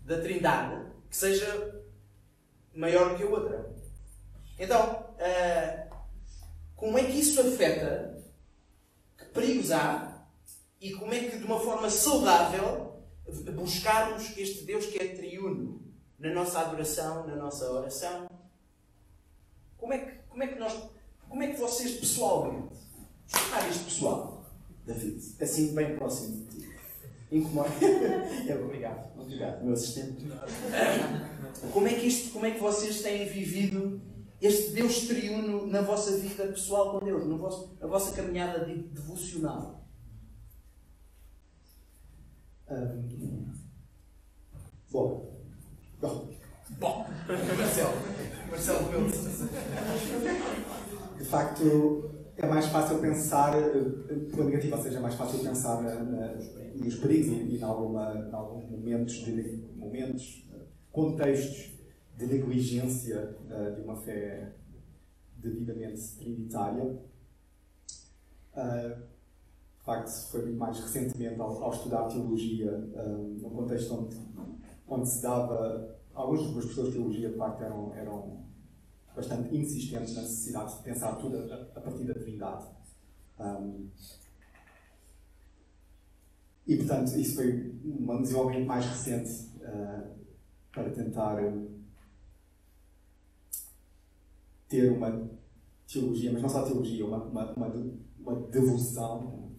da 0.06 0.20
Trindade 0.20 0.92
que 1.10 1.18
seja 1.18 1.84
maior 2.74 3.18
que 3.18 3.24
a 3.24 3.28
outra. 3.28 3.76
Então, 4.58 5.14
ah, 5.20 5.88
como 6.76 6.98
é 6.98 7.04
que 7.04 7.20
isso 7.20 7.40
afeta 7.42 8.24
que 9.18 9.26
perigos 9.26 9.72
há 9.72 10.26
e 10.80 10.94
como 10.94 11.14
é 11.14 11.20
que, 11.20 11.38
de 11.38 11.44
uma 11.44 11.60
forma 11.60 11.90
saudável, 11.90 12.92
buscarmos 13.54 14.36
este 14.38 14.64
Deus 14.64 14.88
que 14.88 14.98
é 14.98 15.16
triuno 15.16 15.82
na 16.18 16.34
nossa 16.34 16.60
adoração, 16.60 17.28
na 17.28 17.36
nossa 17.36 17.70
oração. 17.72 18.30
Como 19.78 19.94
é 19.94 20.00
que, 20.00 20.12
como 20.28 20.44
é 20.44 20.48
que 20.48 20.60
nós, 20.60 20.74
como 21.28 21.42
é 21.44 21.48
que 21.48 21.60
vocês 21.60 22.00
pessoalmente, 22.00 22.76
explicar 23.28 23.70
isto 23.70 23.86
pessoal, 23.86 24.41
David, 24.86 25.22
assim 25.40 25.74
bem 25.76 25.96
próximo 25.96 26.46
de 26.46 26.60
ti, 26.60 26.70
incomoda? 27.32 27.70
obrigado, 28.64 29.20
obrigado, 29.20 29.64
meu 29.64 29.74
assistente. 29.74 30.28
Como 31.72 31.88
é 31.88 31.94
que 31.94 32.08
isto, 32.08 32.34
como 32.34 32.46
é 32.46 32.52
que 32.52 32.60
vocês 32.60 33.02
têm 33.02 33.28
vivido 33.28 34.02
este 34.42 34.72
Deus 34.72 35.08
triuno 35.08 35.68
na 35.68 35.82
vossa 35.82 36.18
vida 36.18 36.48
pessoal 36.48 36.92
com 36.92 37.06
Deus, 37.06 37.28
na 37.28 37.38
vossa, 37.38 37.70
na 37.80 37.88
vossa 37.88 38.12
caminhada 38.16 38.66
devocional? 38.66 39.88
Um, 42.70 43.52
bom. 44.92 45.46
Bom. 46.00 46.30
Bom. 46.80 47.06
Marcelo. 47.28 47.94
Marcelo 48.50 48.92
meu. 48.92 49.08
De 51.18 51.26
facto, 51.26 52.21
é 52.42 52.48
mais 52.48 52.66
fácil 52.68 53.00
pensar 53.00 53.54
pela 54.32 54.46
negativa, 54.46 54.76
ou 54.76 54.82
seja, 54.82 54.98
é 54.98 55.02
mais 55.02 55.14
fácil 55.14 55.40
pensar 55.40 55.82
na, 55.84 55.96
na, 56.04 56.34
nos 56.76 56.96
perigos 56.96 57.28
e, 57.28 57.58
em, 57.58 57.64
alguma, 57.64 58.16
em 58.16 58.34
alguns 58.34 58.68
momentos, 58.70 59.14
de, 59.14 59.64
momentos, 59.76 60.50
contextos 60.92 61.72
de 62.18 62.26
negligência 62.26 63.36
de 63.76 63.82
uma 63.82 63.96
fé 63.96 64.54
devidamente 65.38 66.02
trinitária. 66.18 67.00
De 68.56 69.86
facto, 69.86 70.10
foi 70.32 70.42
muito 70.44 70.58
mais 70.58 70.80
recentemente 70.80 71.40
ao, 71.40 71.64
ao 71.64 71.72
estudar 71.72 72.08
teologia, 72.08 72.72
um, 72.96 73.40
num 73.42 73.50
contexto 73.50 73.94
onde, 73.94 74.18
onde 74.88 75.10
se 75.10 75.22
dava. 75.22 76.00
Alguns 76.14 76.42
dos 76.42 76.52
professores 76.52 76.92
de 76.92 76.98
teologia, 76.98 77.30
de 77.30 77.38
facto, 77.38 77.64
eram, 77.64 77.96
eram 77.96 78.44
bastante 79.16 79.56
insistentes 79.56 80.16
na 80.16 80.22
necessidade 80.22 80.78
de 80.78 80.84
pensar 80.84 81.16
tudo 81.16 81.38
a, 81.38 81.56
a 81.78 81.82
partir 81.82 82.06
da 82.06 82.14
Trindade. 82.14 82.66
Um, 83.40 83.90
e, 86.68 86.78
portanto, 86.78 87.18
isso 87.18 87.36
foi 87.36 87.76
um 87.84 88.22
desenvolvimento 88.22 88.68
mais 88.68 88.86
recente 88.86 89.52
uh, 89.58 90.16
para 90.72 90.90
tentar 90.92 91.38
ter 94.70 94.92
uma 94.92 95.30
teologia, 95.92 96.32
mas 96.32 96.42
não 96.42 96.50
só 96.50 96.64
teologia, 96.64 97.06
uma, 97.06 97.18
uma, 97.24 97.52
uma, 97.54 97.68
uma 98.20 98.36
devoção 98.48 99.52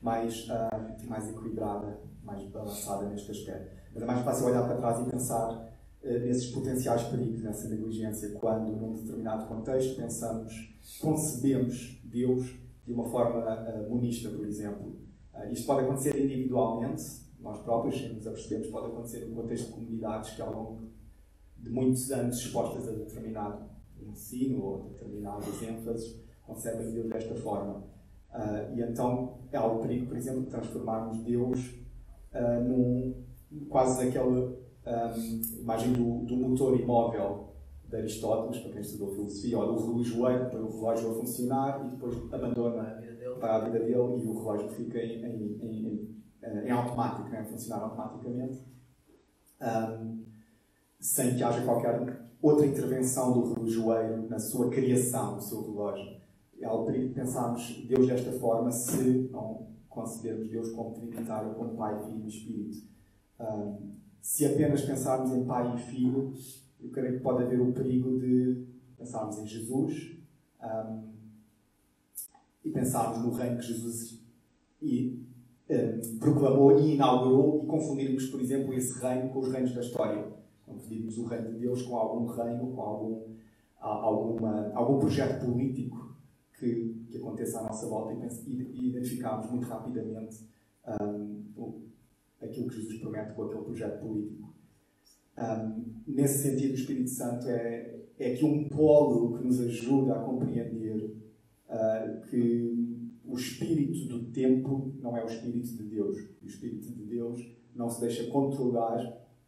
mais, 0.00 0.48
uh, 0.48 1.08
mais 1.08 1.28
equilibrada, 1.28 2.00
mais 2.22 2.42
balançada 2.48 3.06
neste 3.06 3.30
aspecto. 3.30 3.76
Mas 3.92 4.02
é 4.02 4.06
mais 4.06 4.24
fácil 4.24 4.46
olhar 4.46 4.64
para 4.64 4.76
trás 4.76 5.06
e 5.06 5.10
pensar 5.10 5.75
uh, 6.02 6.08
nesses 6.26 6.50
potenciais 6.50 7.02
perigos, 7.04 7.42
nessa 7.42 7.68
negligência, 7.68 8.30
quando, 8.32 8.72
num 8.72 8.94
determinado 8.94 9.46
contexto, 9.46 9.96
pensamos, 9.96 10.76
concebemos 11.00 12.00
Deus 12.04 12.54
de 12.86 12.92
uma 12.92 13.04
forma 13.04 13.40
uh, 13.40 13.90
monista, 13.90 14.28
por 14.30 14.46
exemplo. 14.46 14.96
Uh, 15.34 15.52
isto 15.52 15.66
pode 15.66 15.84
acontecer 15.84 16.18
individualmente, 16.22 17.04
nós 17.40 17.60
próprios, 17.62 18.00
nos 18.12 18.26
apercebemos, 18.26 18.68
pode 18.68 18.86
acontecer 18.86 19.26
no 19.26 19.34
contexto 19.34 19.66
de 19.66 19.72
comunidades 19.72 20.30
que, 20.30 20.42
ao 20.42 20.52
longo 20.52 20.88
de 21.58 21.70
muitos 21.70 22.10
anos 22.10 22.38
expostas 22.38 22.88
a 22.88 22.92
determinado 22.92 23.64
ensino 24.00 24.62
ou 24.62 24.90
determinadas 24.90 25.62
ênfases, 25.62 26.20
concebem 26.46 26.92
Deus 26.92 27.08
desta 27.08 27.34
forma. 27.34 27.84
E 28.74 28.82
então 28.82 29.38
é 29.50 29.56
algo 29.56 29.80
perigo, 29.80 30.06
por 30.06 30.16
exemplo, 30.16 30.42
de 30.42 30.50
transformarmos 30.50 31.18
Deus 31.24 31.74
num 32.66 33.14
quase 33.68 34.06
aquela 34.06 34.56
um, 34.86 35.60
imagem 35.60 35.92
do, 35.92 36.24
do, 36.24 36.36
motor 36.36 36.78
imóvel 36.78 37.54
de 37.88 37.96
Aristóteles, 37.96 38.62
para 38.62 38.72
quem 38.72 38.80
estudou 38.80 39.14
filosofia, 39.14 39.58
ou 39.58 39.74
do 39.74 39.86
relojoeiro, 39.86 40.50
põe 40.50 40.60
o 40.60 40.68
relógio 40.68 41.10
a 41.10 41.14
funcionar 41.14 41.86
e 41.86 41.90
depois 41.90 42.16
abandona 42.32 43.02
para 43.40 43.56
a 43.56 43.64
vida 43.64 43.78
dele 43.80 43.92
e 43.92 44.26
o 44.26 44.38
relógio 44.38 44.68
fica 44.70 44.98
em, 44.98 45.24
em, 45.24 45.58
em, 45.62 46.18
em 46.66 46.70
automático, 46.70 47.28
né? 47.28 47.40
a 47.40 47.44
funcionar 47.44 47.82
automaticamente, 47.82 48.64
um, 49.60 50.24
sem 51.00 51.36
que 51.36 51.42
haja 51.42 51.64
qualquer 51.64 52.26
outra 52.40 52.66
intervenção 52.66 53.32
do 53.32 53.54
relojoeiro 53.54 54.28
na 54.28 54.38
sua 54.38 54.70
criação 54.70 55.36
do 55.36 55.42
seu 55.42 55.62
relógio 55.62 56.16
é 56.60 56.68
algo 56.68 56.86
perigo 56.86 57.14
pensarmos 57.14 57.84
Deus 57.86 58.06
desta 58.06 58.32
forma 58.32 58.70
se 58.70 59.28
não 59.30 59.68
concebermos 59.88 60.48
Deus 60.48 60.70
como 60.72 60.94
trinitário, 60.94 61.54
como 61.54 61.76
Pai, 61.76 62.02
Filho 62.04 62.24
e 62.24 62.28
Espírito. 62.28 62.78
Um, 63.40 63.96
se 64.26 64.44
apenas 64.44 64.82
pensarmos 64.82 65.30
em 65.32 65.44
Pai 65.44 65.72
e 65.76 65.78
Filho, 65.78 66.34
eu 66.80 66.90
creio 66.90 67.14
que 67.14 67.22
pode 67.22 67.44
haver 67.44 67.60
o 67.60 67.72
perigo 67.72 68.18
de 68.18 68.66
pensarmos 68.98 69.38
em 69.38 69.46
Jesus 69.46 70.18
um, 70.60 71.12
e 72.64 72.70
pensarmos 72.70 73.24
no 73.24 73.30
reino 73.30 73.56
que 73.56 73.66
Jesus 73.66 74.20
e, 74.82 75.24
um, 75.70 76.18
proclamou 76.18 76.76
e 76.76 76.94
inaugurou 76.94 77.62
e 77.62 77.66
confundirmos, 77.68 78.26
por 78.26 78.40
exemplo, 78.40 78.74
esse 78.74 78.98
reino 78.98 79.30
com 79.30 79.38
os 79.38 79.48
reinos 79.48 79.72
da 79.72 79.80
história. 79.80 80.26
Confundirmos 80.66 81.16
o 81.18 81.26
reino 81.26 81.52
de 81.52 81.60
Deus 81.60 81.82
com 81.82 81.96
algum 81.96 82.26
reino, 82.26 82.72
com 82.72 82.82
algum, 82.82 83.22
alguma, 83.78 84.72
algum 84.74 84.98
projeto 84.98 85.46
político 85.46 86.16
que, 86.58 87.06
que 87.06 87.16
aconteça 87.16 87.60
à 87.60 87.62
nossa 87.62 87.86
volta 87.86 88.12
e, 88.12 88.50
e 88.50 88.88
identificarmos 88.88 89.48
muito 89.48 89.68
rapidamente 89.68 90.44
um, 91.00 91.44
aquilo 92.40 92.68
que 92.68 92.76
Jesus 92.76 92.98
promete 93.00 93.34
com 93.34 93.44
aquele 93.44 93.64
projeto 93.64 94.00
político. 94.00 94.54
Um, 95.38 95.94
nesse 96.06 96.42
sentido, 96.42 96.72
o 96.72 96.74
Espírito 96.74 97.10
Santo 97.10 97.48
é, 97.48 98.00
é 98.18 98.32
aqui 98.32 98.44
um 98.44 98.68
polo 98.68 99.36
que 99.36 99.44
nos 99.44 99.60
ajuda 99.60 100.14
a 100.14 100.22
compreender 100.22 101.16
uh, 101.68 102.20
que 102.28 103.10
o 103.24 103.36
espírito 103.36 104.08
do 104.08 104.30
tempo 104.30 104.94
não 105.00 105.16
é 105.16 105.22
o 105.22 105.26
espírito 105.26 105.68
de 105.76 105.84
Deus. 105.84 106.18
O 106.42 106.46
espírito 106.46 106.92
de 106.92 107.04
Deus 107.04 107.56
não 107.74 107.90
se 107.90 108.00
deixa 108.00 108.30
controlar 108.30 108.98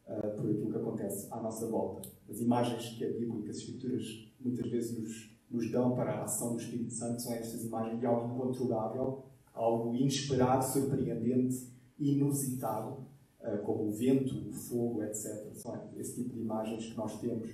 uh, 0.07 0.37
por 0.37 0.51
aquilo 0.51 0.71
que 0.71 0.77
acontece 0.77 1.29
à 1.31 1.41
nossa 1.41 1.67
volta. 1.67 2.09
As 2.29 2.41
imagens 2.41 2.97
que 2.97 3.05
a 3.05 3.13
Bíblia, 3.13 3.43
que 3.43 3.51
as 3.51 3.57
Escrituras 3.57 4.05
muitas 4.41 4.71
vezes 4.71 4.99
nos 4.99 5.39
nos 5.51 5.71
dão 5.71 5.95
para 5.95 6.13
a 6.13 6.25
ação 6.25 6.55
do 6.55 6.61
Espírito 6.61 6.93
Santo 6.93 7.23
são 7.23 7.33
estas 7.33 7.65
imagens 7.65 7.99
de 7.99 8.07
algo 8.07 8.35
incontrolável, 8.35 9.25
algo 9.55 9.95
inesperado, 9.95 10.65
surpreendente, 10.65 11.69
inusitado, 11.99 13.07
eh, 13.41 13.57
como 13.59 13.89
o 13.89 13.93
vento, 13.93 14.49
o 14.49 14.53
fogo, 14.53 15.03
etc. 15.03 15.53
São 15.55 15.91
esse 15.97 16.23
tipo 16.23 16.35
de 16.35 16.41
imagens 16.41 16.87
que 16.87 16.97
nós 16.97 17.21
temos 17.21 17.51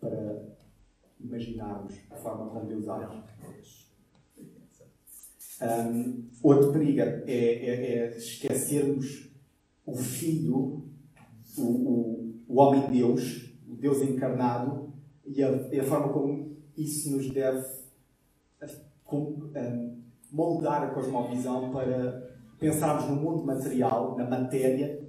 para 0.00 0.44
imaginarmos 1.20 1.94
a 2.10 2.16
forma 2.16 2.50
como 2.50 2.66
Deus 2.66 2.88
age. 2.88 3.22
Um, 5.62 6.28
outro 6.42 6.72
perigo 6.72 7.00
é, 7.00 7.22
é, 7.26 7.96
é, 7.96 8.16
esquecermos 8.16 9.30
o 9.86 9.94
Filho, 9.94 10.84
o, 11.56 11.62
o, 11.62 12.34
o 12.48 12.60
homem-Deus, 12.60 13.54
o 13.68 13.76
Deus 13.76 14.02
encarnado, 14.02 14.92
e 15.24 15.42
a, 15.42 15.50
e 15.72 15.78
a 15.78 15.84
forma 15.84 16.12
como 16.12 16.56
isso 16.76 17.12
nos 17.12 17.30
deve 17.30 17.64
moldar 20.32 20.82
a 20.82 20.94
cosmovisão 20.94 21.70
para 21.70 22.31
pensarmos 22.62 23.08
no 23.10 23.16
mundo 23.16 23.44
material, 23.44 24.16
na 24.16 24.24
matéria, 24.24 25.02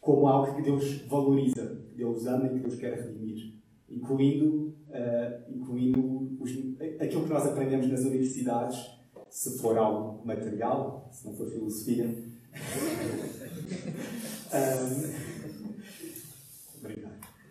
como 0.00 0.26
algo 0.26 0.56
que 0.56 0.62
Deus 0.62 1.02
valoriza, 1.02 1.78
que 1.90 1.98
Deus 1.98 2.26
ama 2.26 2.46
e 2.46 2.54
que 2.54 2.58
Deus 2.60 2.76
quer 2.76 2.94
redimir, 2.94 3.52
incluindo, 3.86 4.74
uh, 4.88 5.54
incluindo 5.54 6.38
os, 6.40 6.50
aquilo 6.98 7.24
que 7.24 7.28
nós 7.28 7.46
aprendemos 7.46 7.86
nas 7.88 8.00
universidades, 8.00 8.90
se 9.28 9.58
for 9.58 9.76
algo 9.76 10.26
material, 10.26 11.06
se 11.12 11.26
não 11.26 11.34
for 11.34 11.46
filosofia. 11.50 12.06
um, 14.54 15.36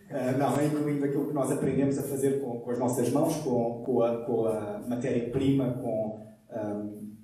Uh, 0.06 0.38
não, 0.38 0.56
é 0.58 0.68
incluindo 0.68 1.04
aquilo 1.04 1.28
que 1.28 1.34
nós 1.34 1.52
aprendemos 1.52 1.98
a 1.98 2.04
fazer 2.04 2.40
com, 2.40 2.60
com 2.60 2.72
as 2.72 2.78
nossas 2.78 3.10
mãos, 3.10 3.38
com, 3.38 3.84
com 3.84 4.04
a, 4.46 4.78
a 4.78 4.88
matéria-prima, 4.88 5.74
com, 5.74 6.22
um, 6.52 7.15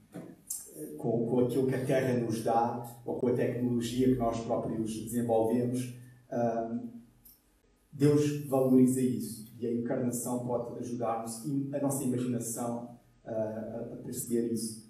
com, 1.02 1.26
com 1.26 1.40
aquilo 1.42 1.68
que 1.68 1.76
a 1.76 1.86
Terra 1.86 2.20
nos 2.20 2.44
dá, 2.44 2.86
ou 3.06 3.16
com 3.16 3.28
a 3.28 3.34
tecnologia 3.34 4.14
que 4.14 4.20
nós 4.20 4.40
próprios 4.42 4.94
desenvolvemos. 5.04 5.96
Deus 7.92 8.46
valoriza 8.48 9.02
isso 9.02 9.54
e 9.60 9.68
a 9.68 9.74
encarnação 9.74 10.46
pode 10.46 10.80
ajudar-nos, 10.80 11.46
a 11.74 11.80
nossa 11.80 12.04
imaginação, 12.04 12.98
uh, 13.26 13.94
a 13.94 13.98
perceber 14.04 14.52
isso. 14.52 14.90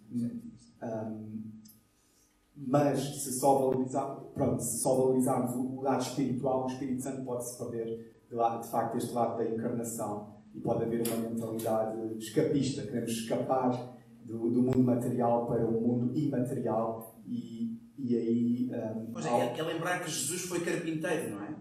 Mas 2.55 2.99
se 3.24 3.34
só, 3.34 3.57
valorizar, 3.57 4.05
pronto, 4.34 4.62
se 4.62 4.80
só 4.80 4.95
valorizarmos 4.95 5.55
o 5.55 5.82
lado 5.82 6.01
espiritual, 6.01 6.64
o 6.64 6.68
Espírito 6.68 7.01
Santo 7.01 7.26
pode-se 7.26 7.57
perder 7.57 8.14
de, 8.30 8.62
de 8.62 8.68
facto 8.70 8.97
este 8.97 9.12
lado 9.14 9.38
da 9.38 9.49
encarnação 9.49 10.36
e 10.53 10.59
pode 10.59 10.84
haver 10.84 11.05
uma 11.07 11.30
mentalidade 11.30 12.18
escapista, 12.18 12.84
queremos 12.84 13.12
escapar 13.12 13.97
do, 14.32 14.49
do 14.49 14.61
mundo 14.61 14.79
material 14.79 15.45
para 15.45 15.65
o 15.65 15.82
mundo 15.82 16.17
imaterial 16.17 17.21
e, 17.27 17.77
e 17.97 18.15
aí. 18.15 18.71
Um, 18.71 19.11
Pois 19.11 19.25
é, 19.25 19.59
é 19.59 19.63
lembrar 19.63 20.03
que 20.03 20.09
Jesus 20.09 20.43
foi 20.43 20.61
carpinteiro, 20.61 21.32
não 21.32 21.43
é? 21.43 21.55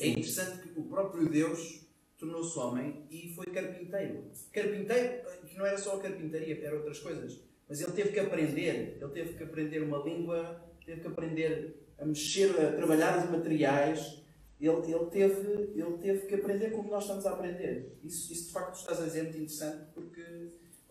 É 0.00 0.08
interessante 0.08 0.68
que 0.68 0.80
o 0.80 0.84
próprio 0.84 1.28
Deus 1.28 1.86
tornou-se 2.18 2.58
homem 2.58 3.06
e 3.10 3.32
foi 3.34 3.46
carpinteiro. 3.46 4.24
Carpinteiro, 4.52 5.22
que 5.46 5.56
não 5.56 5.66
era 5.66 5.78
só 5.78 5.96
a 5.96 6.00
carpintaria, 6.00 6.64
eram 6.64 6.78
outras 6.78 6.98
coisas. 6.98 7.40
Mas 7.68 7.80
ele 7.80 7.92
teve 7.92 8.12
que 8.12 8.20
aprender, 8.20 8.98
ele 9.00 9.12
teve 9.12 9.34
que 9.34 9.44
aprender 9.44 9.82
uma 9.82 9.98
língua, 9.98 10.60
teve 10.84 11.00
que 11.00 11.06
aprender 11.06 11.86
a 11.98 12.04
mexer, 12.04 12.50
a 12.60 12.72
trabalhar 12.72 13.24
os 13.24 13.30
materiais. 13.30 14.22
Ele, 14.60 14.76
ele, 14.92 15.06
teve, 15.06 15.72
ele 15.74 15.98
teve 16.00 16.26
que 16.26 16.34
aprender 16.36 16.70
como 16.70 16.90
nós 16.90 17.04
estamos 17.04 17.26
a 17.26 17.32
aprender. 17.32 17.98
Isso, 18.02 18.32
isso 18.32 18.46
de 18.46 18.52
facto 18.52 18.76
estás 18.76 19.00
a 19.00 19.04
dizer 19.04 19.24
muito 19.24 19.38
interessante 19.38 19.86
porque 19.92 20.22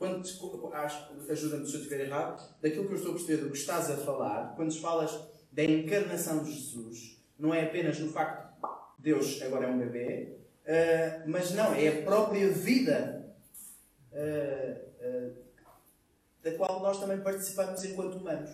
quando 0.01 0.23
ajuda-me 1.29 1.67
se 1.67 1.75
eu 1.75 1.79
estiver 1.81 2.07
errado, 2.07 2.55
daquilo 2.59 2.87
que 2.87 2.93
eu 2.93 2.97
estou 2.97 3.11
a 3.11 3.13
perceber 3.13 3.43
do 3.43 3.51
que 3.51 3.57
estás 3.59 3.91
a 3.91 3.97
falar, 3.97 4.55
quando 4.55 4.75
falas 4.81 5.11
da 5.51 5.63
encarnação 5.63 6.43
de 6.43 6.51
Jesus, 6.51 7.23
não 7.37 7.53
é 7.53 7.65
apenas 7.65 7.99
no 7.99 8.11
facto 8.11 8.49
de 8.97 9.03
Deus 9.03 9.39
agora 9.43 9.67
é 9.67 9.69
um 9.69 9.77
bebê, 9.77 10.37
uh, 10.65 11.29
mas 11.29 11.51
não, 11.51 11.75
é 11.75 11.87
a 11.87 12.01
própria 12.01 12.49
vida 12.49 13.31
uh, 14.11 15.05
uh, 15.05 15.35
da 16.41 16.51
qual 16.55 16.81
nós 16.81 16.99
também 16.99 17.19
participamos 17.19 17.85
enquanto 17.85 18.15
humanos. 18.15 18.49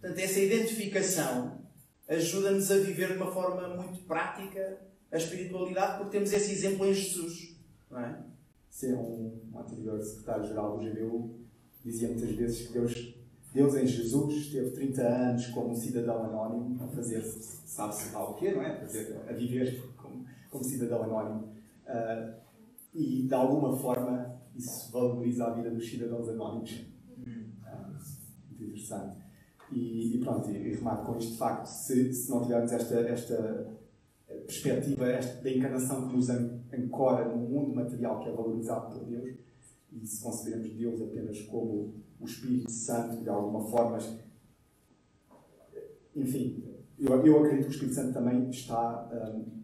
Portanto, 0.00 0.20
essa 0.20 0.38
identificação 0.38 1.66
ajuda-nos 2.06 2.70
a 2.70 2.76
viver 2.76 3.08
de 3.08 3.14
uma 3.14 3.32
forma 3.32 3.66
muito 3.70 4.04
prática 4.04 4.78
a 5.10 5.16
espiritualidade, 5.16 5.96
porque 5.96 6.12
temos 6.12 6.32
esse 6.32 6.52
exemplo 6.52 6.86
em 6.86 6.94
Jesus. 6.94 7.56
Não 7.90 7.98
é? 7.98 8.35
Sim, 8.76 8.92
um, 8.92 9.40
um 9.54 9.58
anterior 9.58 9.98
secretário-geral 10.02 10.76
do 10.76 10.84
GBU 10.84 11.34
dizia 11.82 12.08
muitas 12.08 12.30
vezes 12.32 12.66
que 12.66 12.74
Deus, 12.74 13.14
Deus 13.54 13.74
em 13.74 13.86
Jesus 13.86 14.34
esteve 14.34 14.70
30 14.72 15.02
anos 15.02 15.46
como 15.46 15.74
cidadão 15.74 16.22
anónimo 16.24 16.84
a 16.84 16.86
fazer, 16.88 17.22
sabe-se 17.22 18.12
lá 18.12 18.28
o 18.28 18.34
quê, 18.34 18.52
não 18.52 18.60
é? 18.60 18.72
A, 18.72 18.80
fazer, 18.80 19.18
a 19.26 19.32
viver 19.32 19.82
como, 19.96 20.26
como 20.50 20.62
cidadão 20.62 21.04
anónimo. 21.04 21.54
Uh, 21.86 22.34
e, 22.92 23.26
de 23.26 23.32
alguma 23.32 23.74
forma, 23.78 24.42
isso 24.54 24.92
valoriza 24.92 25.46
a 25.46 25.54
vida 25.54 25.70
dos 25.70 25.88
cidadãos 25.88 26.28
anónimos. 26.28 26.72
Uh, 27.16 27.96
muito 28.50 28.62
interessante. 28.62 29.16
E, 29.72 30.16
e 30.16 30.20
pronto, 30.22 30.50
e, 30.50 30.54
e 30.54 30.74
remato 30.74 31.06
com 31.06 31.16
isto 31.16 31.32
de 31.32 31.38
facto, 31.38 31.64
se, 31.64 32.12
se 32.12 32.30
não 32.30 32.42
tivermos 32.42 32.70
esta, 32.70 32.94
esta 32.94 33.75
perspectiva 34.44 35.06
esta, 35.08 35.42
da 35.42 35.50
encarnação 35.50 36.08
que 36.08 36.16
nos 36.16 36.28
ancora 36.30 37.28
no 37.28 37.36
mundo 37.36 37.74
material 37.74 38.20
que 38.20 38.28
é 38.28 38.32
valorizado 38.32 38.94
por 38.94 39.04
Deus, 39.04 39.36
e 39.92 40.06
se 40.06 40.22
consideramos 40.22 40.70
Deus 40.70 41.00
apenas 41.00 41.40
como 41.42 41.94
o 42.20 42.24
Espírito 42.24 42.70
Santo, 42.70 43.22
de 43.22 43.28
alguma 43.28 43.64
forma, 43.64 43.98
enfim, 46.14 46.64
eu, 46.98 47.26
eu 47.26 47.44
acredito 47.44 47.64
que 47.64 47.70
o 47.70 47.72
Espírito 47.72 47.94
Santo 47.94 48.14
também 48.14 48.48
está 48.50 49.08
um, 49.34 49.56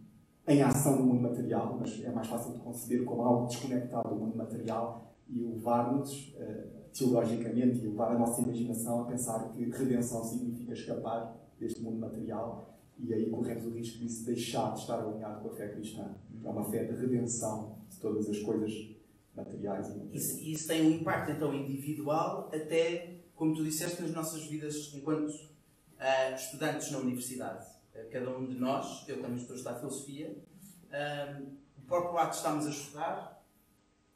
em 0.46 0.62
ação 0.62 0.98
no 0.98 1.06
mundo 1.06 1.22
material, 1.22 1.76
mas 1.78 2.02
é 2.02 2.10
mais 2.10 2.26
fácil 2.26 2.52
de 2.52 2.58
conceber 2.58 3.04
como 3.04 3.22
algo 3.22 3.46
desconectado 3.46 4.10
do 4.10 4.16
mundo 4.16 4.36
material 4.36 5.14
e 5.28 5.40
levar-nos 5.40 6.34
uh, 6.36 6.82
teologicamente 6.92 7.78
e 7.78 7.88
levar 7.88 8.12
a 8.12 8.18
nossa 8.18 8.42
imaginação 8.42 9.02
a 9.02 9.04
pensar 9.06 9.48
que 9.50 9.64
redenção 9.64 10.22
significa 10.24 10.72
escapar 10.72 11.36
deste 11.58 11.82
mundo 11.82 11.98
material 11.98 12.71
e 12.98 13.12
aí 13.12 13.30
corremos 13.30 13.66
o 13.66 13.70
risco 13.70 13.98
de 13.98 14.08
se 14.08 14.24
deixar 14.24 14.72
de 14.74 14.80
estar 14.80 14.98
alinhado 14.98 15.40
com 15.40 15.48
a 15.48 15.56
fé 15.56 15.68
cristã. 15.68 16.14
É 16.44 16.48
uma 16.48 16.64
fé 16.70 16.84
de 16.84 16.94
redenção 16.94 17.78
de 17.88 17.98
todas 17.98 18.28
as 18.28 18.38
coisas 18.40 18.72
materiais 19.34 19.88
e. 19.88 20.16
Isso, 20.16 20.40
isso 20.40 20.68
tem 20.68 20.82
um 20.86 20.90
impacto 20.90 21.30
então 21.32 21.54
individual 21.54 22.48
até, 22.52 23.16
como 23.34 23.54
tu 23.54 23.64
disseste, 23.64 24.02
nas 24.02 24.12
nossas 24.12 24.44
vidas 24.46 24.92
enquanto 24.94 25.30
uh, 25.30 26.34
estudantes 26.34 26.90
na 26.90 26.98
universidade. 26.98 27.66
Uh, 27.94 28.10
cada 28.10 28.30
um 28.36 28.46
de 28.46 28.54
nós, 28.54 29.08
eu 29.08 29.20
também 29.20 29.36
estou 29.36 29.54
a 29.54 29.56
estudar 29.56 29.78
filosofia, 29.78 30.36
uh, 30.88 31.42
o 31.78 31.82
próprio 31.86 32.18
ato 32.18 32.30
de 32.30 32.36
estarmos 32.36 32.66
a 32.66 32.70
estudar 32.70 33.44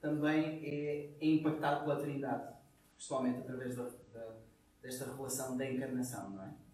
também 0.00 0.60
é, 0.64 1.10
é 1.20 1.26
impactado 1.26 1.84
pela 1.84 1.96
Trindade 1.96 2.54
pessoalmente 2.96 3.40
através 3.40 3.76
da, 3.76 3.84
da, 4.12 4.34
desta 4.82 5.04
relação 5.04 5.56
da 5.56 5.70
encarnação, 5.70 6.30
não 6.30 6.44
é? 6.44 6.65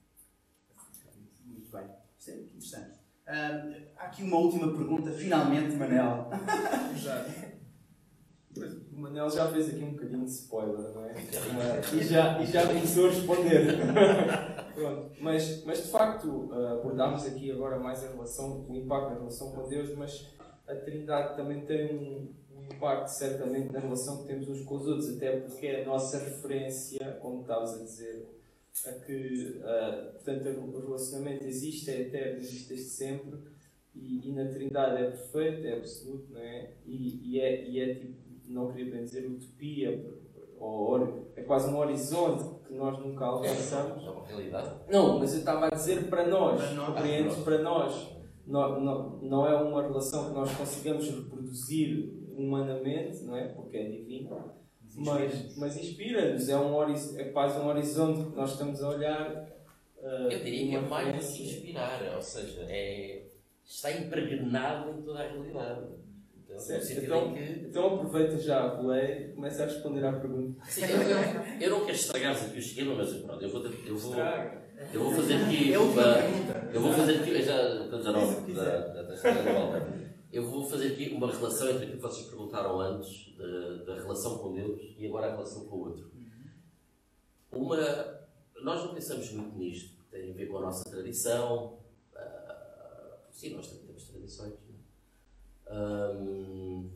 Muito 1.73 1.89
bem. 1.89 1.97
Isso 2.19 2.31
é 2.31 2.35
muito 2.35 2.57
interessante. 2.57 3.01
Há 3.97 4.05
aqui 4.05 4.23
uma 4.23 4.37
última 4.37 4.69
pergunta, 4.73 5.11
finalmente, 5.11 5.75
Manel. 5.77 6.29
Já. 6.97 7.27
O 8.93 9.01
Manel 9.01 9.31
já 9.31 9.51
fez 9.51 9.71
aqui 9.71 9.83
um 9.83 9.93
bocadinho 9.93 10.27
de 10.27 10.31
spoiler, 10.31 10.93
não 10.93 11.07
é? 11.07 11.15
E, 11.95 12.05
já, 12.05 12.39
e 12.39 12.45
já 12.47 12.67
começou 12.67 13.07
a 13.07 13.11
responder. 13.11 13.79
Pronto. 14.75 15.11
Mas, 15.23 15.65
mas 15.65 15.85
de 15.85 15.91
facto, 15.91 16.27
uh, 16.29 16.79
abordámos 16.79 17.25
aqui 17.25 17.51
agora 17.51 17.79
mais 17.79 18.05
a 18.05 18.09
relação, 18.09 18.67
o 18.69 18.77
impacto 18.77 19.09
na 19.09 19.19
relação 19.21 19.53
com 19.53 19.67
Deus, 19.69 19.97
mas 19.97 20.29
a 20.69 20.75
Trindade 20.75 21.35
também 21.35 21.65
tem 21.65 21.97
um, 21.97 22.35
impacto 22.71 23.09
certamente 23.09 23.73
na 23.73 23.81
relação 23.81 24.19
que 24.19 24.29
temos 24.29 24.47
uns 24.49 24.61
com 24.67 24.77
os 24.77 24.87
outros, 24.87 25.17
até 25.17 25.41
porque 25.41 25.67
é 25.67 25.83
a 25.83 25.87
nossa 25.87 26.19
referência, 26.19 27.19
como 27.23 27.41
estavas 27.41 27.81
a 27.81 27.85
dizer, 27.85 28.42
a 28.87 28.93
que 28.93 29.61
uh, 29.61 30.13
portanto, 30.13 30.49
o 30.49 30.81
relacionamento 30.81 31.45
existe, 31.45 31.91
é 31.91 32.01
eterno, 32.03 32.39
existe 32.39 32.69
desde 32.69 32.91
sempre 32.91 33.39
e, 33.95 34.29
e, 34.29 34.33
na 34.33 34.47
Trindade 34.47 35.03
é 35.03 35.11
perfeito, 35.11 35.67
é 35.67 35.77
absoluto, 35.77 36.33
não 36.33 36.41
é? 36.41 36.73
E, 36.87 37.35
e, 37.35 37.41
é, 37.41 37.69
e 37.69 37.81
é 37.81 37.95
tipo, 37.95 38.17
não 38.49 38.73
queria 38.73 38.91
bem 38.91 39.05
dizer 39.05 39.27
utopia, 39.27 40.05
ou 40.59 41.31
é 41.37 41.43
quase 41.43 41.69
um 41.71 41.79
horizonte 41.79 42.45
que 42.67 42.75
nós 42.75 42.99
nunca 42.99 43.25
alcançamos. 43.25 44.05
É 44.05 44.11
uma 44.11 44.27
realidade. 44.27 44.75
Não, 44.91 45.19
mas 45.19 45.33
eu 45.33 45.41
estava 45.41 45.67
a 45.67 45.71
dizer 45.71 46.09
para 46.09 46.27
nós, 46.27 46.63
compreendes? 46.75 47.37
Para 47.39 47.59
nós. 47.59 48.13
Não, 48.47 48.81
não, 48.81 49.19
não 49.23 49.47
é 49.47 49.55
uma 49.55 49.83
relação 49.83 50.29
que 50.29 50.35
nós 50.35 50.55
consigamos 50.57 51.09
reproduzir 51.09 52.13
humanamente, 52.37 53.23
não 53.25 53.37
é? 53.37 53.49
Porque 53.49 53.77
é 53.77 53.89
divino, 53.89 54.53
mas, 54.97 55.57
mas 55.57 55.77
inspira-nos, 55.77 56.49
é, 56.49 56.57
um 56.57 56.83
é 57.19 57.25
quase 57.25 57.59
um 57.59 57.67
horizonte 57.67 58.31
que 58.31 58.37
nós 58.37 58.53
estamos 58.53 58.83
a 58.83 58.89
olhar. 58.89 59.49
Uh, 59.99 60.31
eu 60.31 60.43
diria 60.43 60.69
que 60.69 60.77
é 60.77 60.81
mais 60.81 61.27
do 61.27 61.33
que 61.33 61.43
inspirar, 61.45 62.15
ou 62.15 62.23
seja, 62.23 62.67
é, 62.69 63.23
está 63.65 63.91
impregnado 63.93 64.91
em 64.91 65.03
toda 65.03 65.21
a 65.21 65.29
realidade. 65.29 66.03
Então, 66.55 66.79
então, 66.79 67.33
que... 67.33 67.67
então 67.69 67.95
aproveita 67.95 68.39
já 68.39 68.65
a 68.65 68.69
boleia 68.75 69.29
e 69.29 69.33
começa 69.33 69.63
a 69.63 69.67
responder 69.67 70.05
à 70.05 70.13
pergunta. 70.13 70.63
Sim, 70.69 70.83
eu, 70.83 71.01
eu, 71.01 71.19
eu 71.61 71.71
não 71.71 71.81
quero 71.87 71.97
estragar 71.97 72.37
aqui 72.37 72.57
o 72.57 72.59
esquema, 72.59 72.95
mas 72.95 73.11
pronto, 73.15 73.43
eu 73.43 73.49
vou, 73.49 73.65
eu 73.65 73.97
vou, 73.97 74.15
eu 74.93 75.05
vou 75.05 75.13
fazer 75.13 75.35
aqui. 75.37 75.73
É 75.73 75.79
uma, 75.79 76.03
eu 76.75 76.81
vou 76.81 76.93
fazer 76.93 77.21
aqui. 77.21 77.43
Já, 77.43 77.57
já 77.57 78.13
não, 78.13 78.55
da, 78.55 78.79
da, 78.79 79.03
da, 79.03 80.02
eu 80.33 80.49
vou 80.49 80.65
fazer 80.65 80.95
aqui 80.95 81.11
uma 81.11 81.31
relação 81.31 81.69
entre 81.69 81.85
aquilo 81.85 81.97
que 81.99 82.03
vocês 82.03 82.27
perguntaram 82.27 82.81
antes, 82.81 83.37
da, 83.37 83.85
da 83.85 83.95
relação 83.97 84.39
com 84.39 84.55
Deus 84.55 84.81
e 84.97 85.07
agora 85.07 85.27
a 85.27 85.33
relação 85.33 85.67
com 85.67 85.77
o 85.77 85.89
outro. 85.89 86.11
Uma, 87.53 87.77
nós 88.63 88.83
não 88.83 88.95
pensamos 88.95 89.31
muito 89.33 89.59
nisto, 89.59 90.03
tem 90.11 90.31
a 90.31 90.35
ver 90.35 90.47
com 90.47 90.57
a 90.57 90.63
nossa 90.63 90.89
tradição. 90.89 91.79
Uh, 92.15 93.15
sim, 93.31 93.55
nós 93.55 93.67
também 93.67 93.85
temos 93.89 94.05
tradições. 94.05 94.55
É? 95.67 95.75
Um, 95.75 96.91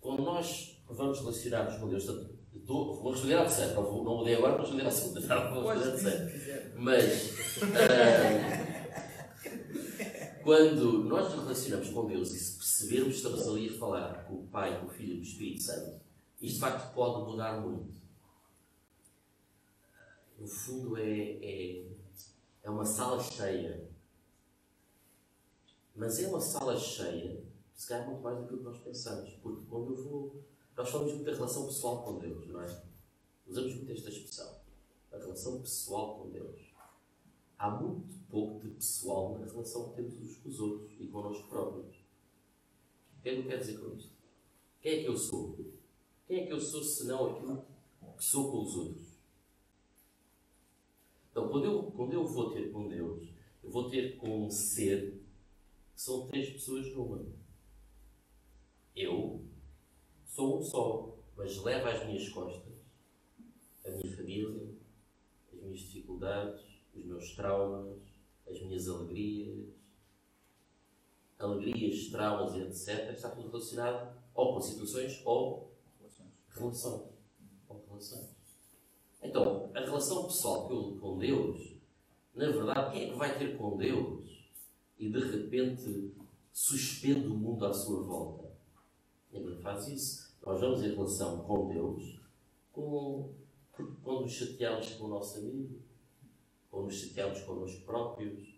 quando 0.00 0.22
nós 0.22 0.82
vamos 0.88 1.20
relacionar-nos 1.20 1.76
com 1.76 1.88
Deus, 1.88 2.06
tanto, 2.06 2.36
vou 2.64 3.12
responder 3.12 3.34
à 3.34 3.42
terceira, 3.42 3.72
não, 3.72 3.84
vou, 3.84 4.02
não 4.02 4.16
mudei 4.16 4.34
agora 4.34 4.54
para 4.54 4.62
responder 4.62 4.86
à 4.86 4.90
segunda, 4.90 5.20
não, 5.20 5.62
vou 5.62 5.72
responder 5.72 5.88
à 5.88 5.92
terceira. 5.92 6.74
Mas. 6.76 7.34
Uh, 7.64 8.73
quando 10.44 11.04
nós 11.04 11.34
nos 11.34 11.42
relacionamos 11.42 11.88
com 11.88 12.06
Deus 12.06 12.30
e 12.32 12.38
se 12.38 12.58
percebermos 12.58 13.12
que 13.12 13.16
estamos 13.16 13.48
ali 13.48 13.74
a 13.74 13.78
falar 13.78 14.24
com 14.26 14.34
o 14.34 14.46
Pai, 14.48 14.78
com 14.78 14.86
o 14.86 14.90
Filho 14.90 15.14
e 15.14 15.16
com 15.16 15.22
o 15.22 15.26
Espírito 15.26 15.62
Santo, 15.62 16.00
isto 16.40 16.54
de 16.56 16.60
facto 16.60 16.94
pode 16.94 17.24
mudar 17.24 17.60
muito. 17.62 17.94
No 20.38 20.46
fundo, 20.46 20.98
é, 20.98 21.30
é, 21.42 21.86
é 22.62 22.70
uma 22.70 22.84
sala 22.84 23.22
cheia. 23.22 23.88
Mas 25.96 26.22
é 26.22 26.28
uma 26.28 26.40
sala 26.40 26.76
cheia, 26.76 27.42
se 27.72 27.88
calhar 27.88 28.06
muito 28.06 28.22
mais 28.22 28.38
do 28.38 28.58
que 28.58 28.62
nós 28.62 28.78
pensamos. 28.78 29.32
Porque 29.42 29.64
quando 29.66 29.94
eu 29.94 30.04
vou. 30.04 30.44
Nós 30.76 30.90
falamos 30.90 31.12
muito 31.12 31.24
da 31.24 31.32
relação 31.36 31.66
pessoal 31.66 32.02
com 32.02 32.18
Deus, 32.18 32.48
não 32.48 32.60
é? 32.60 32.82
Usamos 33.46 33.74
muito 33.76 33.92
esta 33.92 34.10
expressão. 34.10 34.60
A 35.12 35.16
relação 35.16 35.60
pessoal 35.60 36.18
com 36.18 36.30
Deus. 36.30 36.73
Há 37.64 37.70
muito 37.70 38.18
pouco 38.28 38.60
de 38.60 38.74
pessoal 38.74 39.38
na 39.38 39.46
relação 39.46 39.88
que 39.88 39.96
temos 39.96 40.20
uns 40.20 40.36
com 40.36 40.48
os 40.50 40.60
outros 40.60 41.00
e 41.00 41.06
connosco 41.06 41.48
próprios. 41.48 41.96
O 41.96 43.22
que 43.22 43.28
é 43.30 43.32
que 43.32 43.40
eu 43.40 43.46
quero 43.46 43.58
dizer 43.58 43.78
com 43.78 43.96
isto? 43.96 44.12
Quem 44.82 44.92
é 44.92 45.02
que 45.02 45.08
eu 45.08 45.16
sou? 45.16 45.58
Quem 46.26 46.40
é 46.42 46.46
que 46.46 46.52
eu 46.52 46.60
sou 46.60 46.84
se 46.84 47.06
não 47.06 47.30
aquilo 47.30 47.64
que 48.18 48.22
sou 48.22 48.52
com 48.52 48.64
os 48.64 48.76
outros? 48.76 49.06
Então, 51.30 51.48
quando 51.48 51.64
eu, 51.64 51.82
quando 51.84 52.12
eu 52.12 52.26
vou 52.26 52.50
ter 52.50 52.70
com 52.70 52.86
Deus, 52.86 53.30
eu 53.62 53.70
vou 53.70 53.88
ter 53.88 54.18
com 54.18 54.44
um 54.44 54.50
ser 54.50 55.22
que 55.94 56.02
são 56.02 56.26
três 56.26 56.50
pessoas 56.50 56.94
numa. 56.94 57.24
Eu 58.94 59.42
sou 60.26 60.58
um 60.58 60.62
só, 60.62 61.16
mas 61.34 61.56
levo 61.62 61.88
às 61.88 62.04
minhas 62.04 62.28
costas 62.28 62.74
família, 64.14 64.68
as 65.50 65.62
minhas 65.62 65.78
dificuldades, 65.78 66.63
os 66.94 67.04
meus 67.04 67.34
traumas, 67.34 67.98
as 68.48 68.60
minhas 68.62 68.88
alegrias, 68.88 69.68
alegrias, 71.38 72.08
traumas 72.08 72.54
e 72.54 72.60
etc. 72.60 73.10
Está 73.12 73.30
tudo 73.30 73.48
relacionado 73.48 74.16
ou 74.34 74.54
com 74.54 74.60
situações 74.60 75.22
ou 75.24 75.72
relações. 76.48 77.04
Relações. 77.88 78.34
Então, 79.22 79.70
a 79.74 79.80
relação 79.80 80.24
pessoal 80.24 80.68
com 80.68 81.18
Deus, 81.18 81.74
na 82.34 82.50
verdade, 82.50 82.92
quem 82.92 83.08
é 83.08 83.10
que 83.10 83.18
vai 83.18 83.38
ter 83.38 83.56
com 83.56 83.76
Deus 83.76 84.50
e 84.98 85.08
de 85.08 85.18
repente 85.18 86.14
suspende 86.52 87.26
o 87.26 87.34
mundo 87.34 87.64
à 87.64 87.72
sua 87.72 88.02
volta? 88.02 88.52
Ninguém 89.32 89.58
faz 89.60 89.88
isso. 89.88 90.34
Nós 90.44 90.60
vamos 90.60 90.82
em 90.82 90.94
relação 90.94 91.44
com 91.44 91.68
Deus 91.68 92.20
com, 92.72 93.32
quando 94.02 94.22
nos 94.22 94.32
chateamos 94.32 94.94
com 94.94 95.04
o 95.04 95.08
nosso 95.08 95.38
amigo, 95.38 95.80
quando 96.74 96.86
nos 96.86 97.00
chateamos 97.00 97.40
connosco 97.40 97.84
próprios. 97.86 98.54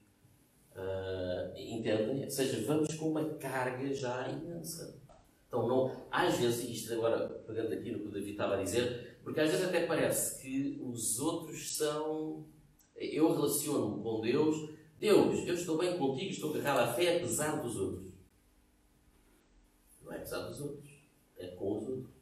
Uh, 0.74 1.56
entendem? 1.56 2.24
Ou 2.24 2.30
seja, 2.30 2.66
vamos 2.66 2.94
com 2.94 3.10
uma 3.10 3.34
carga 3.34 3.92
já 3.94 4.28
imensa. 4.28 5.00
Então, 5.46 5.68
não, 5.68 6.06
às 6.10 6.36
vezes, 6.38 6.68
isto 6.68 6.94
agora, 6.94 7.28
pegando 7.46 7.72
aqui 7.72 7.92
no 7.92 8.00
que 8.00 8.08
o 8.08 8.10
David 8.10 8.32
estava 8.32 8.56
a 8.56 8.62
dizer, 8.62 9.18
porque 9.22 9.40
às 9.40 9.50
vezes 9.50 9.66
até 9.66 9.86
parece 9.86 10.42
que 10.42 10.80
os 10.82 11.18
outros 11.20 11.76
são. 11.76 12.44
Eu 12.94 13.32
relaciono-me 13.32 14.02
com 14.02 14.20
Deus. 14.20 14.70
Deus, 14.98 15.46
eu 15.46 15.54
estou 15.54 15.76
bem 15.76 15.98
contigo, 15.98 16.30
estou 16.30 16.54
agarrado 16.54 16.90
à 16.90 16.92
fé 16.94 17.18
apesar 17.18 17.60
dos 17.62 17.76
outros. 17.76 18.12
Não 20.02 20.12
é 20.12 20.16
apesar 20.16 20.48
dos 20.48 20.60
outros, 20.60 20.90
é 21.36 21.48
com 21.48 21.76
os 21.76 21.88
outros. 21.88 22.16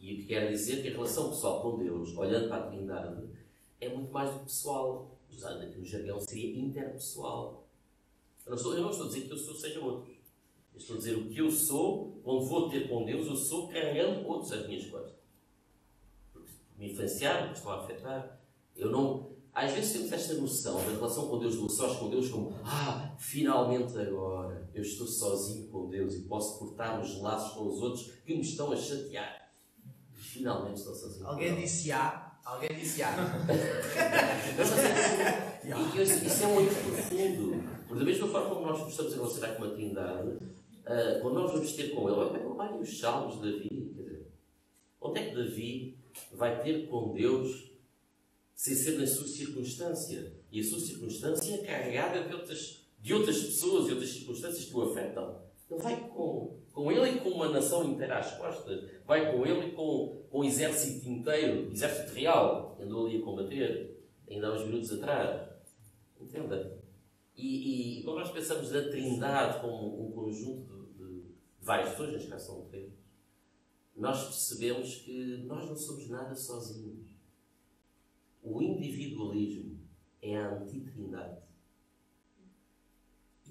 E 0.00 0.14
o 0.14 0.16
que 0.16 0.26
quer 0.26 0.50
dizer 0.50 0.82
que 0.82 0.88
a 0.88 0.92
relação 0.92 1.28
pessoal 1.30 1.60
com 1.60 1.78
Deus, 1.78 2.16
olhando 2.16 2.48
para 2.48 2.64
a 2.64 2.66
Trindade, 2.66 3.28
é 3.82 3.88
muito 3.88 4.12
mais 4.12 4.30
do 4.30 4.38
que 4.38 4.44
pessoal. 4.44 5.18
Usando 5.30 5.62
aqui 5.62 5.78
no 5.78 5.84
jargão, 5.84 6.20
seria 6.20 6.60
interpessoal. 6.60 7.66
Eu 8.44 8.50
não, 8.50 8.56
estou, 8.56 8.74
eu 8.74 8.82
não 8.82 8.90
estou 8.90 9.06
a 9.06 9.08
dizer 9.08 9.22
que 9.22 9.32
eu 9.32 9.38
sou 9.38 9.54
seja 9.54 9.80
outros. 9.80 10.16
Eu 10.72 10.78
estou 10.78 10.96
a 10.96 10.98
dizer 10.98 11.16
o 11.16 11.28
que 11.28 11.38
eu 11.38 11.50
sou, 11.50 12.20
quando 12.22 12.46
vou 12.46 12.68
ter 12.68 12.88
com 12.88 13.04
Deus, 13.04 13.26
eu 13.26 13.36
sou 13.36 13.68
carregando 13.68 14.26
outros 14.26 14.52
às 14.52 14.66
minhas 14.66 14.86
costas. 14.86 15.14
Porque 16.32 16.52
me 16.78 16.92
influenciaram, 16.92 17.48
me 17.48 17.54
estão 17.54 17.72
a 17.72 17.80
afetar. 17.82 18.40
Eu 18.76 18.90
não. 18.90 19.32
Às 19.54 19.72
vezes 19.72 19.92
temos 19.92 20.12
esta 20.12 20.34
noção 20.34 20.76
da 20.76 20.90
relação 20.90 21.28
com 21.28 21.38
Deus, 21.38 21.56
do 21.56 21.70
sós 21.70 21.98
com 21.98 22.08
Deus, 22.08 22.30
como 22.30 22.56
ah, 22.64 23.14
finalmente 23.18 23.98
agora 23.98 24.70
eu 24.72 24.82
estou 24.82 25.06
sozinho 25.06 25.68
com 25.68 25.90
Deus 25.90 26.14
e 26.14 26.22
posso 26.22 26.58
cortar 26.58 26.98
os 27.02 27.20
laços 27.20 27.52
com 27.52 27.68
os 27.68 27.82
outros 27.82 28.10
que 28.24 28.34
me 28.34 28.40
estão 28.40 28.72
a 28.72 28.76
chatear. 28.76 29.52
Finalmente 30.12 30.78
estou 30.78 30.94
sozinho. 30.94 31.26
Alguém 31.26 31.54
disse 31.54 31.92
há, 31.92 32.21
alguém 32.44 32.74
disse 32.78 33.02
há. 33.02 33.14
e 35.64 36.02
isso, 36.02 36.24
isso 36.24 36.44
é 36.44 36.46
muito 36.46 36.74
profundo. 36.84 37.62
Porque 37.86 38.04
da 38.04 38.04
mesma 38.04 38.28
forma 38.28 38.54
como 38.54 38.66
nós 38.66 38.88
estamos 38.88 39.12
a 39.12 39.16
relacionar 39.16 39.54
com 39.54 39.64
a 39.64 39.70
Trindade, 39.70 40.28
uh, 40.28 41.20
quando 41.20 41.34
nós 41.34 41.52
vamos 41.52 41.72
ter 41.72 41.90
com 41.90 42.08
ele, 42.08 42.18
olha 42.18 42.76
os 42.76 42.98
salmos 42.98 43.40
de 43.40 43.52
Davi. 43.52 43.68
Quer 43.68 44.02
dizer, 44.02 44.26
onde 45.00 45.20
é 45.20 45.28
que 45.28 45.34
Davi 45.36 45.98
vai 46.32 46.62
ter 46.62 46.88
com 46.88 47.12
Deus 47.12 47.70
sem 48.54 48.74
ser 48.74 48.98
na 48.98 49.06
sua 49.06 49.26
circunstância? 49.26 50.32
E 50.50 50.60
a 50.60 50.64
sua 50.64 50.80
circunstância 50.80 51.54
é 51.54 51.58
carregada 51.58 52.24
de 52.24 52.34
outras, 52.34 52.86
de 53.00 53.14
outras 53.14 53.38
pessoas 53.42 53.88
e 53.88 53.92
outras 53.92 54.10
circunstâncias 54.10 54.64
que 54.66 54.76
o 54.76 54.90
afetam. 54.90 55.42
Ele 55.70 55.80
vai 55.80 55.96
com, 56.08 56.58
com 56.72 56.90
ele 56.90 57.16
e 57.16 57.20
com 57.20 57.30
uma 57.30 57.48
nação 57.48 57.84
inteira 57.84 58.18
às 58.18 58.36
costas. 58.36 58.90
Vai 59.06 59.30
com 59.30 59.46
ele 59.46 59.68
e 59.68 59.72
com, 59.72 60.24
com 60.30 60.40
o 60.40 60.44
exército 60.44 61.08
inteiro, 61.08 61.70
exército 61.70 62.14
real, 62.14 62.74
que 62.76 62.82
andou 62.82 63.06
ali 63.06 63.18
a 63.20 63.24
combater, 63.24 64.02
ainda 64.28 64.48
há 64.48 64.54
uns 64.54 64.66
minutos 64.66 64.92
atrás. 64.92 65.48
Entenda? 66.20 66.80
E, 67.36 68.00
e, 68.00 68.02
quando 68.04 68.18
nós 68.18 68.30
pensamos 68.30 68.70
na 68.70 68.82
Trindade 68.82 69.60
como 69.60 70.06
um 70.06 70.12
conjunto 70.12 70.88
de, 70.96 71.22
de 71.22 71.34
várias 71.60 71.90
pessoas, 71.90 72.12
neste 72.12 72.28
caso 72.28 72.46
são 72.46 72.64
três, 72.66 72.92
nós 73.96 74.24
percebemos 74.24 74.96
que 74.96 75.38
nós 75.44 75.66
não 75.66 75.76
somos 75.76 76.08
nada 76.08 76.34
sozinhos. 76.34 77.06
O 78.42 78.62
individualismo 78.62 79.78
é 80.20 80.36
a 80.36 80.56
antitrindade. 80.56 81.42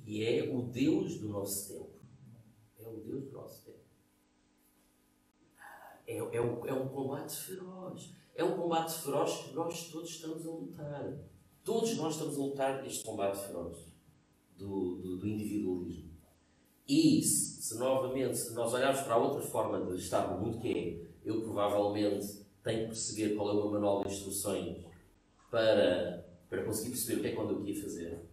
E 0.05 0.23
é 0.23 0.51
o 0.51 0.63
Deus 0.63 1.17
do 1.19 1.29
nosso 1.29 1.69
tempo 1.69 2.00
Deus 2.99 3.31
nosso. 3.31 3.73
É, 6.07 6.17
é, 6.17 6.41
um, 6.41 6.65
é 6.65 6.73
um 6.73 6.87
combate 6.89 7.35
feroz. 7.35 8.13
É 8.35 8.43
um 8.43 8.55
combate 8.55 8.93
feroz 8.93 9.33
que 9.43 9.53
nós 9.53 9.89
todos 9.89 10.09
estamos 10.09 10.45
a 10.45 10.49
lutar. 10.49 11.13
Todos 11.63 11.95
nós 11.97 12.13
estamos 12.13 12.35
a 12.35 12.39
lutar 12.39 12.83
neste 12.83 13.05
combate 13.05 13.37
feroz 13.37 13.77
do, 14.57 14.95
do, 14.97 15.17
do 15.17 15.27
individualismo. 15.27 16.11
E 16.87 17.21
se, 17.21 17.61
se, 17.61 17.77
novamente 17.77 18.37
se 18.37 18.53
nós 18.53 18.73
olharmos 18.73 19.01
para 19.01 19.17
outra 19.17 19.41
forma 19.41 19.85
de 19.85 19.95
estar 19.97 20.27
no 20.27 20.45
mundo, 20.45 20.59
que 20.59 20.71
é 20.71 21.11
eu 21.23 21.41
provavelmente 21.41 22.45
tenho 22.63 22.81
que 22.81 22.87
perceber 22.87 23.35
qual 23.35 23.49
é 23.49 23.53
o 23.53 23.55
meu 23.55 23.71
manual 23.71 24.03
de 24.03 24.11
instruções 24.11 24.83
para, 25.49 26.25
para 26.49 26.63
conseguir 26.63 26.89
perceber 26.89 27.19
o 27.19 27.21
que 27.21 27.27
é 27.27 27.35
quando 27.35 27.51
eu 27.51 27.59
queria 27.59 27.81
fazer 27.81 28.31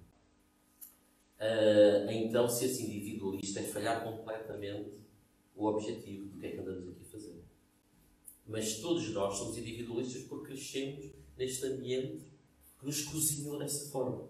uh, 1.39 2.11
então 2.11 2.49
ser 2.49 2.67
esse 2.67 2.87
individualista 3.39 3.61
é 3.61 3.63
falhar 3.63 4.05
completamente 4.05 4.91
o 5.55 5.67
objetivo 5.67 6.27
do 6.27 6.39
que 6.39 6.47
é 6.47 6.51
que 6.53 6.59
andamos 6.59 6.89
aqui 6.89 7.03
a 7.03 7.13
fazer. 7.13 7.45
Mas 8.47 8.81
todos 8.81 9.09
nós 9.11 9.37
somos 9.37 9.57
individualistas 9.57 10.23
porque 10.23 10.49
crescemos 10.49 11.11
neste 11.37 11.67
ambiente 11.67 12.25
que 12.79 12.87
nos 12.87 13.03
cozinhou 13.03 13.59
dessa 13.59 13.91
forma. 13.91 14.29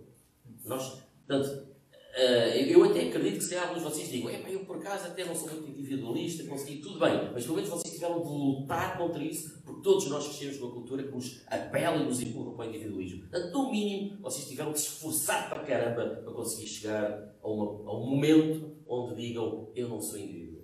Nós, 0.64 1.02
portanto, 1.26 1.68
eu 2.68 2.84
até 2.84 3.08
acredito 3.08 3.38
que 3.38 3.44
se 3.44 3.56
alguns 3.56 3.78
de 3.78 3.84
vocês 3.84 4.08
digam, 4.08 4.30
eu 4.30 4.64
por 4.64 4.76
acaso 4.76 5.06
até 5.06 5.24
não 5.24 5.34
sou 5.34 5.48
muito 5.50 5.68
individualista, 5.70 6.44
consegui 6.44 6.80
tudo 6.80 6.98
bem, 6.98 7.30
mas 7.32 7.44
pelo 7.44 7.56
menos 7.56 7.70
vocês 7.70 7.94
tiveram 7.94 8.22
de 8.22 8.28
lutar 8.28 8.98
contra 8.98 9.22
isso, 9.22 9.60
porque 9.62 9.82
todos 9.82 10.08
nós 10.08 10.26
crescemos 10.26 10.58
numa 10.58 10.72
cultura 10.72 11.02
que 11.02 11.10
nos 11.10 11.42
apela 11.46 11.96
e 11.98 12.04
nos 12.04 12.20
empurra 12.20 12.52
para 12.52 12.66
o 12.66 12.68
individualismo. 12.68 13.20
Portanto, 13.20 13.52
no 13.52 13.70
mínimo, 13.70 14.18
vocês 14.20 14.48
tiveram 14.48 14.72
de 14.72 14.80
se 14.80 14.88
esforçar 14.88 15.48
para 15.48 15.60
caramba 15.64 16.22
para 16.22 16.32
conseguir 16.32 16.66
chegar 16.66 17.34
a, 17.42 17.48
uma, 17.48 17.90
a 17.90 17.96
um 17.96 18.10
momento 18.10 18.76
onde 18.86 19.14
digam, 19.14 19.70
eu 19.74 19.88
não 19.88 20.00
sou 20.00 20.18
individualista. 20.18 20.58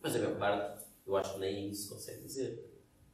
Mas 0.00 0.14
a 0.14 0.18
maior 0.20 0.38
parte, 0.38 0.84
eu 1.06 1.16
acho 1.16 1.34
que 1.34 1.40
nem 1.40 1.68
isso 1.68 1.92
consegue 1.92 2.22
dizer. 2.22 2.64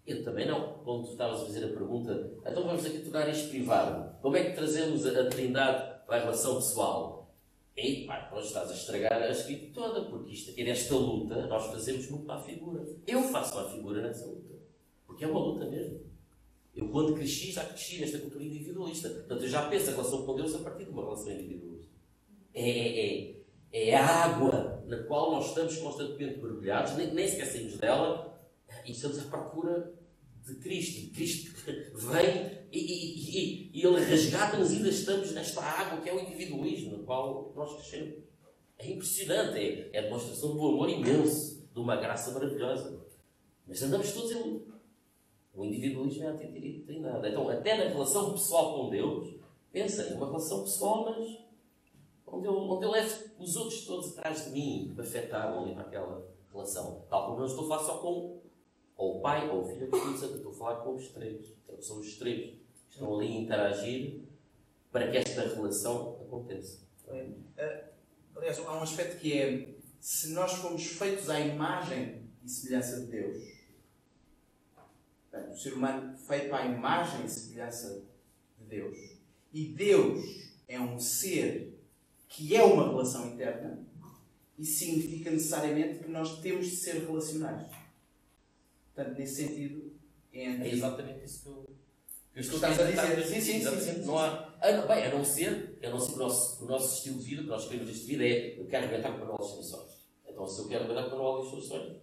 Eu 0.06 0.22
também 0.24 0.46
não. 0.46 0.78
Quando 0.84 1.06
tu 1.06 1.12
estavas 1.12 1.42
a 1.42 1.46
fazer 1.46 1.64
a 1.64 1.68
pergunta, 1.68 2.32
então 2.44 2.64
vamos 2.64 2.84
aqui 2.84 2.98
tornar 2.98 3.28
isto 3.28 3.50
privado. 3.50 4.20
Como 4.20 4.36
é 4.36 4.44
que 4.44 4.56
trazemos 4.56 5.06
a, 5.06 5.20
a 5.20 5.26
trindade 5.26 5.91
para 6.12 6.18
a 6.18 6.24
relação 6.24 6.56
pessoal. 6.56 7.34
E 7.74 8.04
pá, 8.04 8.28
nós 8.30 8.44
estás 8.44 8.70
a 8.70 8.74
estragar 8.74 9.22
a 9.22 9.30
escrita 9.30 9.72
toda, 9.72 10.10
porque 10.10 10.34
isto 10.34 10.54
nesta 10.62 10.94
luta 10.94 11.46
nós 11.46 11.72
fazemos 11.72 12.10
muito 12.10 12.26
para 12.26 12.34
a 12.34 12.42
figura. 12.42 12.86
Eu 13.06 13.22
faço 13.22 13.54
para 13.54 13.62
a 13.62 13.70
figura 13.70 14.02
nessa 14.02 14.26
luta. 14.26 14.52
Porque 15.06 15.24
é 15.24 15.26
uma 15.26 15.40
luta 15.40 15.64
mesmo. 15.64 16.02
Eu 16.76 16.90
quando 16.90 17.14
cresci 17.14 17.52
já 17.52 17.64
cresci 17.64 17.98
nesta 17.98 18.18
cultura 18.18 18.44
individualista. 18.44 19.08
Portanto, 19.08 19.42
eu 19.42 19.48
já 19.48 19.66
penso 19.70 19.88
a 19.88 19.92
relação 19.92 20.26
com 20.26 20.36
Deus 20.36 20.54
a 20.54 20.58
partir 20.58 20.84
de 20.84 20.90
uma 20.90 21.02
relação 21.02 21.32
individualista. 21.32 21.92
É, 22.52 22.68
é, 22.68 23.36
é, 23.72 23.88
é 23.88 23.96
a 23.96 24.06
água 24.06 24.84
na 24.86 25.04
qual 25.04 25.32
nós 25.32 25.48
estamos 25.48 25.78
constantemente 25.78 26.42
mergulhados, 26.42 26.94
nem, 26.94 27.14
nem 27.14 27.26
dela, 27.78 28.38
e 28.84 28.92
estamos 28.92 29.18
à 29.18 29.22
procura 29.22 29.94
de 30.44 30.54
Cristo. 30.56 31.14
Cristo 31.14 31.52
vem 31.94 32.58
e, 32.70 32.78
e, 32.78 33.38
e, 33.38 33.70
e 33.74 33.86
Ele 33.86 34.04
resgata-nos 34.04 34.72
e 34.72 34.76
ainda 34.76 34.88
estamos 34.88 35.32
nesta 35.32 35.62
água 35.62 36.00
que 36.00 36.08
é 36.08 36.14
o 36.14 36.20
individualismo 36.20 36.96
no 36.96 37.04
qual 37.04 37.52
nós 37.54 37.74
crescemos. 37.74 38.22
É 38.78 38.90
impressionante, 38.90 39.58
é, 39.58 39.90
é 39.92 39.98
a 40.00 40.02
demonstração 40.02 40.54
do 40.56 40.68
amor 40.68 40.88
imenso, 40.88 41.68
de 41.72 41.78
uma 41.78 41.96
graça 41.96 42.32
maravilhosa. 42.32 43.00
Mas 43.66 43.82
andamos 43.82 44.12
todos 44.12 44.32
em 44.32 44.42
luta. 44.42 44.72
O 45.54 45.64
individualismo 45.64 46.24
é 46.24 46.28
a 46.28 46.34
trindade. 46.34 47.28
Então, 47.28 47.48
até 47.48 47.76
na 47.76 47.90
relação 47.90 48.32
pessoal 48.32 48.74
com 48.74 48.90
Deus, 48.90 49.34
pensa, 49.70 50.02
é 50.02 50.14
uma 50.14 50.26
relação 50.26 50.62
pessoal, 50.62 51.04
mas 51.04 51.38
onde 52.26 52.46
eu, 52.46 52.54
onde 52.54 52.84
eu 52.84 52.90
levo 52.90 53.24
os 53.38 53.54
outros 53.54 53.84
todos 53.84 54.18
atrás 54.18 54.46
de 54.46 54.50
mim, 54.50 54.92
para 54.94 55.04
afetar 55.04 55.52
ali 55.52 55.74
para 55.74 55.82
aquela 55.82 56.26
relação. 56.50 57.04
Tal 57.08 57.26
como 57.26 57.40
eu 57.40 57.46
estou 57.46 57.66
a 57.66 57.68
falar 57.68 57.84
só 57.84 57.98
com 57.98 58.41
ou 59.02 59.18
o 59.18 59.20
pai 59.20 59.50
ou 59.50 59.62
o 59.62 59.64
filho, 59.64 59.88
eu 59.90 60.14
estou 60.14 60.52
a 60.52 60.54
falar 60.54 60.76
com 60.76 60.94
os 60.94 61.08
três. 61.08 61.52
Então, 61.64 61.82
são 61.82 61.98
os 61.98 62.16
três 62.18 62.54
que 62.88 62.92
estão 62.92 63.12
ali 63.18 63.26
a 63.26 63.40
interagir 63.40 64.20
para 64.92 65.10
que 65.10 65.16
esta 65.16 65.40
relação 65.40 66.20
aconteça. 66.24 66.82
Uh, 67.08 67.34
aliás, 68.36 68.60
há 68.60 68.78
um 68.78 68.82
aspecto 68.82 69.18
que 69.18 69.36
é: 69.36 69.74
se 69.98 70.28
nós 70.28 70.52
fomos 70.52 70.86
feitos 70.86 71.28
à 71.28 71.40
imagem 71.40 72.22
e 72.44 72.48
semelhança 72.48 73.00
de 73.00 73.06
Deus, 73.06 73.42
portanto, 75.28 75.52
o 75.52 75.58
ser 75.58 75.72
humano 75.72 76.16
feito 76.16 76.54
à 76.54 76.64
imagem 76.64 77.26
e 77.26 77.28
semelhança 77.28 78.04
de 78.56 78.64
Deus, 78.66 78.96
e 79.52 79.66
Deus 79.66 80.52
é 80.68 80.78
um 80.78 81.00
ser 81.00 81.76
que 82.28 82.54
é 82.54 82.62
uma 82.62 82.88
relação 82.88 83.32
interna, 83.32 83.84
isso 84.56 84.78
significa 84.78 85.28
necessariamente 85.28 86.04
que 86.04 86.08
nós 86.08 86.40
temos 86.40 86.66
de 86.66 86.76
ser 86.76 87.04
relacionais. 87.04 87.81
Portanto, 88.94 89.18
nesse 89.18 89.34
sentido. 89.46 89.92
É 90.32 90.68
exatamente 90.68 91.24
isso 91.26 91.42
que 91.42 91.48
eu, 91.48 91.76
que 92.32 92.38
eu 92.38 92.40
estou 92.40 92.54
Estás 92.56 92.80
a 92.80 92.84
dizer. 92.84 93.26
Sim, 93.26 93.40
sim, 93.40 93.60
sim, 93.60 93.80
sim, 93.80 94.06
Não 94.06 94.18
há, 94.18 94.54
a, 94.60 94.72
não- 94.72 94.88
bem, 94.88 95.04
a 95.04 95.10
não 95.14 95.22
ser, 95.24 95.78
a 95.82 95.90
não 95.90 96.00
ser 96.00 96.12
que 96.12 96.14
o 96.14 96.18
nosso, 96.18 96.64
o 96.64 96.68
nosso 96.68 96.96
estilo 96.96 97.18
de 97.18 97.24
vida, 97.24 97.42
que 97.42 97.48
nós 97.48 97.64
queremos 97.66 97.86
deste 97.88 98.06
vida 98.06 98.24
é 98.24 98.58
eu 98.58 98.66
quero 98.66 98.86
aguentar 98.86 99.18
com 99.18 99.26
de 99.36 99.44
instruções. 99.44 99.92
Então, 100.26 100.46
se 100.46 100.60
eu 100.62 100.68
quero 100.68 100.84
aguentar 100.84 101.10
com 101.10 101.40
de 101.40 101.46
instruções, 101.46 101.96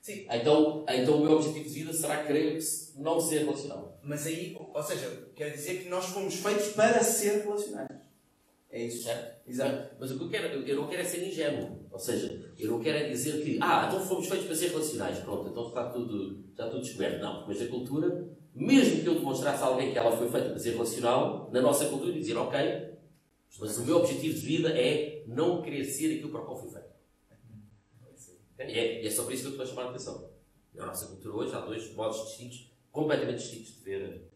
Sim. 0.00 0.26
então, 0.30 0.84
então 0.88 1.16
o 1.16 1.20
meu 1.24 1.32
objetivo 1.32 1.64
de 1.64 1.70
vida 1.74 1.92
será 1.92 2.24
querer 2.24 2.58
não 2.96 3.20
ser 3.20 3.38
relacional. 3.38 3.98
Mas 4.04 4.26
aí, 4.26 4.56
ou 4.56 4.82
seja, 4.82 5.28
quer 5.34 5.50
dizer 5.50 5.82
que 5.82 5.88
nós 5.88 6.06
fomos 6.06 6.34
feitos 6.36 6.68
para 6.68 7.02
ser 7.02 7.42
relacionais. 7.42 7.88
É 8.72 8.84
isso. 8.84 9.04
Certo? 9.04 9.48
Exato. 9.48 9.94
Mas 10.00 10.10
o 10.10 10.18
que 10.18 10.24
eu 10.24 10.30
quero, 10.30 10.46
eu, 10.48 10.66
eu 10.66 10.76
não 10.76 10.88
quero 10.88 11.02
é 11.02 11.04
ser 11.04 11.26
ingênuo. 11.28 11.86
Ou 11.90 11.98
seja, 11.98 12.52
eu 12.58 12.70
não 12.70 12.80
quero 12.80 12.98
é 12.98 13.08
dizer 13.08 13.42
que, 13.44 13.58
ah, 13.60 13.86
então 13.86 14.00
fomos 14.00 14.26
feitos 14.26 14.46
para 14.46 14.56
ser 14.56 14.68
relacionais. 14.68 15.18
Pronto, 15.18 15.50
então 15.50 15.68
está 15.68 15.90
tudo, 15.90 16.44
está 16.50 16.68
tudo 16.68 16.80
descoberto. 16.82 17.20
Não, 17.20 17.46
mas 17.46 17.60
a 17.60 17.66
cultura, 17.66 18.28
mesmo 18.54 19.02
que 19.02 19.06
eu 19.08 19.14
demonstrasse 19.16 19.62
a 19.62 19.66
alguém 19.66 19.92
que 19.92 19.98
ela 19.98 20.16
foi 20.16 20.30
feita 20.30 20.48
para 20.48 20.58
ser 20.58 20.70
relacional, 20.72 21.50
na 21.52 21.60
nossa 21.60 21.84
cultura, 21.86 22.12
dizer, 22.12 22.36
ok, 22.36 22.58
mas 23.60 23.76
o 23.78 23.84
meu 23.84 23.98
objetivo 23.98 24.34
de 24.34 24.40
vida 24.40 24.70
é 24.70 25.22
não 25.26 25.60
querer 25.60 25.84
ser 25.84 26.14
aquilo 26.14 26.30
para 26.30 26.40
o 26.40 26.44
qual 26.46 26.58
fui 26.58 26.70
feito. 26.70 26.90
E 28.58 28.78
é, 28.78 29.02
e 29.02 29.06
é 29.06 29.10
por 29.14 29.32
isso 29.32 29.42
que 29.42 29.48
eu 29.48 29.50
estou 29.50 29.62
a 29.64 29.66
chamar 29.66 29.82
a 29.86 29.88
atenção. 29.90 30.30
Na 30.74 30.86
nossa 30.86 31.06
cultura 31.08 31.36
hoje 31.36 31.54
há 31.54 31.60
dois 31.60 31.92
modos 31.94 32.24
distintos, 32.28 32.72
completamente 32.90 33.38
distintos 33.38 33.74
de 33.76 33.82
ver, 33.82 34.30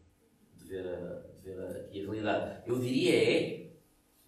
de 0.55 0.65
ver, 0.67 0.85
a- 0.87 1.23
de 1.35 1.41
ver 1.41 1.59
a- 1.59 1.71
aqui 1.71 2.01
a 2.01 2.03
realidade. 2.03 2.61
Eu 2.67 2.77
diria 2.79 3.15
é, 3.15 3.66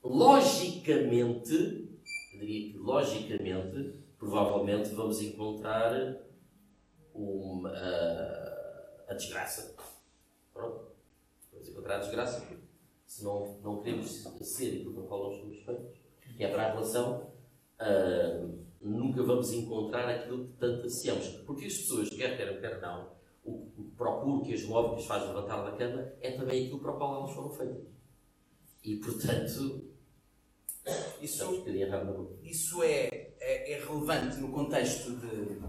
logicamente, 0.04 1.90
eu 2.34 2.40
diria 2.40 2.72
que 2.72 2.78
logicamente, 2.78 4.00
provavelmente 4.18 4.90
vamos 4.90 5.22
encontrar 5.22 6.18
uma, 7.14 7.70
a, 7.70 9.06
a 9.10 9.14
desgraça. 9.14 9.76
Pronto. 10.54 10.90
Vamos 11.52 11.70
encontrar 11.70 11.98
a 11.98 12.00
desgraça. 12.00 12.46
Se 13.06 13.24
não, 13.24 13.58
não 13.64 13.82
queremos 13.82 14.24
ser 14.42 14.76
aquilo 14.76 14.94
para 14.94 15.18
o 15.18 15.38
somos 15.40 15.64
feitos, 15.64 16.00
que 16.38 16.44
é 16.44 16.52
para 16.52 16.68
a 16.68 16.72
relação, 16.72 17.32
ah, 17.80 18.48
nunca 18.82 19.24
vamos 19.24 19.52
encontrar 19.52 20.08
aquilo 20.08 20.46
que 20.46 20.54
tanto 20.54 20.86
ansiamos. 20.86 21.28
Porque 21.46 21.66
as 21.66 21.74
pessoas, 21.74 22.10
quer 22.10 22.38
queiram, 22.38 22.62
quer 22.62 22.80
não, 22.82 23.12
o 23.44 23.66
que 23.72 23.84
procuram, 23.98 24.44
que 24.44 24.54
as 24.54 24.64
move, 24.64 24.96
que 24.96 25.02
as 25.02 25.06
faz 25.08 25.28
levantar 25.28 25.64
da 25.64 25.78
cama, 25.78 26.14
é 26.22 26.32
também 26.32 26.66
aquilo 26.66 26.80
para 26.80 26.92
o 26.92 26.98
qual 26.98 27.20
elas 27.20 27.32
foram 27.32 27.50
feitas. 27.50 27.88
E, 28.84 28.96
portanto, 28.98 29.89
Isso, 31.22 31.46
boca. 31.46 31.70
isso 32.44 32.84
é, 32.84 33.34
é, 33.40 33.74
é 33.74 33.86
relevante 33.86 34.38
no 34.38 34.50
contexto 34.50 35.12
de, 35.12 35.60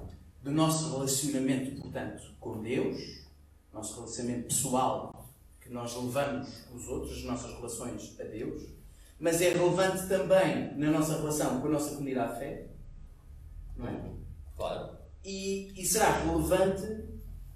do 0.43 0.51
nosso 0.51 0.93
relacionamento, 0.93 1.81
portanto, 1.81 2.23
com 2.39 2.63
Deus, 2.63 3.27
nosso 3.73 3.97
relacionamento 3.97 4.49
pessoal 4.49 5.29
que 5.61 5.71
nós 5.71 5.95
levamos 5.95 6.65
os 6.75 6.89
outros, 6.89 7.19
as 7.19 7.25
nossas 7.25 7.55
relações 7.55 8.19
a 8.21 8.25
Deus, 8.25 8.63
mas 9.19 9.41
é 9.43 9.51
relevante 9.51 10.09
também 10.09 10.75
na 10.77 10.91
nossa 10.91 11.19
relação 11.19 11.61
com 11.61 11.69
a 11.69 11.71
nossa 11.71 11.91
comunidade 11.91 12.35
de 12.35 12.39
fé, 12.39 12.67
não 13.77 13.89
é? 13.89 14.11
Claro. 14.57 14.97
E, 15.25 15.73
e 15.81 15.85
será 15.85 16.23
relevante 16.23 17.05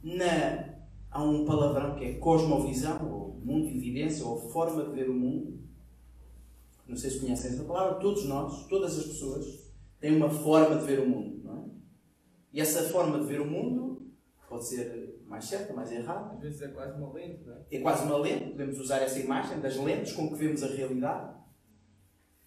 na. 0.03 0.75
Há 1.11 1.23
um 1.23 1.45
palavrão 1.45 1.95
que 1.95 2.05
é 2.05 2.15
cosmovisão, 2.15 3.11
ou 3.11 3.41
mundo 3.43 3.69
de 3.69 3.77
evidência, 3.77 4.27
ou 4.27 4.51
forma 4.51 4.85
de 4.85 4.91
ver 4.91 5.09
o 5.09 5.15
mundo. 5.15 5.54
Não 6.87 6.97
sei 6.97 7.11
se 7.11 7.20
conhecem 7.20 7.51
essa 7.51 7.64
palavra. 7.64 7.95
Todos 8.01 8.24
nós, 8.26 8.66
todas 8.66 8.99
as 8.99 9.05
pessoas, 9.07 9.47
têm 10.01 10.16
uma 10.16 10.30
forma 10.30 10.76
de 10.76 10.85
ver 10.85 11.01
o 11.01 11.09
mundo, 11.09 11.41
não 11.43 11.57
é? 11.57 11.64
E 12.53 12.61
essa 12.61 12.82
forma 12.85 13.18
de 13.18 13.26
ver 13.26 13.41
o 13.41 13.47
mundo 13.47 14.12
pode 14.49 14.66
ser 14.66 15.20
mais 15.26 15.47
certa, 15.47 15.72
mais 15.72 15.91
errada. 15.91 16.35
Às 16.35 16.41
vezes 16.41 16.62
é 16.62 16.68
quase 16.68 16.97
uma 16.99 17.12
lente, 17.12 17.43
não 17.45 17.55
é? 17.55 17.61
É 17.70 17.80
quase 17.80 18.05
uma 18.05 18.18
lente, 18.18 18.51
podemos 18.51 18.78
usar 18.78 18.99
essa 18.99 19.18
imagem 19.18 19.61
das 19.61 19.76
lentes 19.76 20.12
com 20.12 20.28
que 20.28 20.35
vemos 20.37 20.62
a 20.62 20.68
realidade. 20.68 21.35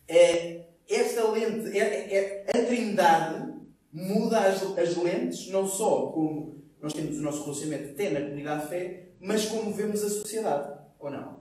É, 0.07 0.69
esta 0.89 1.29
lente, 1.31 1.77
é, 1.77 2.13
é- 2.13 2.45
a 2.49 2.65
trindade 2.65 3.53
muda 3.91 4.39
as, 4.39 4.61
as 4.77 4.95
lentes, 4.95 5.49
não 5.49 5.67
só 5.67 6.11
como 6.11 6.63
nós 6.81 6.93
temos 6.93 7.17
o 7.17 7.21
nosso 7.21 7.43
relacionamento 7.43 7.91
até 7.91 8.09
na 8.11 8.21
comunidade 8.21 8.61
de 8.63 8.69
fé, 8.69 9.09
mas 9.19 9.45
como 9.45 9.73
vemos 9.73 10.03
a 10.03 10.09
sociedade, 10.09 10.79
ou 10.99 11.09
não? 11.09 11.36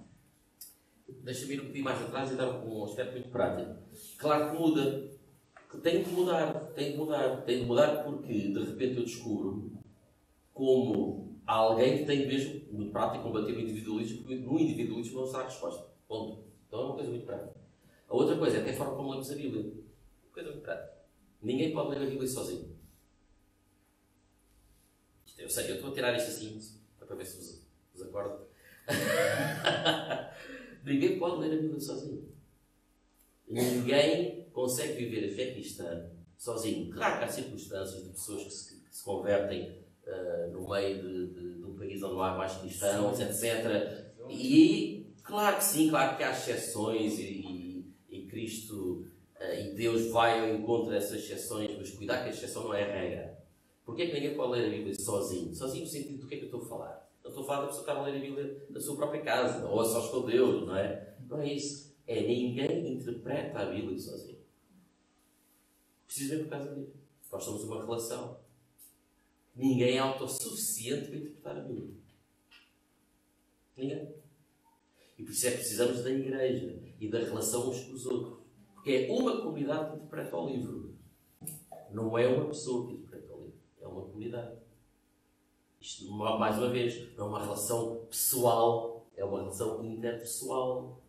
Deixa-me 1.26 1.54
ir 1.54 1.58
um 1.58 1.62
bocadinho 1.62 1.84
mais 1.84 2.00
atrás 2.02 2.30
e 2.30 2.36
dar 2.36 2.48
um 2.64 2.84
aspecto 2.84 3.14
muito 3.14 3.30
prático. 3.30 3.74
Claro 4.16 4.52
que 4.52 4.62
muda. 4.62 5.10
Que 5.68 5.78
Tem 5.78 6.04
que 6.04 6.10
mudar, 6.10 6.52
tem 6.72 6.92
que 6.92 6.98
mudar. 6.98 7.42
Tem 7.42 7.58
que 7.58 7.66
mudar 7.66 8.04
porque 8.04 8.32
de 8.32 8.60
repente 8.60 8.98
eu 8.98 9.04
descubro 9.04 9.72
como 10.54 11.40
alguém 11.44 11.98
que 11.98 12.04
tem 12.04 12.28
mesmo, 12.28 12.72
muito 12.72 12.92
prático, 12.92 13.24
combater 13.24 13.56
o 13.56 13.60
individualismo, 13.60 14.18
porque 14.18 14.36
no 14.36 14.60
individualismo 14.60 15.18
não 15.18 15.26
está 15.26 15.40
a 15.40 15.44
resposta. 15.46 15.88
Ponto. 16.06 16.44
Então 16.68 16.78
é 16.80 16.84
uma 16.84 16.94
coisa 16.94 17.10
muito 17.10 17.26
prática. 17.26 17.60
A 18.08 18.14
outra 18.14 18.38
coisa 18.38 18.58
é 18.58 18.60
até 18.60 18.70
a 18.70 18.76
forma 18.76 18.94
como 18.94 19.10
lemos 19.10 19.28
a 19.28 19.34
Bíblia. 19.34 19.72
Coisa 20.32 20.50
muito 20.50 20.62
prática. 20.62 20.94
Ninguém 21.42 21.72
pode 21.72 21.90
ler 21.90 22.06
a 22.06 22.08
Bíblia 22.08 22.28
sozinho. 22.28 22.76
Eu 25.36 25.50
sei, 25.50 25.72
eu 25.72 25.74
estou 25.74 25.90
a 25.90 25.94
tirar 25.94 26.16
isto 26.16 26.28
assim, 26.28 26.80
para 27.00 27.16
ver 27.16 27.26
se 27.26 27.36
vos, 27.36 27.66
vos 27.92 28.02
acordo. 28.02 28.46
Ninguém 30.86 31.18
pode 31.18 31.40
ler 31.40 31.58
a 31.58 31.60
Bíblia 31.60 31.80
sozinho. 31.80 32.24
Ninguém 33.48 34.46
consegue 34.52 35.04
viver 35.04 35.30
a 35.30 35.34
fé 35.34 35.52
cristã 35.52 36.06
sozinho. 36.38 36.92
Claro 36.92 37.18
que 37.18 37.24
há 37.24 37.28
circunstâncias 37.28 38.02
de 38.04 38.10
pessoas 38.10 38.44
que 38.44 38.50
se, 38.50 38.80
que 38.80 38.96
se 38.96 39.04
convertem 39.04 39.78
ah, 40.06 40.48
no 40.52 40.68
meio 40.68 41.02
de, 41.02 41.26
de- 41.34 41.54
de 41.58 41.64
um 41.64 41.76
país 41.76 42.02
onde 42.02 42.14
não 42.14 42.22
há 42.22 42.36
mais 42.36 42.52
cristãos, 42.56 43.20
etc. 43.20 44.06
E 44.30 45.06
claro 45.22 45.56
que 45.58 45.64
sim, 45.64 45.88
claro 45.90 46.16
que 46.16 46.22
há 46.22 46.30
exceções 46.32 47.18
e, 47.18 47.22
e- 47.22 47.94
e 48.10 48.26
Cristo 48.26 49.06
ah, 49.40 49.54
e 49.54 49.74
Deus 49.74 50.06
vai 50.10 50.40
ao 50.40 50.54
encontro 50.56 50.90
dessas 50.90 51.18
exceções, 51.22 51.76
mas 51.76 51.90
cuidar 51.90 52.22
que 52.22 52.28
a 52.28 52.32
exceção 52.32 52.64
não 52.64 52.74
é 52.74 52.82
a 52.84 52.92
regra. 53.00 53.38
Porquê 53.84 54.02
é 54.02 54.06
que 54.06 54.14
ninguém 54.14 54.34
pode 54.36 54.52
ler 54.52 54.66
a 54.66 54.70
Bíblia 54.70 54.94
sozinho? 54.94 55.54
Sozinho 55.54 55.84
no 55.84 55.90
sentido 55.90 56.18
do 56.22 56.26
que 56.26 56.34
é 56.34 56.38
que 56.38 56.44
eu 56.44 56.48
estou 56.48 56.62
a 56.62 56.66
falar? 56.68 57.05
Eu 57.26 57.30
estou 57.30 57.42
a 57.42 57.46
falar 57.48 57.60
da 57.62 57.66
pessoa 57.66 57.84
que 57.84 57.90
está 57.90 58.00
a 58.00 58.04
ler 58.04 58.16
a 58.18 58.20
Bíblia 58.20 58.66
na 58.70 58.80
sua 58.80 58.96
própria 58.96 59.20
casa, 59.20 59.66
ou 59.66 59.80
a 59.80 59.84
sós 59.84 60.10
com 60.10 60.20
não 60.20 60.76
é? 60.76 61.16
Não 61.28 61.40
é 61.40 61.54
isso. 61.54 61.92
É 62.06 62.20
ninguém 62.20 62.94
interpreta 62.94 63.58
a 63.58 63.64
Bíblia 63.66 63.98
sozinho. 63.98 64.38
Precisamente 66.06 66.44
por 66.44 66.50
causa 66.50 66.74
disso. 66.76 66.94
Nós 67.32 67.42
somos 67.42 67.64
uma 67.64 67.84
relação. 67.84 68.38
Ninguém 69.56 69.96
é 69.96 69.98
autossuficiente 69.98 71.08
para 71.08 71.16
interpretar 71.16 71.56
a 71.56 71.60
Bíblia. 71.62 71.94
Ninguém. 73.76 74.14
E 75.18 75.24
por 75.24 75.32
isso 75.32 75.48
é 75.48 75.50
que 75.50 75.56
precisamos 75.56 76.04
da 76.04 76.10
igreja 76.10 76.80
e 77.00 77.10
da 77.10 77.18
relação 77.18 77.70
uns 77.70 77.80
com 77.86 77.92
os 77.92 78.06
outros. 78.06 78.38
Porque 78.72 78.92
é 78.92 79.10
uma 79.10 79.42
comunidade 79.42 79.90
que 79.90 79.96
interpreta 79.96 80.36
o 80.36 80.48
livro. 80.48 80.94
Não 81.90 82.16
é 82.16 82.28
uma 82.28 82.46
pessoa 82.46 82.86
que 82.86 82.92
interpreta 82.94 83.34
o 83.34 83.46
livro. 83.46 83.60
É 83.80 83.86
uma 83.88 84.02
comunidade. 84.02 84.65
Isto, 85.86 86.10
ma- 86.10 86.36
mais 86.36 86.58
uma 86.58 86.68
vez, 86.68 87.14
não 87.16 87.26
é 87.26 87.28
uma 87.28 87.40
relação 87.40 88.04
pessoal, 88.06 89.06
é 89.16 89.24
uma 89.24 89.38
relação 89.38 89.84
interpessoal. 89.84 91.00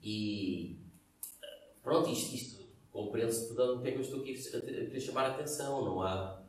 E 0.00 0.78
pronto, 1.82 2.08
isto, 2.08 2.32
isto 2.36 2.64
compreende-se 2.92 3.48
por 3.52 3.60
o 3.60 3.82
que 3.82 3.88
é 3.88 3.90
que 3.90 3.98
eu 3.98 4.02
estou 4.02 4.20
aqui 4.20 4.34
a 4.34 4.60
querer 4.60 5.00
chamar 5.00 5.24
a 5.26 5.34
atenção. 5.34 5.84
Não 5.84 6.00
há. 6.00 6.44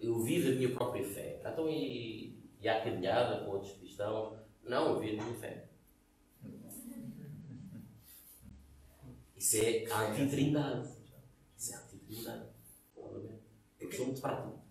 Eu 0.00 0.22
vivo 0.22 0.50
a 0.50 0.54
minha 0.54 0.72
própria 0.72 1.04
fé. 1.04 1.40
Então, 1.44 1.68
e, 1.68 2.38
e 2.60 2.68
há 2.68 2.84
caminhada 2.84 3.44
com 3.44 3.50
outros 3.50 3.72
cristãos? 3.72 4.38
Não, 4.62 4.90
eu 4.92 5.00
vivo 5.00 5.22
a 5.22 5.24
minha 5.24 5.36
fé. 5.36 5.68
Isso 9.36 9.56
é 9.56 9.86
antitrindade. 9.92 10.88
Isso 11.58 11.74
é 11.74 11.76
antitrindade. 11.78 12.46
Provavelmente. 12.94 13.42
Eu 13.80 13.90
sou 13.92 14.06
muito 14.06 14.20
prático. 14.20 14.63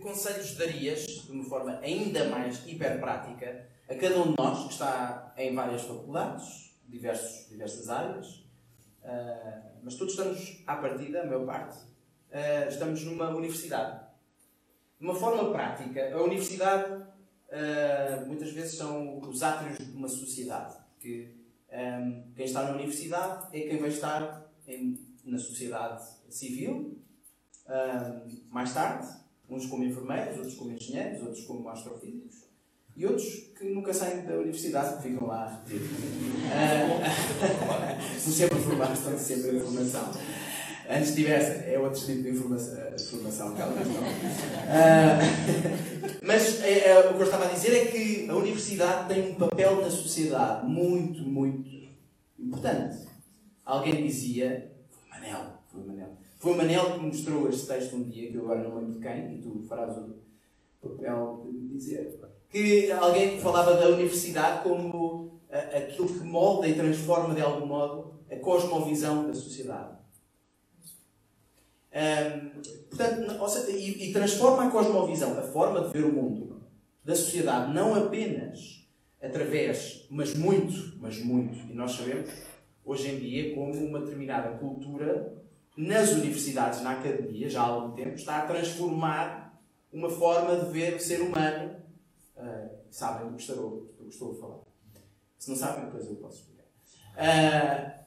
Conselhos 0.00 0.54
darias, 0.56 1.04
de 1.06 1.32
uma 1.32 1.44
forma 1.44 1.78
ainda 1.80 2.28
mais 2.28 2.66
hiperprática, 2.66 3.66
a 3.88 3.94
cada 3.94 4.18
um 4.20 4.30
de 4.32 4.36
nós 4.38 4.66
que 4.66 4.72
está 4.72 5.32
em 5.36 5.54
várias 5.54 5.82
faculdades, 5.82 6.74
diversos, 6.88 7.48
diversas 7.48 7.88
áreas, 7.88 8.44
ah, 9.04 9.62
mas 9.82 9.94
todos 9.96 10.14
estamos, 10.14 10.62
à 10.66 10.76
partida, 10.76 11.22
a 11.22 11.26
maior 11.26 11.44
parte, 11.46 11.78
ah, 12.32 12.66
estamos 12.68 13.04
numa 13.04 13.28
universidade. 13.30 14.00
De 14.98 15.04
uma 15.04 15.14
forma 15.14 15.50
prática, 15.52 16.14
a 16.14 16.22
universidade 16.22 17.04
ah, 17.52 18.24
muitas 18.26 18.52
vezes 18.52 18.76
são 18.76 19.18
os 19.20 19.42
átrios 19.42 19.78
de 19.78 19.92
uma 19.96 20.08
sociedade. 20.08 20.76
Que 20.98 21.34
ah, 21.70 22.22
quem 22.34 22.46
está 22.46 22.62
na 22.64 22.72
universidade 22.72 23.48
é 23.56 23.68
quem 23.68 23.78
vai 23.78 23.90
estar 23.90 24.46
em- 24.66 24.98
na 25.24 25.38
sociedade 25.38 26.02
civil, 26.30 26.98
ah, 27.66 28.22
mais 28.48 28.72
tarde, 28.72 29.19
uns 29.50 29.66
como 29.66 29.84
enfermeiros, 29.84 30.36
outros 30.36 30.54
como 30.54 30.72
engenheiros, 30.72 31.22
outros 31.22 31.44
como 31.44 31.68
astrofísicos 31.68 32.50
e 32.96 33.06
outros 33.06 33.26
que 33.58 33.64
nunca 33.64 33.94
saem 33.94 34.22
da 34.26 34.34
universidade, 34.34 34.96
que 34.96 35.08
ficam 35.08 35.26
lá 35.26 35.62
retidos. 35.64 35.88
Ah, 36.52 37.98
Estão 38.16 38.32
sempre 38.32 38.58
a 38.58 38.60
formar, 38.60 38.92
estão 38.92 39.18
sempre 39.18 39.56
em 39.56 39.60
formação. 39.60 40.12
Antes 40.88 41.14
tivesse, 41.14 41.70
é 41.70 41.78
outro 41.78 42.04
tipo 42.04 42.22
de 42.22 42.30
informação, 42.30 42.76
informação 42.92 43.54
talvez 43.54 43.86
não. 43.86 44.02
Uh, 44.02 45.20
mas 46.20 46.60
é, 46.62 46.88
é, 46.88 46.98
o 47.08 47.14
que 47.14 47.20
eu 47.20 47.24
estava 47.26 47.44
a 47.46 47.48
dizer 47.52 47.76
é 47.76 47.84
que 47.86 48.28
a 48.28 48.34
universidade 48.34 49.08
tem 49.08 49.30
um 49.30 49.34
papel 49.36 49.80
na 49.80 49.90
sociedade 49.90 50.66
muito, 50.66 51.22
muito 51.22 51.70
importante. 52.36 53.06
Alguém 53.64 54.04
dizia, 54.04 54.72
foi 54.90 55.08
Manel, 55.08 55.60
foi 55.70 55.84
Manel. 55.84 56.18
Foi 56.40 56.54
o 56.54 56.56
Manel 56.56 56.94
que 56.94 57.00
mostrou 57.00 57.50
este 57.50 57.66
texto 57.66 57.96
um 57.96 58.04
dia, 58.04 58.30
que 58.30 58.36
eu 58.36 58.44
agora 58.44 58.66
não 58.66 58.78
lembro 58.78 58.94
de 58.94 59.06
quem, 59.06 59.34
e 59.34 59.42
tu 59.42 59.62
farás 59.68 59.94
o 59.98 60.16
papel 60.80 61.46
de 61.52 61.68
dizer, 61.68 62.18
que 62.48 62.90
alguém 62.90 63.38
falava 63.38 63.74
da 63.74 63.88
universidade 63.88 64.62
como 64.62 65.38
aquilo 65.50 66.08
que 66.08 66.24
molda 66.24 66.66
e 66.66 66.74
transforma 66.74 67.34
de 67.34 67.42
algum 67.42 67.66
modo 67.66 68.14
a 68.30 68.36
cosmovisão 68.36 69.26
da 69.26 69.34
sociedade. 69.34 69.98
Um, 71.92 72.62
portanto, 72.88 73.48
seja, 73.48 73.70
e, 73.76 74.08
e, 74.08 74.12
transforma 74.12 74.66
a 74.66 74.70
cosmovisão, 74.70 75.38
a 75.38 75.42
forma 75.42 75.82
de 75.82 75.92
ver 75.92 76.06
o 76.06 76.12
mundo 76.12 76.62
da 77.04 77.14
sociedade, 77.14 77.74
não 77.74 77.94
apenas 77.94 78.88
através, 79.20 80.06
mas 80.08 80.34
muito, 80.34 80.96
mas 81.00 81.22
muito, 81.22 81.70
e 81.70 81.74
nós 81.74 81.92
sabemos 81.92 82.30
hoje 82.82 83.10
em 83.10 83.18
dia 83.18 83.54
como 83.54 83.74
uma 83.74 84.00
determinada 84.00 84.56
cultura 84.56 85.39
nas 85.80 86.10
universidades, 86.10 86.82
na 86.82 86.92
academia, 86.92 87.48
já 87.48 87.62
há 87.62 87.66
algum 87.66 87.94
tempo, 87.94 88.14
está 88.14 88.38
a 88.38 88.46
transformar 88.46 89.58
uma 89.90 90.10
forma 90.10 90.56
de 90.56 90.70
ver 90.70 90.94
o 90.94 91.00
ser 91.00 91.22
humano. 91.22 91.76
Uh, 92.36 92.68
sabem 92.90 93.28
do 93.28 93.36
que 93.36 93.42
estou, 93.42 93.92
do 93.98 94.04
que 94.04 94.12
estou 94.12 94.32
a 94.32 94.34
falar. 94.34 94.58
Se 95.38 95.48
não 95.48 95.56
sabem, 95.56 95.86
depois 95.86 96.06
eu 96.06 96.16
posso 96.16 96.40
explicar. 96.40 96.64
Uh, 97.16 98.00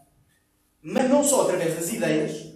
mas 0.84 1.10
não 1.10 1.24
só 1.24 1.44
através 1.44 1.76
das 1.76 1.92
ideias, 1.92 2.54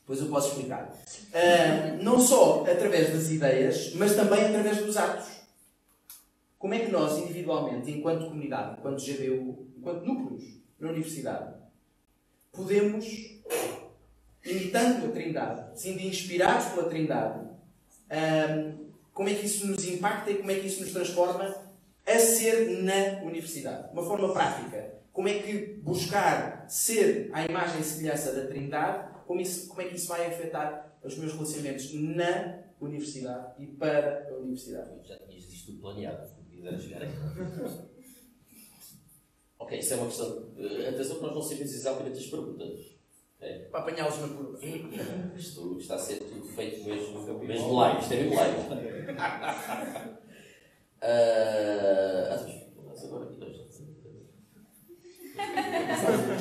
depois 0.00 0.20
eu 0.20 0.26
posso 0.26 0.48
explicar. 0.48 0.88
Uh, 0.88 2.02
não 2.02 2.18
só 2.18 2.64
através 2.64 3.12
das 3.12 3.30
ideias, 3.30 3.94
mas 3.94 4.16
também 4.16 4.44
através 4.46 4.78
dos 4.78 4.96
atos. 4.96 5.28
Como 6.58 6.74
é 6.74 6.80
que 6.80 6.90
nós, 6.90 7.18
individualmente, 7.18 7.90
enquanto 7.90 8.26
comunidade, 8.26 8.80
enquanto 8.80 9.04
GDU, 9.04 9.68
enquanto 9.78 10.04
núcleos 10.04 10.44
na 10.78 10.90
universidade, 10.90 11.54
podemos, 12.52 13.06
imitando 14.44 15.06
a 15.06 15.10
Trindade, 15.10 15.80
sendo 15.80 16.00
inspirados 16.00 16.66
pela 16.72 16.88
Trindade, 16.88 17.48
um, 18.10 18.90
como 19.12 19.28
é 19.28 19.34
que 19.34 19.46
isso 19.46 19.66
nos 19.66 19.84
impacta 19.84 20.30
e 20.30 20.38
como 20.38 20.50
é 20.50 20.54
que 20.56 20.66
isso 20.66 20.80
nos 20.80 20.92
transforma 20.92 21.54
a 22.06 22.18
ser 22.18 22.82
na 22.82 23.22
universidade? 23.22 23.92
Uma 23.92 24.02
forma 24.02 24.32
prática. 24.32 24.98
Como 25.12 25.28
é 25.28 25.38
que 25.40 25.80
buscar 25.82 26.64
ser 26.68 27.30
à 27.32 27.44
imagem 27.44 27.80
e 27.80 27.84
semelhança 27.84 28.32
da 28.32 28.46
Trindade 28.46 29.10
como, 29.26 29.40
isso, 29.40 29.68
como 29.68 29.82
é 29.82 29.84
que 29.84 29.96
isso 29.96 30.08
vai 30.08 30.26
afetar 30.26 30.98
os 31.04 31.16
meus 31.16 31.32
relacionamentos 31.32 31.92
na 31.94 32.64
universidade 32.80 33.62
e 33.62 33.66
para 33.66 34.28
a 34.28 34.34
universidade. 34.38 35.06
Já 35.06 35.18
tinhas 35.18 35.44
isto 35.44 35.74
planeado, 35.74 36.28
ok, 39.58 39.78
isso 39.78 39.94
é 39.94 39.96
uma 39.96 40.06
questão. 40.06 40.28
Uh, 40.56 40.88
atenção 40.88 41.16
que 41.16 41.22
nós 41.22 41.34
não 41.34 41.42
sabemos 41.42 41.72
exatamente 41.72 42.18
as 42.18 42.26
perguntas. 42.26 42.99
É. 43.40 43.58
Para 43.70 43.80
apanhá-los 43.80 44.18
na 44.20 44.28
curva. 44.28 44.58
Isto 45.34 45.78
está 45.78 45.94
a 45.94 45.98
ser 45.98 46.18
tudo 46.20 46.46
feito 46.46 46.84
mesmo, 46.84 47.38
mesmo 47.38 47.74
live. 47.74 48.00
Isto 48.00 48.12
é 48.12 48.16
mesmo 48.18 48.36
live. 48.36 48.58
uh, 51.02 51.10
agora 53.04 53.24
aqui 53.24 53.36
dois. 53.36 53.56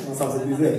Não 0.08 0.16
sabes 0.16 0.36
o 0.36 0.40
que 0.40 0.48
dizer. 0.48 0.78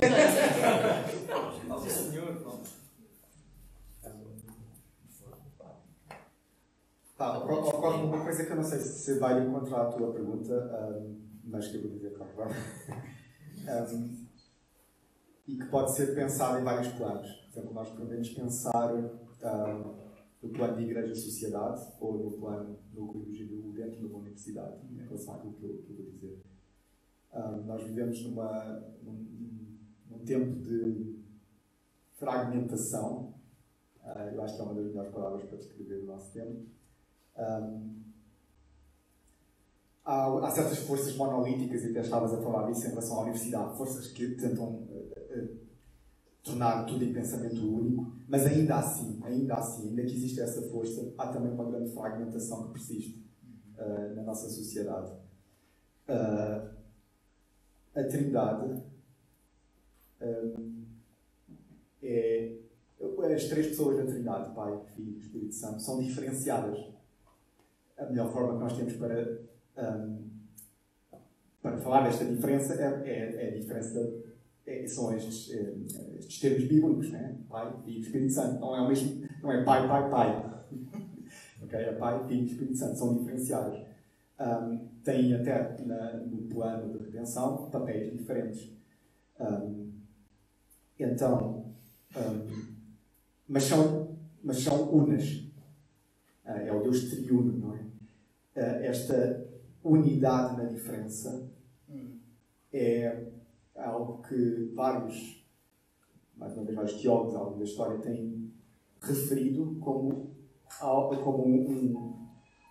Tá, 7.17 7.37
ocorre 7.37 8.03
uma 8.03 8.23
coisa 8.23 8.45
que 8.45 8.51
eu 8.51 8.55
não 8.55 8.63
sei 8.63 8.79
se 8.79 9.19
vai 9.19 9.39
encontrar 9.43 9.81
a 9.81 9.91
tua 9.91 10.11
pergunta, 10.11 10.53
um, 10.89 11.21
mas 11.43 11.67
que 11.67 11.77
eu 11.77 11.81
vou 11.83 11.91
dizer 11.91 12.13
claro. 12.13 12.49
um, 13.93 14.30
e 15.51 15.57
que 15.57 15.65
pode 15.65 15.93
ser 15.93 16.15
pensado 16.15 16.59
em 16.59 16.63
vários 16.63 16.87
planos. 16.93 17.29
Por 17.29 17.49
exemplo, 17.49 17.73
nós 17.73 17.89
podemos 17.89 18.29
pensar 18.29 18.95
um, 18.95 20.01
no 20.41 20.49
plano 20.49 20.77
de 20.77 20.83
igreja-sociedade 20.83 21.91
ou 21.99 22.17
no 22.23 22.31
plano 22.31 22.79
núcleo 22.93 23.25
do 23.25 23.31
GDU 23.31 23.73
dentro 23.73 23.99
de 23.99 24.05
uma 24.05 24.19
universidade, 24.19 24.77
em 24.89 25.03
relação 25.03 25.35
àquilo 25.35 25.53
que 25.53 25.63
eu, 25.65 25.77
que 25.79 25.91
eu 25.91 25.95
vou 25.97 26.05
dizer. 26.05 26.41
Um, 27.33 27.65
nós 27.65 27.83
vivemos 27.83 28.23
numa, 28.23 28.81
num, 29.03 29.25
num, 30.09 30.19
tempo 30.19 30.57
de 30.61 31.19
fragmentação, 32.13 33.33
uh, 34.05 34.19
eu 34.33 34.41
acho 34.43 34.55
que 34.55 34.61
é 34.61 34.63
uma 34.63 34.73
das 34.73 34.85
melhores 34.85 35.11
palavras 35.11 35.43
para 35.43 35.57
descrever 35.57 36.03
o 36.03 36.05
nosso 36.05 36.31
tempo. 36.31 36.65
Um, 37.37 38.01
há, 40.05 40.47
há, 40.47 40.51
certas 40.51 40.79
forças 40.79 41.15
monolíticas, 41.15 41.83
e 41.83 41.91
até 41.91 42.01
estavas 42.01 42.33
a 42.33 42.41
falar 42.41 42.71
disso 42.71 42.85
em 42.85 42.89
relação 42.89 43.17
à 43.17 43.21
universidade, 43.23 43.77
forças 43.77 44.07
que 44.07 44.29
tentam 44.35 44.65
uh, 44.65 44.90
uh, 44.90 44.90
tornar 46.43 46.85
tudo 46.85 47.03
em 47.03 47.13
pensamento 47.13 47.61
único, 47.61 48.11
mas 48.27 48.45
ainda 48.45 48.77
assim, 48.77 49.19
ainda 49.23 49.55
assim, 49.55 49.89
ainda 49.89 50.01
que 50.03 50.15
existe 50.15 50.41
essa 50.41 50.61
força, 50.69 51.13
há 51.17 51.27
também 51.27 51.51
uma 51.51 51.69
grande 51.69 51.91
fragmentação 51.93 52.67
que 52.67 52.73
persiste 52.73 53.23
uh, 53.77 54.15
na 54.15 54.23
nossa 54.23 54.49
sociedade. 54.49 55.11
Uh, 56.07 56.81
a 57.93 58.03
Trindade 58.05 58.81
um, 60.21 60.85
é. 62.01 62.57
As 63.33 63.45
três 63.45 63.67
pessoas 63.67 63.97
da 63.97 64.05
Trindade, 64.05 64.53
Pai, 64.53 64.79
Filho 64.95 65.13
e 65.13 65.19
Espírito 65.19 65.55
Santo, 65.55 65.81
são 65.81 65.99
diferenciadas. 65.99 66.77
A 67.97 68.05
melhor 68.05 68.31
forma 68.31 68.53
que 68.53 68.59
nós 68.59 68.77
temos 68.77 68.93
para, 68.93 69.39
um, 69.77 70.29
para 71.61 71.77
falar 71.77 72.03
desta 72.03 72.25
diferença 72.25 72.73
é, 72.75 73.09
é, 73.09 73.45
é 73.45 73.47
a 73.49 73.59
diferença 73.59 73.93
da, 73.93 74.30
é, 74.71 74.87
são 74.87 75.13
estes, 75.15 75.51
é, 75.53 75.73
estes 76.19 76.39
termos 76.39 76.63
bíblicos, 76.65 77.11
né? 77.11 77.35
Pai, 77.49 77.73
Filho 77.83 77.97
e 77.97 78.01
Espírito 78.01 78.33
Santo. 78.33 78.59
Não 78.59 78.75
é 78.75 78.81
o 78.81 78.87
mesmo, 78.87 79.27
não 79.41 79.51
é 79.51 79.63
Pai, 79.63 79.87
Pai, 79.87 80.09
Pai. 80.09 80.63
okay? 81.63 81.79
É 81.79 81.93
Pai, 81.93 82.27
Filho 82.27 82.43
e 82.43 82.45
Espírito 82.45 82.77
Santo, 82.77 82.97
são 82.97 83.17
diferenciados 83.17 83.91
um, 84.41 84.87
têm 85.03 85.33
até 85.33 85.77
na, 85.85 86.17
no 86.17 86.43
plano 86.43 86.97
de 86.97 87.05
redenção 87.05 87.69
papéis 87.69 88.11
diferentes. 88.11 88.71
Um, 89.39 89.91
então, 90.99 91.73
um, 92.15 92.75
mas, 93.47 93.63
são, 93.63 94.17
mas 94.43 94.57
são 94.57 94.89
unas. 94.91 95.29
Uh, 96.45 96.57
é 96.65 96.71
o 96.71 96.81
Deus 96.81 97.09
triuno, 97.09 97.57
não 97.57 97.75
é? 97.75 97.79
Uh, 97.79 98.83
esta 98.83 99.47
unidade 99.83 100.57
na 100.57 100.65
diferença 100.65 101.49
é 102.73 103.27
algo 103.85 104.21
que 104.21 104.71
vários, 104.75 105.45
mais 106.35 106.53
uma 106.53 106.63
vez, 106.63 106.75
vários 106.75 107.01
teólogos 107.01 107.35
ao 107.35 107.45
longo 107.45 107.57
da 107.57 107.63
história 107.63 107.97
têm 107.99 108.51
referido 109.01 109.77
como, 109.79 110.35
como 110.79 111.45
um, 111.45 112.27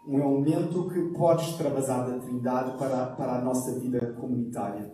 um 0.07 0.19
elemento 0.19 0.89
que 0.89 1.01
pode 1.17 1.51
extravasar 1.51 2.09
da 2.09 2.19
Trindade 2.19 2.79
para, 2.79 3.07
para 3.15 3.39
a 3.39 3.43
nossa 3.43 3.79
vida 3.79 4.13
comunitária. 4.15 4.93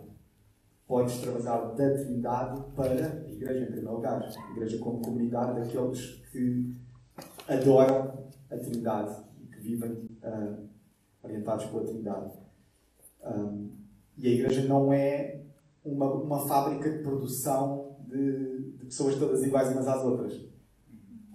Pode 0.87 1.11
extravasar 1.11 1.75
da 1.75 1.93
Trindade 1.95 2.63
para 2.75 3.07
a 3.07 3.29
Igreja, 3.29 3.63
em 3.63 3.65
primeiro 3.65 3.93
lugar. 3.93 4.21
A 4.21 4.51
Igreja 4.51 4.77
como 4.79 5.01
comunidade 5.01 5.59
daqueles 5.59 6.23
que 6.31 6.75
adoram 7.47 8.27
a 8.49 8.57
Trindade 8.57 9.23
e 9.41 9.47
que 9.47 9.59
vivem 9.59 9.91
uh, 9.91 10.67
orientados 11.21 11.65
pela 11.65 11.83
Trindade. 11.83 12.33
Um, 13.23 13.71
e 14.17 14.27
a 14.27 14.31
Igreja 14.31 14.67
não 14.67 14.91
é 14.91 15.46
uma, 15.87 16.13
uma 16.13 16.47
fábrica 16.47 16.89
de 16.89 16.99
produção 16.99 17.97
de, 18.07 18.71
de 18.73 18.85
pessoas 18.85 19.15
todas 19.15 19.43
iguais 19.43 19.69
umas 19.69 19.87
às 19.87 20.03
outras. 20.03 20.45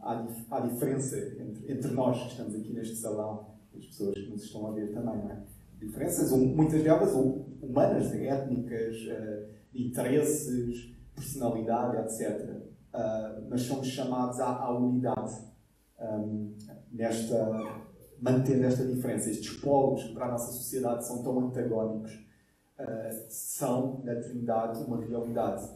Há, 0.00 0.26
há 0.50 0.60
diferença 0.60 1.16
entre, 1.16 1.72
entre 1.72 1.90
nós 1.92 2.20
que 2.22 2.28
estamos 2.28 2.54
aqui 2.54 2.72
neste 2.72 2.96
salão 2.96 3.52
as 3.76 3.86
pessoas 3.86 4.14
que 4.14 4.30
nos 4.30 4.44
estão 4.44 4.66
a 4.66 4.72
ver 4.72 4.92
também, 4.92 5.16
não 5.16 5.30
é? 5.30 5.42
Diferenças, 5.80 6.30
muitas 6.30 6.82
delas 6.82 7.12
humanas, 7.12 8.12
étnicas, 8.12 8.96
uh, 9.06 9.48
interesses, 9.74 10.94
personalidade, 11.14 11.96
etc. 11.96 12.40
Uh, 12.40 12.72
eh, 12.94 13.42
mas 13.48 13.62
somos 13.62 13.88
chamados 13.88 14.38
à, 14.38 14.48
à 14.48 14.78
unidade 14.78 15.32
um, 15.98 16.54
nesta, 16.92 17.82
mantendo 18.20 18.64
esta 18.64 18.84
diferença. 18.84 19.30
Estes 19.30 19.56
polos 19.56 20.04
que 20.04 20.14
para 20.14 20.26
a 20.26 20.30
nossa 20.32 20.52
sociedade 20.52 21.04
são 21.06 21.22
tão 21.22 21.40
antagónicos 21.40 22.12
são, 23.28 24.02
na 24.04 24.16
Trindade, 24.16 24.84
uma 24.84 25.00
realidade. 25.00 25.68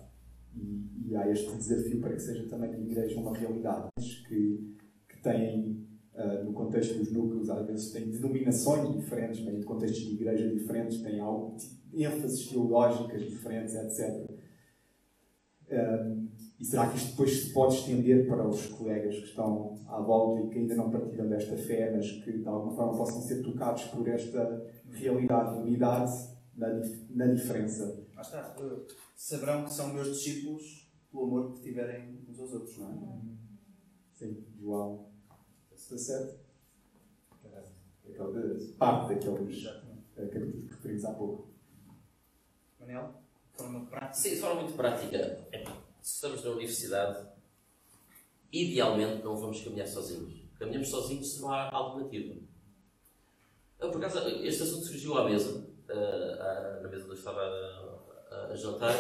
E, 0.54 1.09
e, 1.09 1.16
há 1.16 1.28
este 1.30 1.54
desafio 1.57 2.00
para 2.00 2.14
que 2.14 2.20
seja 2.20 2.48
também 2.48 2.70
na 2.70 2.78
Igreja 2.78 3.20
uma 3.20 3.36
realidade 3.36 3.88
que, 4.26 4.76
que 5.09 5.22
têm 5.22 5.86
Uh, 6.16 6.44
no 6.46 6.54
contexto 6.54 6.96
dos 6.96 7.12
núcleos, 7.12 7.50
às 7.50 7.66
vezes 7.66 7.92
têm 7.92 8.11
denominações 8.11 8.90
diferentes, 8.96 9.44
de 9.44 9.62
contextos 9.64 10.02
de 10.02 10.14
igreja 10.14 10.48
diferentes, 10.48 11.02
têm 11.02 11.20
algo, 11.20 11.59
ênfases 11.92 12.48
teológicas 12.48 13.20
diferentes, 13.20 13.74
etc. 13.74 14.26
Um, 15.70 16.28
e 16.59 16.64
será 16.64 16.88
que 16.88 16.96
isto 16.96 17.11
depois 17.11 17.42
se 17.42 17.52
pode 17.52 17.74
estender 17.74 18.26
para 18.26 18.48
os 18.48 18.66
colegas 18.66 19.14
que 19.16 19.26
estão 19.26 19.78
à 19.86 20.00
volta 20.00 20.40
e 20.40 20.48
que 20.48 20.59
ainda 20.59 20.74
não 20.74 20.90
partilham 20.90 21.28
desta 21.28 21.54
fé, 21.54 21.92
mas 21.94 22.11
que 22.11 22.32
de 22.32 22.48
alguma 22.48 22.74
forma 22.74 22.96
possam 22.96 23.20
ser 23.20 23.42
tocados 23.42 23.84
por 23.84 24.09
esta 24.09 24.64
realidade 24.92 25.57
de 25.57 25.62
unidade 25.64 26.36
na, 26.57 26.68
na 27.11 27.26
diferença? 27.32 28.04
Lá 28.14 28.22
está. 28.22 28.57
Uh, 28.59 28.86
saberão 29.14 29.64
que 29.64 29.72
são 29.72 29.92
meus 29.92 30.09
discípulos 30.09 30.90
pelo 31.11 31.24
amor 31.24 31.54
que 31.54 31.62
tiverem 31.62 32.24
uns 32.28 32.38
aos 32.38 32.52
outros, 32.52 32.78
não 32.78 32.90
é? 32.90 33.36
Sim, 34.14 34.44
João 34.59 35.07
17. 35.70 36.46
Parte 38.78 39.14
daqueles 39.14 39.64
capítulos 39.64 39.66
que 40.14 40.74
referimos 40.74 41.04
há 41.04 41.12
pouco. 41.12 41.50
Manel, 42.80 43.14
de 43.52 43.59
forma 43.59 43.86
prática. 43.86 44.14
Sim, 44.14 44.30
de 44.30 44.36
forma 44.36 44.62
muito 44.62 44.76
prática. 44.76 45.16
É, 45.52 45.64
se 46.00 46.14
estamos 46.14 46.44
na 46.44 46.50
universidade, 46.50 47.28
idealmente 48.52 49.22
não 49.22 49.36
vamos 49.36 49.62
caminhar 49.62 49.86
sozinhos. 49.86 50.46
Caminhamos 50.59 50.88
sozinhos 50.88 51.34
se 51.34 51.42
não 51.42 51.52
há 51.52 51.70
alternativa. 51.74 52.40
Eu, 53.78 53.90
por 53.90 53.98
acaso, 53.98 54.26
este 54.42 54.62
assunto 54.62 54.86
surgiu 54.86 55.18
à 55.18 55.24
mesa, 55.24 55.65
uh, 55.91 56.82
na 56.82 56.89
mesa 56.89 57.05
onde 57.05 57.12
eu 57.12 57.18
estava 57.18 57.41
a, 58.30 58.53
a, 58.53 58.57
jantar, 58.57 58.95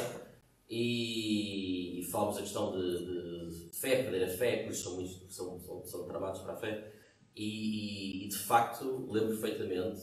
e, 0.68 2.06
falámos 2.10 2.38
a 2.38 2.42
questão 2.42 2.72
de, 2.72 3.68
de, 3.70 3.78
fé, 3.78 4.02
perder 4.02 4.24
a 4.24 4.28
fé, 4.28 4.64
que 4.64 4.74
são, 4.74 4.96
muito, 4.96 5.32
são, 5.32 5.60
são, 5.60 5.84
são 5.84 6.06
para 6.06 6.18
a 6.30 6.56
fé. 6.56 6.92
E, 7.34 8.24
e, 8.24 8.28
de 8.28 8.36
facto, 8.36 9.06
lembro 9.10 9.38
perfeitamente 9.38 10.00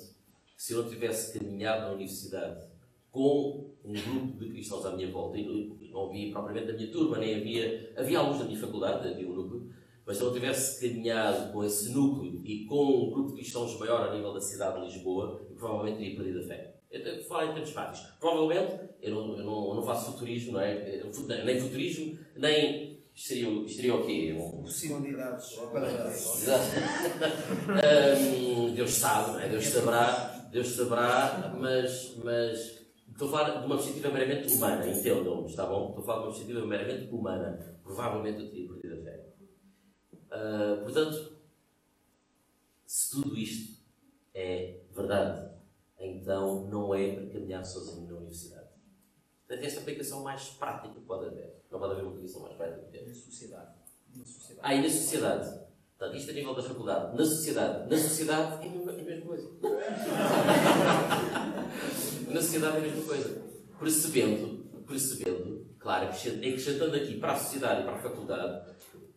que 0.55 0.63
se 0.63 0.73
eu 0.73 0.83
não 0.83 0.89
tivesse 0.89 1.37
caminhado 1.37 1.81
na 1.81 1.91
universidade 1.91 2.67
com 3.09 3.73
um 3.83 3.93
grupo 3.93 4.39
de 4.39 4.49
cristãos 4.51 4.85
à 4.85 4.95
minha 4.95 5.11
volta, 5.11 5.37
e 5.37 5.89
não 5.91 6.09
havia 6.09 6.31
propriamente 6.31 6.71
a 6.71 6.73
minha 6.73 6.91
turma, 6.91 7.17
nem 7.17 7.35
havia. 7.35 7.93
Havia 7.97 8.19
alguns 8.19 8.39
da 8.39 8.45
minha 8.45 8.59
faculdade, 8.59 9.07
havia 9.07 9.29
um 9.29 9.33
núcleo, 9.33 9.69
mas 10.05 10.17
se 10.17 10.23
eu 10.23 10.27
não 10.27 10.33
tivesse 10.33 10.87
caminhado 10.87 11.51
com 11.51 11.63
esse 11.63 11.91
núcleo 11.91 12.41
e 12.43 12.65
com 12.65 13.07
um 13.07 13.11
grupo 13.11 13.29
de 13.29 13.35
cristãos 13.35 13.77
maior 13.79 14.09
a 14.09 14.15
nível 14.15 14.33
da 14.33 14.41
cidade 14.41 14.79
de 14.79 14.87
Lisboa, 14.87 15.45
eu 15.49 15.55
provavelmente 15.55 15.97
teria 15.97 16.15
perdido 16.15 16.39
a 16.39 16.43
fé. 16.43 16.72
Eu 16.93 17.23
falo 17.23 17.49
em 17.49 17.53
termos 17.53 17.71
práticos. 17.71 18.07
Provavelmente, 18.19 18.79
eu 19.01 19.15
não, 19.15 19.35
eu 19.35 19.43
não, 19.43 19.69
eu 19.69 19.75
não 19.75 19.83
faço 19.83 20.11
futurismo, 20.11 20.53
não 20.53 20.61
é? 20.61 21.01
Nem 21.43 21.59
futurismo, 21.59 22.19
nem. 22.35 22.93
Isto 23.15 23.27
seria, 23.27 23.49
isto 23.49 23.75
seria 23.75 23.95
o 23.95 24.05
quê? 24.05 24.35
Um... 24.39 24.61
Possibilidades. 24.61 25.57
um, 27.67 28.73
Deus 28.73 28.91
sabe, 28.91 29.31
não 29.31 29.39
é? 29.39 29.49
Deus 29.49 29.65
saberá, 29.65 30.47
Deus 30.51 30.67
saberá, 30.67 31.55
mas, 31.59 32.15
mas 32.23 32.83
estou 33.11 33.27
a 33.27 33.31
falar 33.31 33.59
de 33.59 33.65
uma 33.65 33.75
perspectiva 33.75 34.09
meramente 34.09 34.53
humana, 34.53 34.87
entendam-me, 34.87 35.47
está 35.47 35.65
bom? 35.65 35.89
Estou 35.89 36.03
a 36.03 36.05
falar 36.05 36.17
de 36.19 36.23
uma 36.23 36.31
perspectiva 36.31 36.65
meramente 36.65 37.13
humana. 37.13 37.79
Provavelmente 37.83 38.41
eu 38.41 38.49
teria 38.49 38.67
perdido 38.67 38.93
a 38.93 39.03
fé. 39.03 39.25
Uh, 40.31 40.83
portanto, 40.83 41.37
se 42.85 43.11
tudo 43.11 43.37
isto 43.37 43.79
é 44.33 44.79
verdade, 44.95 45.52
então 46.03 46.67
não 46.67 46.93
é 46.93 47.13
para 47.13 47.27
caminhar 47.27 47.65
sozinho 47.65 48.05
na 48.07 48.17
universidade. 48.17 48.67
Portanto, 49.47 49.65
esta 49.65 49.79
aplicação 49.79 50.21
mais 50.23 50.49
prática 50.49 50.93
que 50.93 50.99
pode 51.01 51.27
haver. 51.27 51.63
Não 51.71 51.79
pode 51.79 51.93
haver 51.93 52.03
uma 52.03 52.11
aplicação 52.11 52.41
mais 52.41 52.55
prática. 52.55 52.81
Na 53.05 53.13
sociedade. 53.13 53.71
Na 54.15 54.25
sociedade. 54.25 54.59
Ah, 54.61 54.75
e 54.75 54.81
na 54.81 54.89
sociedade. 54.89 55.63
Portanto, 55.97 56.17
isto 56.17 56.31
a 56.31 56.33
nível 56.33 56.55
da 56.55 56.63
faculdade. 56.63 57.17
Na 57.17 57.25
sociedade. 57.25 57.89
Na 57.89 57.97
sociedade 57.97 58.65
é 58.65 58.67
a 58.67 58.71
mesma, 58.71 58.91
é 58.91 59.03
mesma 59.03 59.25
coisa. 59.25 59.49
na 62.29 62.41
sociedade 62.41 62.75
é 62.75 62.79
a 62.79 62.81
mesma 62.81 63.05
coisa. 63.05 63.41
Percebendo, 63.79 64.65
percebendo, 64.85 65.65
claro, 65.79 66.07
acrescentando 66.07 66.95
aqui 66.95 67.19
para 67.19 67.33
a 67.33 67.37
sociedade 67.37 67.81
e 67.81 67.83
para 67.83 67.95
a 67.95 68.01
faculdade, 68.01 68.73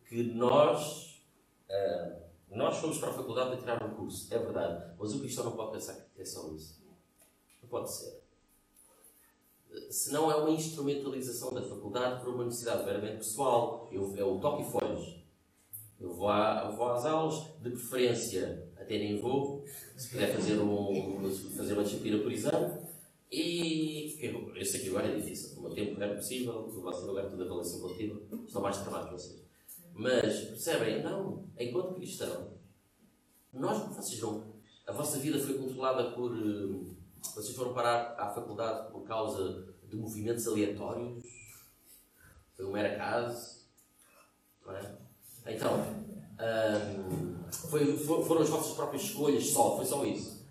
que 0.07 0.23
nós, 0.23 1.21
uh, 1.69 2.26
nós 2.51 2.77
fomos 2.77 2.97
para 2.97 3.09
a 3.09 3.13
faculdade 3.13 3.53
a 3.53 3.57
tirar 3.57 3.83
um 3.83 3.95
curso, 3.95 4.33
é 4.33 4.39
verdade, 4.39 4.95
mas 4.97 5.13
o 5.13 5.19
cristão 5.19 5.45
não 5.45 5.51
pode 5.51 5.73
pensar 5.73 5.93
que 5.93 6.21
é 6.21 6.25
só 6.25 6.49
isso. 6.53 6.81
Não 7.61 7.69
pode 7.69 7.93
ser. 7.93 8.21
Se 9.89 10.11
não 10.11 10.31
é 10.31 10.35
uma 10.35 10.49
instrumentalização 10.49 11.53
da 11.53 11.61
faculdade 11.61 12.23
por 12.23 12.33
uma 12.33 12.45
necessidade 12.45 12.85
meramente 12.85 13.17
pessoal, 13.17 13.89
eu, 13.91 14.15
é 14.15 14.23
o 14.23 14.39
toque 14.39 14.63
e 14.63 14.71
folhos. 14.71 15.17
Eu 15.99 16.13
vou, 16.13 16.29
a, 16.29 16.71
vou 16.71 16.89
às 16.89 17.05
aulas, 17.05 17.43
de 17.61 17.69
preferência 17.71 18.67
até 18.77 18.97
nem 18.97 19.19
vou, 19.19 19.65
se 19.97 20.09
puder 20.09 20.33
fazer, 20.33 20.59
um, 20.59 21.29
fazer 21.57 21.73
uma 21.73 21.83
disciplina 21.83 22.19
por 22.23 22.31
exame, 22.31 22.87
e 23.29 24.17
eu, 24.21 24.55
eu 24.55 24.65
sei 24.65 24.79
que 24.79 24.89
agora 24.89 25.07
é 25.07 25.15
difícil, 25.15 25.57
o 25.57 25.63
meu 25.63 25.71
tempo 25.71 26.01
é 26.01 26.15
possível, 26.15 26.53
o 26.59 26.81
vosso 26.81 27.19
é 27.19 27.23
tudo 27.23 27.43
avaliação 27.43 27.81
coletiva, 27.81 28.21
estou 28.45 28.61
mais 28.61 28.77
trabalho 28.77 29.07
que 29.07 29.13
vocês. 29.13 29.46
Mas, 29.97 30.41
percebem? 30.45 31.01
Não, 31.01 31.49
enquanto 31.57 31.95
cristão, 31.95 32.53
nós, 33.51 33.79
vocês 33.95 34.21
não, 34.21 34.53
a 34.85 34.91
vossa 34.91 35.17
vida 35.17 35.39
foi 35.39 35.57
controlada 35.57 36.11
por. 36.11 36.31
Vocês 37.33 37.55
foram 37.55 37.73
parar 37.73 38.15
à 38.17 38.29
faculdade 38.29 38.91
por 38.91 39.01
causa 39.01 39.73
de 39.89 39.95
movimentos 39.97 40.47
aleatórios? 40.47 41.25
Foi 42.55 42.65
um 42.65 42.71
mero 42.71 42.93
acaso? 42.93 43.65
Não 44.63 44.75
é? 44.75 44.97
Então, 45.47 45.83
foi, 47.49 47.97
foram 47.97 48.41
as 48.41 48.49
vossas 48.49 48.75
próprias 48.75 49.03
escolhas 49.03 49.47
só, 49.47 49.77
foi 49.77 49.85
só 49.85 50.05
isso. 50.05 50.45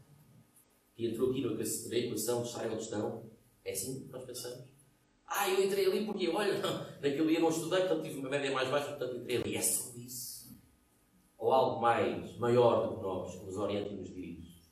E 0.98 1.06
entrou 1.06 1.30
aqui 1.30 1.42
na 1.42 1.96
equação 1.96 2.42
de 2.42 2.48
estarem 2.48 2.72
onde 2.72 2.82
estão. 2.82 3.30
É 3.64 3.72
assim 3.72 4.00
que 4.00 4.12
nós 4.12 4.24
pensamos. 4.24 4.65
Ah, 5.26 5.48
eu 5.50 5.64
entrei 5.64 5.86
ali 5.86 6.06
porque, 6.06 6.28
olha, 6.28 6.56
naquele 7.02 7.26
dia 7.26 7.40
não 7.40 7.48
estudei, 7.48 7.80
portanto 7.80 8.02
tive 8.02 8.20
uma 8.20 8.28
média 8.28 8.50
mais 8.52 8.68
baixa, 8.68 8.88
portanto 8.88 9.16
entrei 9.16 9.36
ali. 9.38 9.56
É 9.56 9.62
só 9.62 9.92
isso. 9.96 10.56
Ou 11.38 11.52
algo 11.52 11.80
mais, 11.80 12.36
maior 12.38 12.88
do 12.88 12.96
que 12.96 13.02
nós, 13.02 13.34
que 13.34 13.44
nos 13.44 13.56
orienta 13.56 13.90
e 13.90 13.96
nos 13.96 14.08
dirige. 14.08 14.62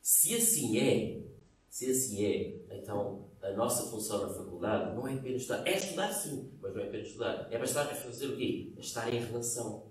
Se 0.00 0.34
assim 0.34 0.78
é, 0.78 1.22
se 1.68 1.90
assim 1.90 2.24
é, 2.24 2.76
então 2.76 3.30
a 3.42 3.50
nossa 3.52 3.90
função 3.90 4.26
na 4.26 4.32
faculdade 4.32 4.94
não 4.94 5.06
é 5.06 5.14
apenas 5.14 5.42
estudar. 5.42 5.66
É 5.66 5.76
estudar 5.76 6.12
sim, 6.12 6.52
mas 6.60 6.74
não 6.74 6.80
é 6.80 6.86
apenas 6.86 7.08
estudar. 7.08 7.48
É 7.50 7.58
bastar 7.58 7.90
é 7.90 7.94
fazer 7.94 8.26
o 8.26 8.36
quê? 8.36 8.72
É 8.76 8.80
estar 8.80 9.12
em 9.12 9.20
relação. 9.20 9.90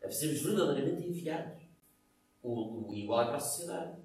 É 0.00 0.10
sermos 0.10 0.42
verdadeiramente 0.42 1.06
enviados. 1.06 1.62
O, 2.42 2.88
o 2.88 2.94
igual 2.94 3.22
é 3.22 3.26
para 3.26 3.36
a 3.36 3.40
sociedade. 3.40 3.96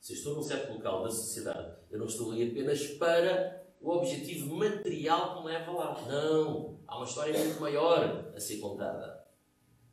Se 0.00 0.12
eu 0.12 0.16
estou 0.16 0.34
num 0.36 0.42
certo 0.42 0.72
local 0.72 1.02
da 1.02 1.10
sociedade, 1.10 1.76
eu 1.90 1.98
não 1.98 2.06
estou 2.06 2.30
ali 2.30 2.50
apenas 2.50 2.86
para 2.98 3.63
o 3.84 3.98
objetivo 3.98 4.56
material 4.56 5.36
que 5.36 5.40
me 5.42 5.52
leva 5.52 5.70
lá. 5.70 6.02
Não. 6.08 6.78
Há 6.88 6.96
uma 6.96 7.04
história 7.04 7.38
muito 7.38 7.60
maior 7.60 8.32
a 8.34 8.40
ser 8.40 8.56
contada, 8.56 9.26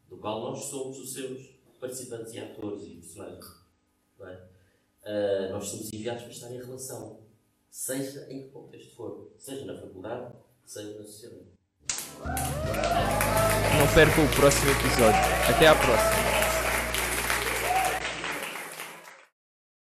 do 0.08 0.18
qual 0.18 0.42
nós 0.42 0.64
somos 0.66 0.98
os 0.98 1.14
seus 1.14 1.60
participantes 1.80 2.34
e 2.34 2.40
atores 2.40 2.84
e 2.84 2.96
personagens. 2.96 3.46
É? 4.22 4.52
Uh, 5.04 5.52
nós 5.52 5.66
somos 5.68 5.92
enviados 5.92 6.24
para 6.24 6.32
estar 6.32 6.52
em 6.52 6.58
relação, 6.58 7.22
seja 7.70 8.32
em 8.32 8.44
que 8.44 8.50
contexto 8.50 8.96
for, 8.96 9.34
seja 9.38 9.66
na 9.66 9.76
faculdade, 9.76 10.36
seja 10.64 10.98
na 10.98 11.04
sociedade. 11.04 11.52
Não 13.80 13.94
perca 13.96 14.22
o 14.22 14.36
próximo 14.36 14.72
episódio. 14.72 15.20
Até 15.50 15.68
à 15.68 15.76
próxima. 15.76 16.41